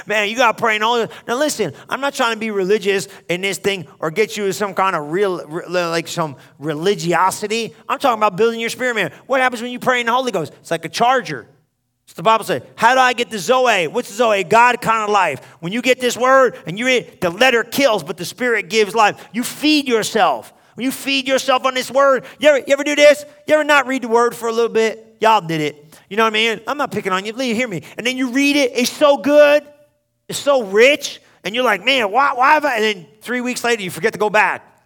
man, 0.06 0.30
you 0.30 0.38
got 0.38 0.56
to 0.56 0.62
pray 0.62 0.80
all. 0.80 1.06
Now, 1.28 1.38
listen, 1.38 1.74
I'm 1.90 2.00
not 2.00 2.14
trying 2.14 2.36
to 2.36 2.40
be 2.40 2.50
religious 2.50 3.10
in 3.28 3.42
this 3.42 3.58
thing 3.58 3.86
or 4.00 4.10
get 4.10 4.38
you 4.38 4.50
some 4.54 4.74
kind 4.74 4.96
of 4.96 5.12
real, 5.12 5.46
like 5.68 6.08
some 6.08 6.38
religiosity. 6.60 7.76
I'm 7.90 8.00
talking 8.00 8.20
about 8.20 8.38
building 8.38 8.62
your 8.62 8.70
spirit, 8.70 8.96
man. 8.96 9.12
What 9.26 9.42
happens 9.42 9.62
when 9.62 9.72
you 9.72 9.80
pray 9.80 10.00
in 10.00 10.06
the 10.06 10.14
Holy 10.14 10.32
Ghost? 10.32 10.54
It's 10.62 10.72
like 10.72 10.86
a 10.86 10.90
charger. 10.90 11.46
The 12.14 12.24
Bible 12.24 12.46
says. 12.46 12.64
How 12.76 12.96
do 12.96 13.00
I 13.00 13.14
get 13.14 13.30
the 13.30 13.38
Zoe? 13.38 13.88
What's 13.88 14.10
the 14.10 14.16
Zoe? 14.16 14.44
God 14.44 14.82
kind 14.82 15.04
of 15.04 15.10
life. 15.10 15.44
When 15.60 15.72
you 15.72 15.82
get 15.82 16.00
this 16.00 16.18
word 16.18 16.58
and 16.66 16.78
you 16.78 16.86
read, 16.86 17.22
the 17.22 17.30
letter 17.30 17.64
kills, 17.64 18.04
but 18.04 18.18
the 18.18 18.26
spirit 18.26 18.70
gives 18.70 18.96
life. 18.96 19.28
You 19.34 19.44
feed 19.44 19.88
yourself. 19.88 20.54
When 20.76 20.84
you 20.84 20.92
feed 20.92 21.28
yourself 21.28 21.66
on 21.66 21.74
this 21.74 21.90
word, 21.90 22.26
you 22.40 22.50
ever, 22.50 22.60
you 22.60 22.74
ever 22.74 22.84
do 22.84 22.96
this? 22.96 23.26
You 23.48 23.56
ever 23.56 23.64
not 23.64 23.88
read 23.88 24.04
the 24.04 24.08
word 24.08 24.36
for 24.36 24.48
a 24.48 24.52
little 24.52 24.70
bit? 24.70 25.18
Y'all 25.20 25.42
did 25.42 25.62
it. 25.62 25.98
You 26.10 26.18
know 26.18 26.24
what 26.24 26.34
I 26.34 26.34
mean? 26.34 26.62
I'm 26.68 26.78
not 26.78 26.92
picking 26.92 27.12
on 27.12 27.26
you. 27.26 27.34
Please 27.34 27.56
hear 27.56 27.68
me. 27.68 27.82
And 27.98 28.06
then 28.06 28.16
you 28.16 28.32
read 28.32 28.56
it. 28.56 28.72
It's 28.76 28.92
so 28.92 29.18
good. 29.18 29.64
It's 30.28 30.40
so 30.40 30.64
rich. 30.64 31.20
And 31.44 31.56
you're 31.56 31.64
like, 31.64 31.84
man, 31.84 32.12
why, 32.12 32.34
why 32.34 32.54
have 32.54 32.66
I? 32.66 32.76
And 32.76 32.84
then 32.84 33.08
three 33.22 33.42
weeks 33.42 33.64
later, 33.64 33.82
you 33.82 33.92
forget 33.92 34.14
to 34.14 34.20
go 34.20 34.30
back. 34.30 34.77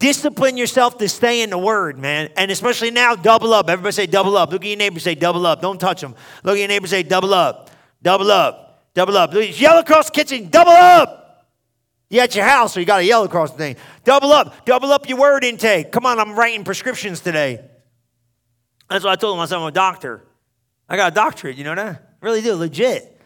Discipline 0.00 0.56
yourself 0.56 0.96
to 0.98 1.08
stay 1.10 1.42
in 1.42 1.50
the 1.50 1.58
word, 1.58 1.98
man. 1.98 2.30
And 2.34 2.50
especially 2.50 2.90
now, 2.90 3.14
double 3.14 3.52
up. 3.52 3.68
Everybody 3.68 3.92
say 3.92 4.06
double 4.06 4.34
up. 4.34 4.50
Look 4.50 4.62
at 4.62 4.68
your 4.68 4.78
neighbor, 4.78 4.98
say 4.98 5.14
double 5.14 5.46
up. 5.46 5.60
Don't 5.60 5.78
touch 5.78 6.00
them. 6.00 6.14
Look 6.42 6.54
at 6.54 6.58
your 6.58 6.68
neighbor, 6.68 6.86
say 6.86 7.02
double 7.02 7.34
up. 7.34 7.70
Double 8.02 8.30
up. 8.30 8.88
Double 8.94 9.16
up. 9.18 9.34
Yell 9.34 9.78
across 9.78 10.06
the 10.06 10.12
kitchen, 10.12 10.48
double 10.48 10.72
up. 10.72 11.46
You 12.08 12.20
at 12.20 12.34
your 12.34 12.46
house, 12.46 12.72
so 12.72 12.80
you 12.80 12.86
got 12.86 12.96
to 12.96 13.04
yell 13.04 13.24
across 13.24 13.50
the 13.50 13.58
thing. 13.58 13.76
Double 14.02 14.32
up. 14.32 14.64
Double 14.64 14.90
up 14.90 15.06
your 15.06 15.18
word 15.18 15.44
intake. 15.44 15.92
Come 15.92 16.06
on, 16.06 16.18
I'm 16.18 16.34
writing 16.34 16.64
prescriptions 16.64 17.20
today. 17.20 17.62
That's 18.88 19.04
what 19.04 19.12
I 19.12 19.16
told 19.16 19.36
him. 19.36 19.42
I 19.42 19.44
said, 19.44 19.58
I'm 19.58 19.64
a 19.64 19.70
doctor. 19.70 20.24
I 20.88 20.96
got 20.96 21.12
a 21.12 21.14
doctorate, 21.14 21.56
you 21.56 21.64
know 21.64 21.74
that? 21.74 22.16
I 22.22 22.26
really 22.26 22.40
do, 22.40 22.54
legit. 22.54 23.20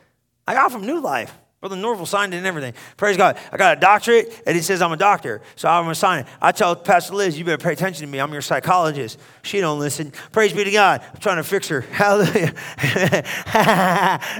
I 0.44 0.54
got 0.54 0.72
from 0.72 0.84
New 0.84 1.00
Life. 1.00 1.38
Brother 1.64 1.76
Norvel 1.76 2.06
signed 2.06 2.34
it 2.34 2.36
and 2.36 2.46
everything. 2.46 2.74
Praise 2.98 3.16
God. 3.16 3.38
I 3.50 3.56
got 3.56 3.78
a 3.78 3.80
doctorate, 3.80 4.42
and 4.46 4.54
he 4.54 4.60
says 4.60 4.82
I'm 4.82 4.92
a 4.92 4.98
doctor, 4.98 5.40
so 5.56 5.66
I'm 5.66 5.84
going 5.84 5.94
to 5.94 5.98
sign 5.98 6.18
it. 6.18 6.26
I 6.38 6.52
tell 6.52 6.76
Pastor 6.76 7.14
Liz, 7.14 7.38
you 7.38 7.44
better 7.46 7.56
pay 7.56 7.72
attention 7.72 8.04
to 8.04 8.06
me. 8.06 8.18
I'm 8.18 8.30
your 8.34 8.42
psychologist. 8.42 9.18
She 9.40 9.62
don't 9.62 9.78
listen. 9.78 10.12
Praise 10.30 10.52
be 10.52 10.62
to 10.64 10.70
God. 10.70 11.00
I'm 11.14 11.20
trying 11.22 11.38
to 11.38 11.42
fix 11.42 11.68
her. 11.68 11.80
Hallelujah. 11.90 12.52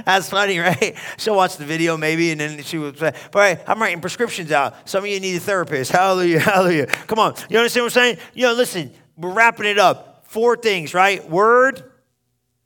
That's 0.05 0.29
funny, 0.29 0.59
right? 0.59 0.95
She'll 1.17 1.35
watch 1.35 1.57
the 1.57 1.65
video 1.65 1.97
maybe, 1.97 2.29
and 2.29 2.39
then 2.39 2.61
she 2.61 2.77
will 2.77 2.93
say, 2.93 3.11
but 3.31 3.63
I'm 3.67 3.81
writing 3.81 4.01
prescriptions 4.01 4.51
out. 4.51 4.87
Some 4.87 5.03
of 5.03 5.09
you 5.09 5.19
need 5.19 5.35
a 5.35 5.39
therapist. 5.39 5.91
Hallelujah, 5.93 6.39
hallelujah. 6.41 6.85
Come 6.85 7.17
on. 7.17 7.33
You 7.49 7.57
understand 7.57 7.85
what 7.85 7.97
I'm 7.97 8.03
saying? 8.03 8.17
You 8.35 8.43
know, 8.43 8.53
listen, 8.53 8.93
we're 9.17 9.33
wrapping 9.33 9.65
it 9.65 9.79
up. 9.79 10.25
Four 10.27 10.57
things, 10.57 10.93
right? 10.93 11.27
Word, 11.27 11.91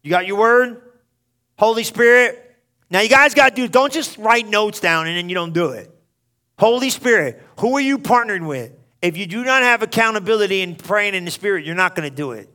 you 0.04 0.10
got 0.10 0.28
your 0.28 0.36
word? 0.38 0.82
Holy 1.58 1.86
Spirit. 1.86 2.48
Now 2.90 3.02
you 3.02 3.10
guys 3.10 3.34
got 3.34 3.50
to 3.50 3.56
do, 3.56 3.68
don't 3.68 3.94
just 3.94 4.18
write 4.18 4.48
notes 4.48 4.80
down 4.80 5.08
and 5.08 5.16
then 5.16 5.30
you 5.30 5.36
don't 5.36 5.54
do 5.54 5.72
it. 5.72 5.94
Holy 6.58 6.90
Spirit, 6.90 7.42
who 7.60 7.76
are 7.78 7.82
you 7.82 7.98
partnering 7.98 8.48
with? 8.48 8.74
If 9.02 9.16
you 9.16 9.28
do 9.28 9.44
not 9.44 9.62
have 9.62 9.82
accountability 9.82 10.62
in 10.62 10.76
praying 10.76 11.14
in 11.14 11.24
the 11.24 11.32
Spirit, 11.32 11.66
you're 11.66 11.76
not 11.76 11.96
going 11.96 12.10
to 12.10 12.16
do 12.16 12.32
it. 12.32 12.50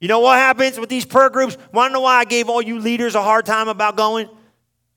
You 0.00 0.08
know 0.08 0.20
what 0.20 0.38
happens 0.38 0.78
with 0.78 0.90
these 0.90 1.06
prayer 1.06 1.30
groups? 1.30 1.56
Want 1.72 1.90
to 1.90 1.94
know 1.94 2.02
why 2.02 2.16
I 2.16 2.24
gave 2.24 2.48
all 2.48 2.60
you 2.60 2.78
leaders 2.78 3.14
a 3.14 3.22
hard 3.22 3.46
time 3.46 3.68
about 3.68 3.96
going? 3.96 4.28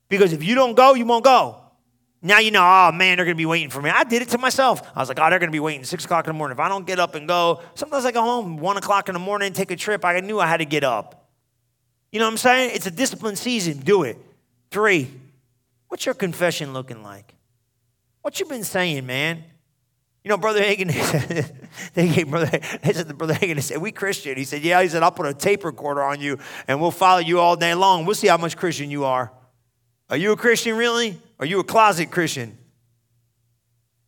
Because 0.10 0.34
if 0.34 0.44
you 0.44 0.54
don't 0.54 0.76
go, 0.76 0.94
you 0.94 1.06
won't 1.06 1.24
go. 1.24 1.62
Now 2.22 2.40
you 2.40 2.52
know, 2.52 2.64
oh 2.64 2.92
man, 2.92 3.18
they're 3.18 3.26
going 3.26 3.36
to 3.36 3.42
be 3.42 3.46
waiting 3.46 3.70
for 3.70 3.82
me. 3.82 3.90
I 3.90 4.04
did 4.04 4.22
it 4.22 4.30
to 4.30 4.38
myself. 4.38 4.82
I 4.96 5.00
was 5.00 5.08
like, 5.08 5.20
oh, 5.20 5.30
they're 5.30 5.40
going 5.40 5.50
to 5.50 5.56
be 5.56 5.60
waiting 5.60 5.84
six 5.84 6.04
o'clock 6.06 6.26
in 6.26 6.30
the 6.30 6.38
morning. 6.38 6.56
If 6.56 6.60
I 6.60 6.68
don't 6.68 6.86
get 6.86 7.00
up 7.00 7.16
and 7.16 7.28
go, 7.28 7.62
sometimes 7.76 8.06
I 8.06 8.12
go 8.12 8.22
home 8.22 8.58
one 8.58 8.76
o'clock 8.76 9.08
in 9.08 9.14
the 9.14 9.20
morning, 9.20 9.54
take 9.54 9.72
a 9.72 9.76
trip. 9.76 10.04
I 10.04 10.20
knew 10.20 10.40
I 10.40 10.48
had 10.48 10.58
to 10.58 10.66
get 10.66 10.84
up. 10.84 11.27
You 12.12 12.20
know 12.20 12.26
what 12.26 12.32
I'm 12.32 12.38
saying? 12.38 12.72
It's 12.74 12.88
a 12.88 12.92
discipline 12.92 13.36
season. 13.36 13.80
Do 13.80 14.04
it. 14.04 14.18
Three, 14.72 15.10
what's 15.88 16.06
your 16.06 16.16
confession 16.16 16.74
looking 16.74 17.04
like? 17.04 17.34
What 18.22 18.40
you 18.40 18.46
been 18.46 18.64
saying, 18.64 19.06
man? 19.06 19.44
You 20.24 20.30
know, 20.30 20.38
Brother 20.38 20.62
Hagin, 20.62 20.92
they 21.94 22.10
gave 22.10 22.30
Brother, 22.30 22.60
they 22.84 22.92
said, 22.92 23.18
Brother 23.18 23.34
Hagin, 23.34 23.62
said, 23.62 23.78
we 23.78 23.92
Christian. 23.92 24.36
He 24.36 24.44
said, 24.44 24.62
yeah. 24.62 24.82
He 24.82 24.90
said, 24.90 25.04
I'll 25.04 25.12
put 25.12 25.26
a 25.26 25.34
tape 25.34 25.64
recorder 25.64 26.04
on 26.04 26.20
you 26.20 26.38
and 26.68 26.82
we'll 26.82 26.92
follow 26.92 27.20
you 27.20 27.40
all 27.40 27.56
day 27.56 27.74
long. 27.74 28.06
We'll 28.06 28.16
see 28.16 28.28
how 28.28 28.38
much 28.38 28.58
Christian 28.58 28.92
you 28.92 29.06
are. 29.06 29.32
Are 30.10 30.18
you 30.18 30.34
a 30.34 30.38
Christian 30.38 30.76
really? 30.76 31.18
Are 31.40 31.46
you 31.46 31.60
a 31.60 31.64
closet 31.64 32.12
Christian? 32.12 32.58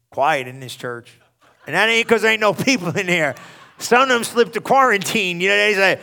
Quiet 0.09 0.47
in 0.47 0.59
this 0.59 0.75
church. 0.75 1.17
And 1.67 1.75
that 1.75 1.87
ain't 1.87 2.07
because 2.07 2.23
there 2.23 2.31
ain't 2.31 2.41
no 2.41 2.53
people 2.53 2.89
in 2.97 3.07
here. 3.07 3.35
Some 3.77 4.01
of 4.01 4.09
them 4.09 4.23
slipped 4.23 4.53
to 4.53 4.61
quarantine. 4.61 5.39
You 5.39 5.49
know, 5.49 5.57
they 5.57 5.73
say, 5.73 5.99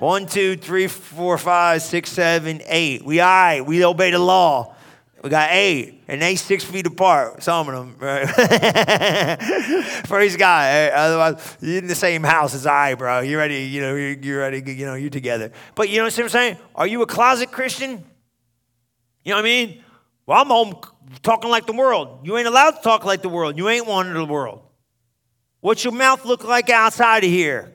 one, 0.00 0.24
two, 0.24 0.56
three, 0.56 0.86
four, 0.86 1.36
five, 1.36 1.82
six, 1.82 2.10
seven, 2.10 2.62
eight. 2.66 3.04
We 3.04 3.20
all 3.20 3.28
right. 3.28 3.60
We 3.60 3.84
obey 3.84 4.10
the 4.10 4.18
law. 4.18 4.74
We 5.22 5.28
got 5.28 5.50
eight, 5.52 6.02
and 6.08 6.22
they 6.22 6.36
six 6.36 6.64
feet 6.64 6.86
apart, 6.86 7.42
some 7.42 7.68
of 7.68 7.74
them. 7.74 7.96
Right? 7.98 8.26
Praise 10.08 10.34
God. 10.38 10.92
Otherwise, 10.92 11.58
you're 11.60 11.76
in 11.76 11.86
the 11.86 11.94
same 11.94 12.22
house 12.22 12.54
as 12.54 12.66
I, 12.66 12.94
bro. 12.94 13.20
You 13.20 13.36
ready? 13.36 13.64
You 13.64 13.82
know, 13.82 13.94
you're, 13.94 14.12
you're 14.12 14.38
ready. 14.38 14.72
You 14.72 14.86
know, 14.86 14.94
you're 14.94 15.10
together. 15.10 15.52
But 15.74 15.90
you 15.90 15.98
know 15.98 16.04
what 16.04 16.18
I'm 16.18 16.30
saying? 16.30 16.56
Are 16.74 16.86
you 16.86 17.02
a 17.02 17.06
closet 17.06 17.52
Christian? 17.52 18.02
You 19.22 19.32
know 19.32 19.36
what 19.36 19.40
I 19.40 19.42
mean? 19.42 19.84
Well, 20.24 20.40
I'm 20.40 20.46
home 20.46 20.80
talking 21.22 21.50
like 21.50 21.66
the 21.66 21.74
world. 21.74 22.20
You 22.26 22.38
ain't 22.38 22.48
allowed 22.48 22.70
to 22.70 22.82
talk 22.82 23.04
like 23.04 23.20
the 23.20 23.28
world. 23.28 23.58
You 23.58 23.68
ain't 23.68 23.86
one 23.86 24.06
of 24.06 24.14
the 24.14 24.24
world. 24.24 24.62
What's 25.60 25.84
your 25.84 25.92
mouth 25.92 26.24
look 26.24 26.42
like 26.42 26.70
outside 26.70 27.22
of 27.22 27.30
here? 27.30 27.70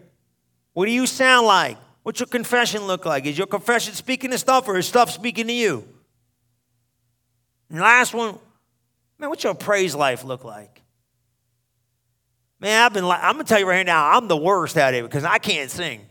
What 0.73 0.87
do 0.87 0.91
you 0.91 1.05
sound 1.05 1.45
like? 1.45 1.77
What's 2.05 2.19
your 2.19 2.27
confession 2.27 2.85
look 2.85 3.03
like? 3.03 3.25
Is 3.25 3.35
your 3.35 3.47
confession 3.47 3.95
speaking 3.95 4.29
to 4.29 4.37
stuff 4.37 4.67
or 4.67 4.77
is 4.77 4.87
stuff 4.87 5.09
speaking 5.09 5.47
to 5.47 5.53
you? 5.53 5.87
And 7.67 7.79
last 7.79 8.13
one, 8.13 8.37
man, 9.17 9.31
what's 9.31 9.43
your 9.43 9.55
praise 9.55 9.95
life 9.95 10.23
look 10.23 10.43
like? 10.43 10.83
Man, 12.59 12.83
I've 12.83 12.93
been 12.93 13.05
I'm 13.05 13.31
gonna 13.31 13.43
tell 13.43 13.57
you 13.57 13.67
right 13.67 13.77
here 13.77 13.83
now, 13.85 14.15
I'm 14.15 14.27
the 14.27 14.37
worst 14.37 14.77
at 14.77 14.93
it 14.93 15.03
because 15.03 15.23
I 15.23 15.39
can't 15.39 15.71
sing. 15.71 16.01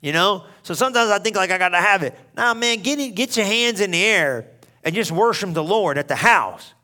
You 0.00 0.12
know? 0.12 0.44
So 0.64 0.74
sometimes 0.74 1.08
I 1.08 1.20
think 1.20 1.36
like 1.36 1.52
I 1.52 1.58
gotta 1.58 1.76
have 1.76 2.02
it. 2.02 2.18
Nah, 2.36 2.52
man, 2.54 2.80
get 2.80 2.98
it, 2.98 3.14
get 3.14 3.36
your 3.36 3.46
hands 3.46 3.80
in 3.80 3.92
the 3.92 4.02
air 4.02 4.50
and 4.82 4.92
just 4.92 5.12
worship 5.12 5.54
the 5.54 5.62
Lord 5.62 5.98
at 5.98 6.08
the 6.08 6.16
house. 6.16 6.74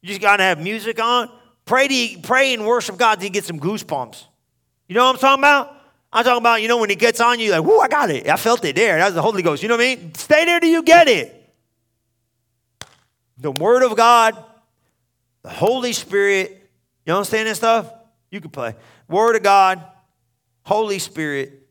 You 0.00 0.08
just 0.08 0.22
gotta 0.22 0.44
have 0.44 0.58
music 0.58 0.98
on. 0.98 1.30
Pray 1.66 1.88
to 1.88 2.20
pray 2.22 2.54
and 2.54 2.66
worship 2.66 2.96
God 2.96 3.16
till 3.16 3.24
you 3.24 3.30
get 3.30 3.44
some 3.44 3.60
goosebumps. 3.60 4.24
You 4.88 4.94
know 4.94 5.04
what 5.04 5.16
I'm 5.16 5.20
talking 5.20 5.40
about? 5.42 5.81
I'm 6.12 6.24
talking 6.24 6.42
about, 6.42 6.60
you 6.60 6.68
know, 6.68 6.78
when 6.78 6.90
it 6.90 6.98
gets 6.98 7.20
on 7.20 7.40
you, 7.40 7.52
like, 7.52 7.64
whoo, 7.64 7.80
I 7.80 7.88
got 7.88 8.10
it. 8.10 8.28
I 8.28 8.36
felt 8.36 8.64
it 8.64 8.76
there. 8.76 8.98
That's 8.98 9.14
the 9.14 9.22
Holy 9.22 9.42
Ghost. 9.42 9.62
You 9.62 9.68
know 9.68 9.76
what 9.76 9.84
I 9.84 9.96
mean? 9.96 10.14
Stay 10.14 10.44
there 10.44 10.60
till 10.60 10.70
you 10.70 10.82
get 10.82 11.08
it 11.08 11.42
the 13.42 13.50
Word 13.50 13.82
of 13.82 13.96
God, 13.96 14.42
the 15.42 15.50
Holy 15.50 15.92
Spirit. 15.92 16.70
You 17.04 17.14
understand 17.14 17.48
that 17.48 17.56
stuff? 17.56 17.92
You 18.30 18.40
can 18.40 18.50
play. 18.50 18.74
Word 19.08 19.36
of 19.36 19.42
God, 19.42 19.84
Holy 20.62 20.98
Spirit. 20.98 21.66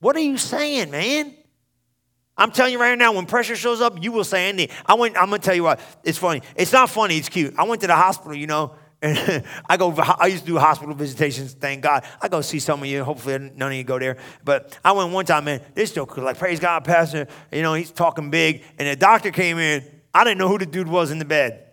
What 0.00 0.16
are 0.16 0.20
you 0.20 0.38
saying, 0.38 0.90
man? 0.90 1.34
I'm 2.36 2.50
telling 2.50 2.72
you 2.72 2.80
right 2.80 2.98
now, 2.98 3.12
when 3.12 3.26
pressure 3.26 3.54
shows 3.54 3.80
up, 3.80 4.02
you 4.02 4.10
will 4.10 4.24
say 4.24 4.48
anything. 4.48 4.74
I 4.86 4.94
went, 4.94 5.16
I'm 5.16 5.26
gonna 5.26 5.38
tell 5.38 5.54
you 5.54 5.62
what, 5.62 5.78
it's 6.02 6.18
funny. 6.18 6.42
It's 6.56 6.72
not 6.72 6.90
funny, 6.90 7.18
it's 7.18 7.28
cute. 7.28 7.54
I 7.56 7.64
went 7.64 7.82
to 7.82 7.86
the 7.86 7.94
hospital, 7.94 8.34
you 8.34 8.48
know, 8.48 8.74
and 9.04 9.44
I 9.68 9.76
go, 9.76 9.92
I 9.92 10.28
used 10.28 10.46
to 10.46 10.52
do 10.52 10.58
hospital 10.58 10.94
visitations, 10.94 11.52
thank 11.52 11.82
God. 11.82 12.04
I 12.20 12.28
go 12.28 12.40
see 12.40 12.58
some 12.58 12.80
of 12.82 12.88
you. 12.88 13.04
Hopefully, 13.04 13.50
none 13.54 13.70
of 13.70 13.76
you 13.76 13.84
go 13.84 13.98
there. 13.98 14.16
But 14.44 14.78
I 14.84 14.92
went 14.92 15.12
one 15.12 15.26
time, 15.26 15.44
man. 15.44 15.60
This 15.74 15.92
joke, 15.92 16.16
like, 16.16 16.38
praise 16.38 16.58
God, 16.58 16.84
Pastor. 16.84 17.28
You 17.52 17.62
know, 17.62 17.74
he's 17.74 17.90
talking 17.90 18.30
big. 18.30 18.62
And 18.78 18.88
the 18.88 18.96
doctor 18.96 19.30
came 19.30 19.58
in 19.58 19.84
I 20.14 20.22
didn't 20.22 20.38
know 20.38 20.48
who 20.48 20.58
the 20.58 20.66
dude 20.66 20.86
was 20.86 21.10
in 21.10 21.18
the 21.18 21.24
bed. 21.24 21.64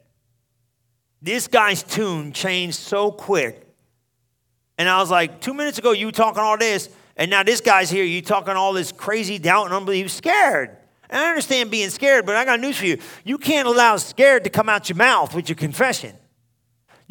This 1.21 1.47
guy's 1.47 1.83
tune 1.83 2.33
changed 2.33 2.77
so 2.77 3.11
quick. 3.11 3.67
And 4.79 4.89
I 4.89 4.99
was 4.99 5.11
like, 5.11 5.39
two 5.39 5.53
minutes 5.53 5.77
ago, 5.77 5.91
you 5.91 6.11
talking 6.11 6.41
all 6.41 6.57
this, 6.57 6.89
and 7.15 7.29
now 7.29 7.43
this 7.43 7.61
guy's 7.61 7.91
here, 7.91 8.03
you 8.03 8.23
talking 8.23 8.55
all 8.55 8.73
this 8.73 8.91
crazy 8.91 9.37
doubt 9.37 9.65
and 9.65 9.75
unbelief, 9.75 10.09
scared. 10.09 10.75
And 11.07 11.21
I 11.21 11.29
understand 11.29 11.69
being 11.69 11.91
scared, 11.91 12.25
but 12.25 12.35
I 12.35 12.45
got 12.45 12.59
news 12.59 12.77
for 12.77 12.87
you. 12.87 12.97
You 13.23 13.37
can't 13.37 13.67
allow 13.67 13.97
scared 13.97 14.43
to 14.45 14.49
come 14.49 14.69
out 14.69 14.89
your 14.89 14.95
mouth 14.95 15.35
with 15.35 15.47
your 15.47 15.55
confession. 15.55 16.15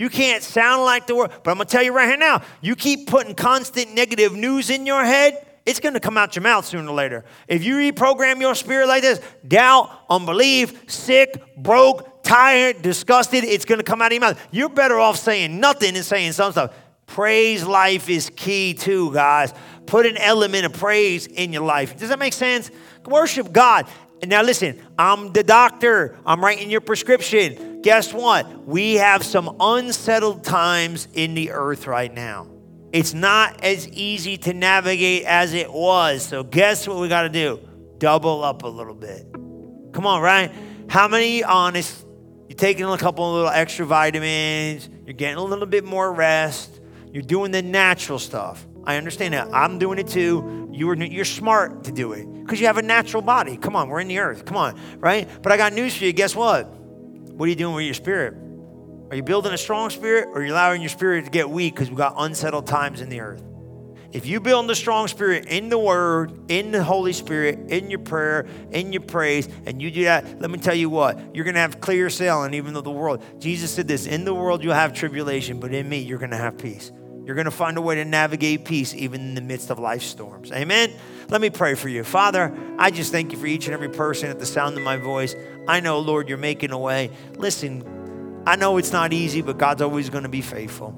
You 0.01 0.09
can't 0.09 0.43
sound 0.43 0.85
like 0.85 1.07
the 1.07 1.15
world. 1.15 1.31
But 1.45 1.51
I'm 1.51 1.59
going 1.59 1.67
to 1.67 1.71
tell 1.71 1.83
you 1.83 1.93
right 1.93 2.09
here 2.09 2.17
now 2.17 2.41
you 2.63 2.75
keep 2.75 3.07
putting 3.07 3.35
constant 3.35 3.93
negative 3.93 4.35
news 4.35 4.71
in 4.71 4.87
your 4.87 5.05
head, 5.05 5.47
it's 5.67 5.79
going 5.79 5.93
to 5.93 6.01
come 6.01 6.17
out 6.17 6.35
your 6.35 6.43
mouth 6.43 6.65
sooner 6.65 6.89
or 6.89 6.95
later. 6.95 7.23
If 7.47 7.65
you 7.65 7.75
reprogram 7.75 8.41
your 8.41 8.55
spirit 8.55 8.89
like 8.89 9.03
this, 9.03 9.21
doubt, 9.47 9.91
unbelief, 10.09 10.91
sick, 10.91 11.55
broke, 11.59 12.23
tired, 12.23 12.81
disgusted, 12.81 13.45
it's 13.45 13.67
going 13.67 13.77
to 13.77 13.85
come 13.85 14.01
out 14.01 14.07
of 14.07 14.13
your 14.13 14.21
mouth. 14.23 14.49
You're 14.51 14.71
better 14.71 14.99
off 14.99 15.19
saying 15.19 15.61
nothing 15.61 15.93
than 15.93 16.03
saying 16.03 16.33
some 16.33 16.53
stuff. 16.53 16.75
Praise 17.05 17.63
life 17.67 18.09
is 18.09 18.31
key 18.35 18.73
too, 18.73 19.13
guys. 19.13 19.53
Put 19.85 20.07
an 20.07 20.17
element 20.17 20.65
of 20.65 20.73
praise 20.73 21.27
in 21.27 21.53
your 21.53 21.65
life. 21.65 21.99
Does 21.99 22.09
that 22.09 22.19
make 22.19 22.33
sense? 22.33 22.71
Worship 23.05 23.53
God. 23.53 23.87
And 24.23 24.31
now 24.31 24.41
listen, 24.41 24.81
I'm 24.99 25.35
the 25.35 25.43
doctor. 25.43 26.17
I'm 26.25 26.43
writing 26.43 26.71
your 26.71 26.81
prescription. 26.81 27.70
Guess 27.83 28.13
what? 28.13 28.67
We 28.67 28.95
have 28.95 29.23
some 29.23 29.57
unsettled 29.59 30.45
times 30.45 31.09
in 31.15 31.35
the 31.35 31.53
earth 31.53 31.87
right 31.87 32.13
now. 32.13 32.47
It's 32.93 33.15
not 33.15 33.65
as 33.65 33.89
easy 33.89 34.37
to 34.39 34.53
navigate 34.53 35.25
as 35.25 35.55
it 35.55 35.73
was. 35.73 36.23
So, 36.23 36.43
guess 36.43 36.87
what 36.87 36.99
we 36.99 37.09
got 37.09 37.23
to 37.23 37.29
do? 37.29 37.61
Double 37.99 38.45
up 38.45 38.65
a 38.65 38.69
little 38.69 38.95
bit. 38.95 39.27
Come 39.93 40.07
on, 40.07 40.21
right? 40.21 40.53
How 40.89 41.09
many 41.09 41.43
honest? 41.43 42.05
You're 42.49 42.57
taking 42.57 42.85
a 42.85 42.99
couple 42.99 43.27
of 43.27 43.35
little 43.35 43.51
extra 43.51 43.87
vitamins, 43.87 44.89
you're 45.07 45.15
getting 45.15 45.37
a 45.37 45.45
little 45.45 45.67
bit 45.67 45.85
more 45.85 46.13
rest, 46.13 46.81
you're 47.13 47.23
doing 47.23 47.53
the 47.53 47.63
natural 47.63 48.19
stuff. 48.19 48.67
I 48.85 48.97
understand 48.97 49.35
that. 49.35 49.49
I'm 49.55 49.79
doing 49.79 49.99
it 50.01 50.09
too. 50.09 50.69
You're, 50.73 50.97
you're 50.97 51.25
smart 51.25 51.85
to 51.85 51.93
do 51.93 52.13
it 52.13 52.27
because 52.41 52.61
you 52.61 52.67
have 52.67 52.79
a 52.79 52.83
natural 52.83 53.23
body. 53.23 53.57
Come 53.57 53.77
on, 53.77 53.89
we're 53.89 54.01
in 54.01 54.09
the 54.09 54.19
earth. 54.19 54.45
Come 54.45 54.57
on, 54.57 54.79
right? 54.99 55.29
But 55.43 55.53
I 55.53 55.57
got 55.57 55.73
news 55.73 55.97
for 55.97 56.05
you. 56.05 56.13
Guess 56.13 56.35
what? 56.35 56.80
What 57.41 57.47
are 57.47 57.49
you 57.49 57.57
doing 57.57 57.75
with 57.75 57.87
your 57.87 57.95
spirit? 57.95 58.35
Are 59.09 59.17
you 59.17 59.23
building 59.23 59.55
a 59.55 59.57
strong 59.57 59.89
spirit 59.89 60.29
or 60.29 60.43
are 60.43 60.45
you 60.45 60.53
allowing 60.53 60.83
your 60.83 60.91
spirit 60.91 61.25
to 61.25 61.31
get 61.31 61.49
weak 61.49 61.75
because 61.75 61.89
we've 61.89 61.97
got 61.97 62.13
unsettled 62.19 62.67
times 62.67 63.01
in 63.01 63.09
the 63.09 63.23
earth? 63.23 63.43
If 64.13 64.27
you 64.27 64.41
build 64.41 64.71
a 64.71 64.75
strong 64.75 65.09
spirit 65.09 65.47
in 65.47 65.71
the 65.71 65.79
Word, 65.79 66.51
in 66.51 66.71
the 66.71 66.85
Holy 66.85 67.15
Spirit, 67.15 67.71
in 67.71 67.89
your 67.89 68.01
prayer, 68.01 68.47
in 68.73 68.93
your 68.93 69.01
praise, 69.01 69.49
and 69.65 69.81
you 69.81 69.91
do 69.91 70.05
that, 70.05 70.39
let 70.39 70.51
me 70.51 70.59
tell 70.59 70.75
you 70.75 70.91
what, 70.91 71.35
you're 71.35 71.47
to 71.51 71.59
have 71.59 71.81
clear 71.81 72.11
sailing 72.11 72.53
even 72.53 72.75
though 72.75 72.83
the 72.83 72.91
world. 72.91 73.25
Jesus 73.39 73.71
said 73.71 73.89
this 73.89 74.07
in 74.07 74.27
the 74.27 74.35
world 74.35 74.63
you'll 74.63 74.75
have 74.75 74.93
tribulation, 74.93 75.61
but 75.61 75.73
in 75.73 75.89
me 75.89 76.01
you're 76.01 76.19
to 76.19 76.37
have 76.37 76.59
peace. 76.59 76.93
You're 77.25 77.43
to 77.45 77.51
find 77.51 77.79
a 77.79 77.81
way 77.81 77.95
to 77.95 78.05
navigate 78.05 78.65
peace 78.65 78.93
even 78.95 79.21
in 79.21 79.35
the 79.35 79.41
midst 79.41 79.71
of 79.71 79.79
life 79.79 80.03
storms. 80.03 80.51
Amen? 80.53 80.93
Let 81.29 81.41
me 81.41 81.49
pray 81.49 81.75
for 81.75 81.89
you. 81.89 82.03
Father, 82.03 82.53
I 82.77 82.91
just 82.91 83.13
thank 83.13 83.31
you 83.31 83.39
for 83.39 83.47
each 83.47 83.67
and 83.67 83.73
every 83.73 83.89
person 83.89 84.31
at 84.31 84.41
the 84.41 84.47
sound 84.47 84.77
of 84.77 84.83
my 84.83 84.97
voice. 84.97 85.37
I 85.71 85.79
know, 85.79 86.01
Lord, 86.01 86.29
you're 86.29 86.37
making 86.37 86.73
a 86.73 86.79
way. 86.79 87.13
Listen, 87.37 88.43
I 88.45 88.57
know 88.57 88.77
it's 88.77 88.91
not 88.91 89.13
easy, 89.13 89.41
but 89.41 89.57
God's 89.57 89.83
always 89.83 90.11
going 90.11 90.25
to 90.25 90.29
be 90.29 90.41
faithful. 90.41 90.93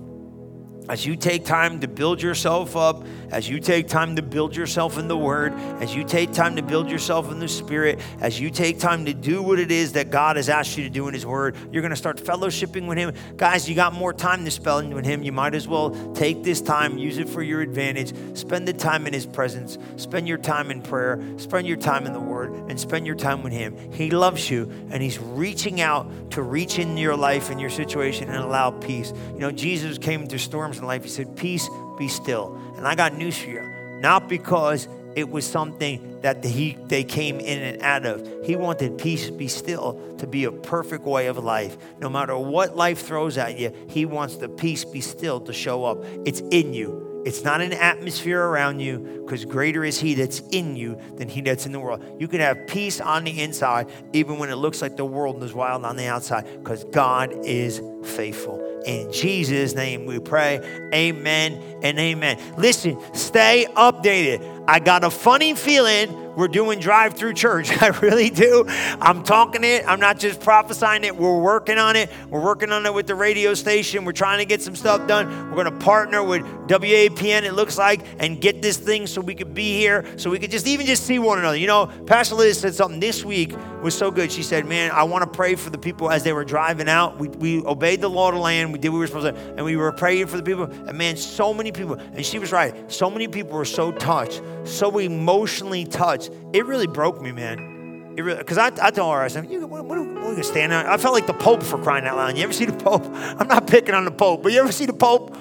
As 0.89 1.07
you 1.07 1.15
take 1.15 1.45
time 1.45 1.81
to 1.81 1.89
build 1.89 2.21
yourself 2.21 2.77
up, 2.77 3.05
as 3.31 3.49
you 3.49 3.61
take 3.61 3.87
time 3.87 4.17
to 4.17 4.23
build 4.23 4.57
yourself 4.57 4.99
in 4.99 5.07
the 5.07 5.17
Word, 5.17 5.55
as 5.81 5.95
you 5.95 6.03
take 6.03 6.33
time 6.33 6.57
to 6.57 6.63
build 6.63 6.91
yourself 6.91 7.31
in 7.31 7.39
the 7.39 7.49
Spirit, 7.49 8.01
as 8.21 8.41
you 8.41 8.51
take 8.51 8.81
time 8.81 9.05
to 9.05 9.15
do 9.15 9.43
what 9.43 9.61
it 9.61 9.71
is 9.71 9.93
that 9.93 10.11
God 10.11 10.37
has 10.37 10.49
asked 10.49 10.77
you 10.77 10.83
to 10.83 10.91
do 10.91 11.07
in 11.07 11.15
His 11.15 11.25
Word, 11.25 11.57
you're 11.71 11.83
going 11.83 11.91
to 11.91 11.97
start 11.97 12.19
fellowshipping 12.19 12.89
with 12.89 12.99
Him. 12.99 13.15
Guys, 13.37 13.69
you 13.69 13.77
got 13.77 13.95
more 13.95 14.13
time 14.13 14.45
to 14.45 14.51
spend 14.51 14.93
with 14.93 15.07
Him. 15.07 15.23
You 15.23 15.31
might 15.31 15.55
as 15.55 15.69
well 15.69 15.91
take 16.15 16.43
this 16.43 16.61
time, 16.61 16.99
use 16.99 17.19
it 17.19 17.29
for 17.29 17.43
your 17.43 17.61
advantage. 17.61 18.13
Spend 18.37 18.67
the 18.67 18.73
time 18.73 19.07
in 19.07 19.13
His 19.13 19.25
presence, 19.25 19.79
spend 19.97 20.27
your 20.27 20.39
time 20.39 20.71
in 20.71 20.83
prayer, 20.83 21.23
spend 21.37 21.67
your 21.69 21.77
time 21.77 22.07
in 22.07 22.13
the 22.13 22.21
Word, 22.21 22.53
and 22.69 22.79
spend 22.79 23.07
your 23.07 23.17
time 23.17 23.45
with 23.45 23.53
Him. 23.53 23.77
He 23.93 24.11
loves 24.11 24.51
you, 24.51 24.71
and 24.91 25.01
He's 25.01 25.21
reaching 25.21 25.81
out 25.81 26.33
to 26.33 26.43
reach 26.43 26.81
in 26.81 26.97
your 26.97 27.17
life 27.17 27.51
and 27.51 27.61
your 27.61 27.71
situation 27.71 28.29
and 28.29 28.39
allow 28.39 28.73
peace. 28.73 29.13
You 29.33 29.39
know, 29.39 29.53
Jesus 29.53 29.97
came 29.97 30.27
to 30.27 30.39
storms 30.39 30.72
in 30.79 30.87
life. 30.87 31.05
He 31.05 31.11
said, 31.11 31.37
Peace, 31.37 31.69
be 31.99 32.09
still. 32.09 32.59
And 32.77 32.87
I 32.87 32.95
got 32.95 33.15
news 33.15 33.39
for 33.39 33.51
you. 33.51 33.63
Not 34.01 34.29
because 34.29 34.89
it 35.15 35.29
was 35.29 35.47
something 35.47 36.21
that 36.23 36.45
he, 36.45 36.77
they 36.87 37.05
came 37.05 37.39
in 37.41 37.63
and 37.63 37.83
out 37.83 38.07
of. 38.07 38.27
He 38.45 38.57
wanted 38.57 38.99
peace 38.99 39.29
be 39.31 39.49
still 39.49 40.17
to 40.19 40.27
be 40.27 40.45
a 40.45 40.53
perfect 40.53 41.05
way 41.05 41.27
of 41.27 41.37
life. 41.39 41.77
No 41.99 42.09
matter 42.09 42.37
what 42.37 42.77
life 42.77 43.03
throws 43.07 43.37
at 43.39 43.59
you, 43.59 43.73
he 43.89 44.07
wants 44.07 44.37
the 44.37 44.49
peace 44.49 44.85
be 44.85 45.01
still 45.01 45.41
to 45.41 45.53
show 45.53 45.85
up. 45.85 46.05
It's 46.25 46.41
in 46.41 46.73
you. 46.73 47.23
It's 47.25 47.45
not 47.45 47.61
an 47.61 47.73
atmosphere 47.73 48.43
around 48.43 48.81
you 48.81 48.99
because 49.23 49.45
greater 49.45 49.85
is 49.85 50.01
He 50.01 50.15
that's 50.15 50.41
in 50.51 50.75
you 50.75 50.99
than 51.17 51.29
He 51.29 51.41
that's 51.41 51.67
in 51.67 51.73
the 51.73 51.79
world. 51.79 52.03
You 52.19 52.27
can 52.27 52.41
have 52.41 52.67
peace 52.67 53.01
on 53.01 53.25
the 53.25 53.43
inside 53.43 53.89
even 54.13 54.39
when 54.39 54.51
it 54.51 54.57
looks 54.57 54.83
like 54.83 54.97
the 54.97 55.05
world 55.05 55.43
is 55.45 55.53
wild 55.53 55.85
on 55.85 55.97
the 55.97 56.07
outside 56.07 56.47
because 56.59 56.85
God 56.85 57.33
is 57.45 57.81
faithful. 58.03 58.72
In 58.87 59.13
Jesus' 59.13 59.75
name 59.75 60.07
we 60.07 60.19
pray. 60.19 60.61
Amen 60.95 61.63
and 61.83 61.99
amen. 61.99 62.39
Listen, 62.57 62.99
stay 63.15 63.67
updated. 63.77 64.65
I 64.67 64.79
got 64.79 65.05
a 65.05 65.11
funny 65.11 65.55
feeling 65.55 66.09
we're 66.37 66.49
doing 66.49 66.81
drive 66.81 67.15
through 67.15 67.35
church. 67.35 67.71
I 67.83 67.89
really 67.89 68.31
do. 68.31 68.65
I'm 68.69 69.23
talking 69.23 69.65
it. 69.65 69.85
I'm 69.87 70.01
not 70.01 70.19
just 70.19 70.41
prophesying 70.41 71.05
it. 71.05 71.17
We're 71.17 71.41
working 71.41 71.79
on 71.79 71.97
it. 71.97 72.11
We're 72.31 72.43
working 72.43 72.73
on 72.73 72.87
it 72.87 72.95
with 72.95 73.07
the 73.07 73.15
radio 73.15 73.55
station. 73.55 74.05
We're 74.05 74.13
trying 74.13 74.39
to 74.39 74.45
get 74.45 74.63
some 74.63 74.77
stuff 74.77 75.07
done. 75.07 75.29
We're 75.51 75.63
going 75.63 75.79
to 75.79 75.85
partner 75.85 76.23
with 76.23 76.43
WAPN, 76.69 77.43
it 77.43 77.53
looks 77.53 77.77
like, 77.77 78.01
and 78.19 78.41
get 78.41 78.63
this 78.63 78.79
thing 78.79 79.07
so 79.07 79.21
we 79.21 79.35
could 79.35 79.55
be 79.55 79.77
here, 79.77 80.07
so 80.17 80.31
we 80.31 80.39
could 80.39 80.51
just 80.51 80.67
even 80.67 80.87
just 80.87 81.05
see 81.05 81.19
one 81.19 81.39
another. 81.39 81.57
You 81.57 81.67
know, 81.67 81.87
Pastor 82.07 82.35
Liz 82.35 82.59
said 82.59 82.75
something 82.75 83.01
this 83.01 83.25
week 83.25 83.55
was 83.83 83.97
so 83.97 84.11
good. 84.11 84.31
She 84.33 84.43
said, 84.43 84.65
Man, 84.65 84.91
I 84.93 85.03
want 85.03 85.25
to 85.25 85.31
pray 85.31 85.55
for 85.55 85.71
the 85.71 85.79
people 85.79 86.11
as 86.11 86.23
they 86.23 86.33
were 86.33 86.45
driving 86.45 86.89
out. 86.89 87.19
We, 87.19 87.29
we 87.29 87.65
obeyed 87.65 88.01
the 88.01 88.09
law 88.09 88.29
of 88.29 88.35
the 88.35 88.41
land. 88.41 88.73
We 88.73 88.79
did 88.79 88.89
what 88.89 88.95
we 88.97 89.01
were 89.01 89.07
supposed 89.09 89.35
to, 89.35 89.55
and 89.57 89.65
we 89.65 89.77
were 89.77 89.93
praying 89.93 90.29
for 90.29 90.37
the 90.37 90.43
people. 90.43 90.65
And 90.65 90.97
man, 90.97 91.17
so 91.17 91.53
many 91.53 91.73
people, 91.73 91.95
and 91.95 92.25
she 92.25 92.39
was 92.39 92.53
right. 92.53 92.91
So 92.91 93.11
many 93.11 93.29
people 93.29 93.57
were 93.57 93.65
so 93.65 93.93
touched, 93.93 94.41
so 94.65 94.97
emotionally 94.99 95.85
touched. 95.85 96.22
It 96.53 96.67
really 96.67 96.87
broke 96.87 97.21
me, 97.21 97.33
man. 97.33 98.15
Really, 98.17 98.39
because 98.39 98.59
I, 98.59 98.67
I 98.81 98.91
told 98.91 99.15
her, 99.15 99.23
I 99.23 99.29
said, 99.29 99.51
you, 99.51 99.67
what, 99.67 99.87
what, 99.87 99.99
what 99.99 99.99
are 99.99 100.31
gonna 100.33 100.43
stand 100.43 100.73
there? 100.73 100.89
I 100.89 100.97
felt 100.99 101.15
like 101.15 101.27
the 101.27 101.35
Pope 101.35 101.63
for 101.63 101.83
crying 101.83 102.05
out 102.05 102.17
loud. 102.17 102.37
You 102.37 102.45
ever 102.45 102.53
see 102.53 102.67
the 102.67 102.73
Pope? 102.73 103.05
I'm 103.13 103.49
not 103.49 103.67
picking 103.67 103.95
on 103.95 104.05
the 104.05 104.11
Pope, 104.11 104.43
but 104.43 104.53
you 104.53 104.61
ever 104.61 104.73
see 104.73 104.87
the 104.87 104.93
Pope? 104.93 105.37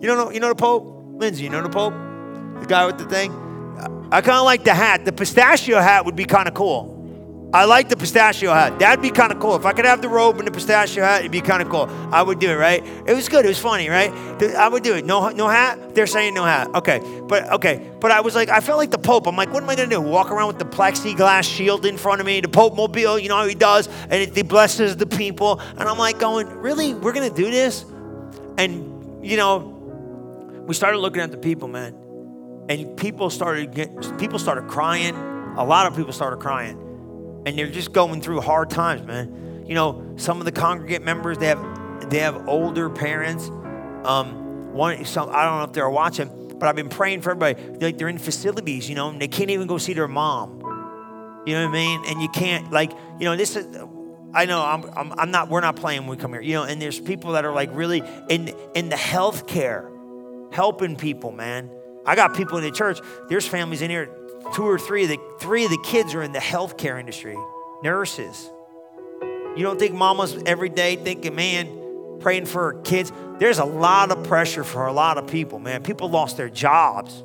You 0.00 0.08
know, 0.08 0.30
you 0.30 0.40
know 0.40 0.48
the 0.48 0.54
Pope? 0.54 0.98
Lindsay, 1.14 1.44
you 1.44 1.50
know 1.50 1.62
the 1.62 1.70
Pope? 1.70 1.94
The 2.60 2.66
guy 2.66 2.84
with 2.86 2.98
the 2.98 3.06
thing? 3.06 3.32
I 4.12 4.20
kind 4.20 4.36
of 4.36 4.44
like 4.44 4.64
the 4.64 4.74
hat. 4.74 5.04
The 5.04 5.12
pistachio 5.12 5.80
hat 5.80 6.04
would 6.04 6.16
be 6.16 6.24
kind 6.24 6.48
of 6.48 6.54
cool. 6.54 7.01
I 7.54 7.66
like 7.66 7.90
the 7.90 7.98
pistachio 7.98 8.50
hat. 8.54 8.78
That'd 8.78 9.02
be 9.02 9.10
kind 9.10 9.30
of 9.30 9.38
cool. 9.38 9.56
If 9.56 9.66
I 9.66 9.74
could 9.74 9.84
have 9.84 10.00
the 10.00 10.08
robe 10.08 10.38
and 10.38 10.46
the 10.46 10.50
pistachio 10.50 11.04
hat, 11.04 11.20
it'd 11.20 11.32
be 11.32 11.42
kind 11.42 11.60
of 11.60 11.68
cool. 11.68 11.86
I 12.10 12.22
would 12.22 12.38
do 12.38 12.48
it, 12.50 12.54
right? 12.54 12.82
It 13.06 13.12
was 13.12 13.28
good. 13.28 13.44
It 13.44 13.48
was 13.48 13.58
funny, 13.58 13.90
right? 13.90 14.10
I 14.56 14.68
would 14.68 14.82
do 14.82 14.94
it. 14.94 15.04
No, 15.04 15.28
no 15.28 15.48
hat. 15.48 15.94
They're 15.94 16.06
saying 16.06 16.32
no 16.32 16.44
hat. 16.44 16.74
Okay, 16.74 17.00
but 17.28 17.52
okay, 17.52 17.90
but 18.00 18.10
I 18.10 18.22
was 18.22 18.34
like, 18.34 18.48
I 18.48 18.60
felt 18.60 18.78
like 18.78 18.90
the 18.90 18.98
Pope. 18.98 19.26
I'm 19.26 19.36
like, 19.36 19.52
what 19.52 19.62
am 19.62 19.68
I 19.68 19.76
gonna 19.76 19.90
do? 19.90 20.00
Walk 20.00 20.30
around 20.30 20.46
with 20.46 20.58
the 20.58 20.64
plexiglass 20.64 21.44
shield 21.44 21.84
in 21.84 21.98
front 21.98 22.20
of 22.20 22.26
me, 22.26 22.40
the 22.40 22.48
Pope 22.48 22.74
mobile. 22.74 23.18
You 23.18 23.28
know 23.28 23.36
how 23.36 23.46
he 23.46 23.54
does, 23.54 23.86
and 24.08 24.34
he 24.34 24.42
blesses 24.42 24.96
the 24.96 25.06
people. 25.06 25.60
And 25.60 25.82
I'm 25.82 25.98
like, 25.98 26.18
going, 26.18 26.48
really? 26.48 26.94
We're 26.94 27.12
gonna 27.12 27.28
do 27.28 27.50
this? 27.50 27.84
And 28.56 29.22
you 29.22 29.36
know, 29.36 29.58
we 30.66 30.72
started 30.72 30.98
looking 30.98 31.20
at 31.20 31.30
the 31.30 31.36
people, 31.36 31.68
man, 31.68 31.94
and 32.70 32.96
people 32.96 33.28
started 33.28 33.74
get, 33.74 34.18
people 34.18 34.38
started 34.38 34.68
crying. 34.68 35.14
A 35.58 35.64
lot 35.64 35.86
of 35.86 35.94
people 35.94 36.14
started 36.14 36.40
crying 36.40 36.81
and 37.46 37.58
they're 37.58 37.70
just 37.70 37.92
going 37.92 38.20
through 38.20 38.40
hard 38.40 38.70
times, 38.70 39.06
man. 39.06 39.64
You 39.66 39.74
know, 39.74 40.14
some 40.16 40.38
of 40.38 40.44
the 40.44 40.52
congregate 40.52 41.02
members 41.02 41.38
they 41.38 41.46
have 41.46 42.10
they 42.10 42.18
have 42.18 42.48
older 42.48 42.90
parents. 42.90 43.48
Um, 44.04 44.72
one, 44.72 45.04
some 45.04 45.28
I 45.30 45.44
don't 45.44 45.58
know 45.58 45.64
if 45.64 45.72
they're 45.72 45.88
watching, 45.90 46.56
but 46.58 46.68
I've 46.68 46.76
been 46.76 46.88
praying 46.88 47.22
for 47.22 47.30
everybody. 47.30 47.62
Like 47.78 47.98
they're 47.98 48.08
in 48.08 48.18
facilities, 48.18 48.88
you 48.88 48.94
know, 48.94 49.08
and 49.10 49.20
they 49.20 49.28
can't 49.28 49.50
even 49.50 49.66
go 49.66 49.78
see 49.78 49.92
their 49.92 50.08
mom. 50.08 50.60
You 51.46 51.54
know 51.54 51.64
what 51.66 51.70
I 51.70 51.72
mean? 51.72 52.04
And 52.06 52.22
you 52.22 52.28
can't 52.28 52.70
like, 52.70 52.92
you 53.18 53.24
know, 53.24 53.36
this 53.36 53.56
is. 53.56 53.66
I 54.34 54.46
know 54.46 54.62
I'm, 54.62 54.84
I'm, 54.96 55.12
I'm 55.18 55.30
not. 55.30 55.50
We're 55.50 55.60
not 55.60 55.76
playing 55.76 56.02
when 56.02 56.10
we 56.10 56.16
come 56.16 56.32
here. 56.32 56.40
You 56.40 56.54
know, 56.54 56.62
and 56.64 56.80
there's 56.80 56.98
people 56.98 57.32
that 57.32 57.44
are 57.44 57.52
like 57.52 57.70
really 57.72 58.02
in 58.28 58.54
in 58.74 58.88
the 58.88 58.96
healthcare, 58.96 59.90
helping 60.52 60.96
people, 60.96 61.32
man. 61.32 61.70
I 62.06 62.16
got 62.16 62.34
people 62.34 62.58
in 62.58 62.64
the 62.64 62.70
church. 62.70 63.00
There's 63.28 63.46
families 63.46 63.82
in 63.82 63.90
here 63.90 64.08
two 64.54 64.64
or 64.64 64.78
three 64.78 65.04
of 65.04 65.08
the 65.10 65.20
three 65.38 65.64
of 65.64 65.70
the 65.70 65.82
kids 65.84 66.14
are 66.14 66.22
in 66.22 66.32
the 66.32 66.38
healthcare 66.38 66.98
industry, 66.98 67.36
nurses. 67.82 68.50
You 69.56 69.62
don't 69.62 69.78
think 69.78 69.94
mama's 69.94 70.40
every 70.46 70.68
day 70.68 70.96
thinking, 70.96 71.34
man, 71.34 72.18
praying 72.20 72.46
for 72.46 72.72
her 72.72 72.82
kids? 72.82 73.12
There's 73.38 73.58
a 73.58 73.64
lot 73.64 74.10
of 74.10 74.24
pressure 74.24 74.64
for 74.64 74.86
a 74.86 74.92
lot 74.92 75.18
of 75.18 75.26
people, 75.26 75.58
man. 75.58 75.82
People 75.82 76.08
lost 76.08 76.36
their 76.36 76.48
jobs. 76.48 77.22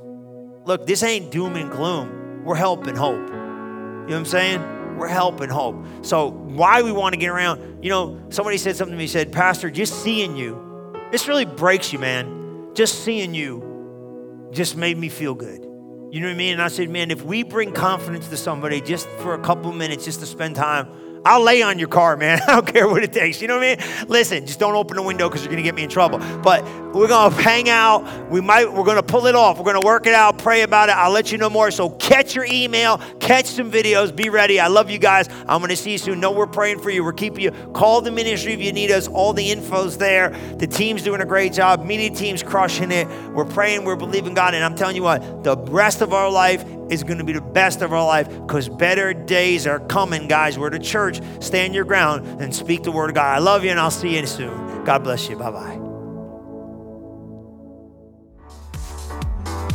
Look, 0.65 0.85
this 0.85 1.03
ain't 1.03 1.31
doom 1.31 1.55
and 1.55 1.71
gloom. 1.71 2.43
We're 2.43 2.55
helping 2.55 2.95
hope. 2.95 3.29
You 3.29 3.33
know 3.33 4.05
what 4.07 4.13
I'm 4.13 4.25
saying? 4.25 4.97
We're 4.97 5.07
helping 5.07 5.49
hope. 5.49 5.85
So 6.01 6.29
why 6.29 6.81
we 6.81 6.91
want 6.91 7.13
to 7.13 7.19
get 7.19 7.29
around, 7.29 7.83
you 7.83 7.89
know, 7.89 8.19
somebody 8.29 8.57
said 8.57 8.75
something 8.75 8.93
to 8.93 8.97
me, 8.97 9.07
said, 9.07 9.31
Pastor, 9.31 9.69
just 9.69 10.03
seeing 10.03 10.35
you, 10.35 10.93
this 11.11 11.27
really 11.27 11.45
breaks 11.45 11.93
you, 11.93 11.99
man. 11.99 12.71
Just 12.73 13.03
seeing 13.03 13.33
you 13.33 14.49
just 14.51 14.75
made 14.75 14.97
me 14.97 15.09
feel 15.09 15.35
good. 15.35 15.66
You 16.09 16.21
know 16.21 16.27
what 16.27 16.35
I 16.35 16.37
mean? 16.37 16.53
And 16.53 16.61
I 16.61 16.69
said, 16.69 16.89
man, 16.89 17.11
if 17.11 17.23
we 17.23 17.43
bring 17.43 17.73
confidence 17.73 18.29
to 18.29 18.37
somebody 18.37 18.79
just 18.79 19.09
for 19.19 19.33
a 19.33 19.39
couple 19.39 19.71
minutes, 19.73 20.05
just 20.05 20.21
to 20.21 20.25
spend 20.25 20.55
time, 20.55 20.87
I'll 21.25 21.41
lay 21.41 21.61
on 21.61 21.79
your 21.79 21.87
car, 21.87 22.17
man. 22.17 22.39
I 22.47 22.55
don't 22.55 22.67
care 22.67 22.87
what 22.87 23.03
it 23.03 23.13
takes. 23.13 23.41
You 23.41 23.47
know 23.47 23.57
what 23.57 23.65
I 23.65 23.75
mean? 23.75 24.07
Listen, 24.07 24.45
just 24.45 24.59
don't 24.59 24.75
open 24.75 24.95
the 24.95 25.03
window 25.03 25.27
because 25.27 25.43
you're 25.43 25.51
gonna 25.51 25.63
get 25.63 25.75
me 25.75 25.83
in 25.83 25.89
trouble. 25.89 26.19
But 26.41 26.63
we're 26.93 27.07
gonna 27.07 27.35
hang 27.35 27.69
out. 27.69 28.29
We 28.29 28.41
might, 28.41 28.71
we're 28.71 28.85
gonna 28.85 29.03
pull 29.03 29.27
it 29.27 29.35
off. 29.35 29.57
We're 29.57 29.65
gonna 29.65 29.85
work 29.85 30.07
it 30.07 30.13
out, 30.13 30.37
pray 30.37 30.61
about 30.61 30.89
it. 30.89 30.93
I'll 30.93 31.11
let 31.11 31.31
you 31.31 31.37
know 31.37 31.49
more. 31.49 31.71
So 31.71 31.89
catch 31.91 32.35
your 32.35 32.45
email, 32.45 32.99
catch 33.19 33.45
some 33.45 33.71
videos, 33.71 34.15
be 34.15 34.29
ready. 34.29 34.59
I 34.59 34.67
love 34.67 34.89
you 34.89 34.99
guys. 34.99 35.27
I'm 35.47 35.61
gonna 35.61 35.75
see 35.75 35.91
you 35.91 35.97
soon. 35.97 36.19
Know 36.19 36.31
we're 36.31 36.47
praying 36.47 36.79
for 36.79 36.89
you. 36.89 37.03
We're 37.03 37.13
keeping 37.13 37.41
you. 37.41 37.51
Call 37.73 38.01
the 38.01 38.11
ministry 38.11 38.53
if 38.53 38.61
you 38.61 38.73
need 38.73 38.91
us. 38.91 39.07
All 39.07 39.33
the 39.33 39.51
info's 39.51 39.97
there. 39.97 40.29
The 40.57 40.67
team's 40.67 41.03
doing 41.03 41.21
a 41.21 41.25
great 41.25 41.53
job. 41.53 41.85
Media 41.85 42.09
team's 42.09 42.43
crushing 42.43 42.91
it. 42.91 43.07
We're 43.31 43.45
praying, 43.45 43.85
we're 43.85 43.95
believing 43.95 44.33
God. 44.33 44.53
And 44.53 44.63
I'm 44.63 44.75
telling 44.75 44.95
you 44.95 45.03
what, 45.03 45.43
the 45.43 45.57
rest 45.57 46.01
of 46.01 46.13
our 46.13 46.29
life 46.29 46.63
is 46.89 47.03
going 47.03 47.17
to 47.17 47.23
be 47.23 47.33
the 47.33 47.41
best 47.41 47.81
of 47.81 47.93
our 47.93 48.05
life 48.05 48.29
because 48.29 48.69
better 48.69 49.13
days 49.13 49.67
are 49.67 49.79
coming, 49.79 50.27
guys. 50.27 50.57
We're 50.57 50.69
the 50.69 50.79
church. 50.79 51.21
Stand 51.39 51.73
your 51.73 51.85
ground 51.85 52.41
and 52.41 52.53
speak 52.53 52.83
the 52.83 52.91
word 52.91 53.09
of 53.09 53.15
God. 53.15 53.35
I 53.35 53.39
love 53.39 53.63
you 53.63 53.71
and 53.71 53.79
I'll 53.79 53.91
see 53.91 54.17
you 54.17 54.25
soon. 54.25 54.83
God 54.83 55.03
bless 55.03 55.29
you. 55.29 55.37
Bye 55.37 55.51
bye. 55.51 55.87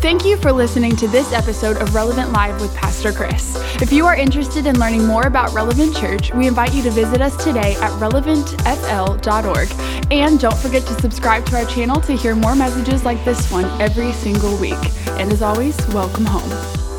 Thank 0.02 0.24
you 0.24 0.36
for 0.36 0.50
listening 0.50 0.96
to 0.96 1.06
this 1.06 1.32
episode 1.32 1.76
of 1.76 1.94
Relevant 1.94 2.32
Live 2.32 2.60
with 2.60 2.74
Pastor 2.74 3.12
Chris. 3.12 3.54
If 3.80 3.92
you 3.92 4.04
are 4.04 4.16
interested 4.16 4.66
in 4.66 4.76
learning 4.80 5.06
more 5.06 5.28
about 5.28 5.54
Relevant 5.54 5.96
Church, 5.96 6.34
we 6.34 6.48
invite 6.48 6.74
you 6.74 6.82
to 6.82 6.90
visit 6.90 7.20
us 7.20 7.36
today 7.44 7.76
at 7.76 7.92
relevantfl.org. 8.00 10.10
And 10.10 10.40
don't 10.40 10.58
forget 10.58 10.84
to 10.86 11.00
subscribe 11.00 11.46
to 11.46 11.56
our 11.56 11.66
channel 11.66 12.00
to 12.00 12.16
hear 12.16 12.34
more 12.34 12.56
messages 12.56 13.04
like 13.04 13.24
this 13.24 13.48
one 13.52 13.66
every 13.80 14.10
single 14.10 14.56
week. 14.56 14.74
And 15.20 15.32
as 15.32 15.40
always, 15.40 15.76
welcome 15.94 16.24
home. 16.24 16.91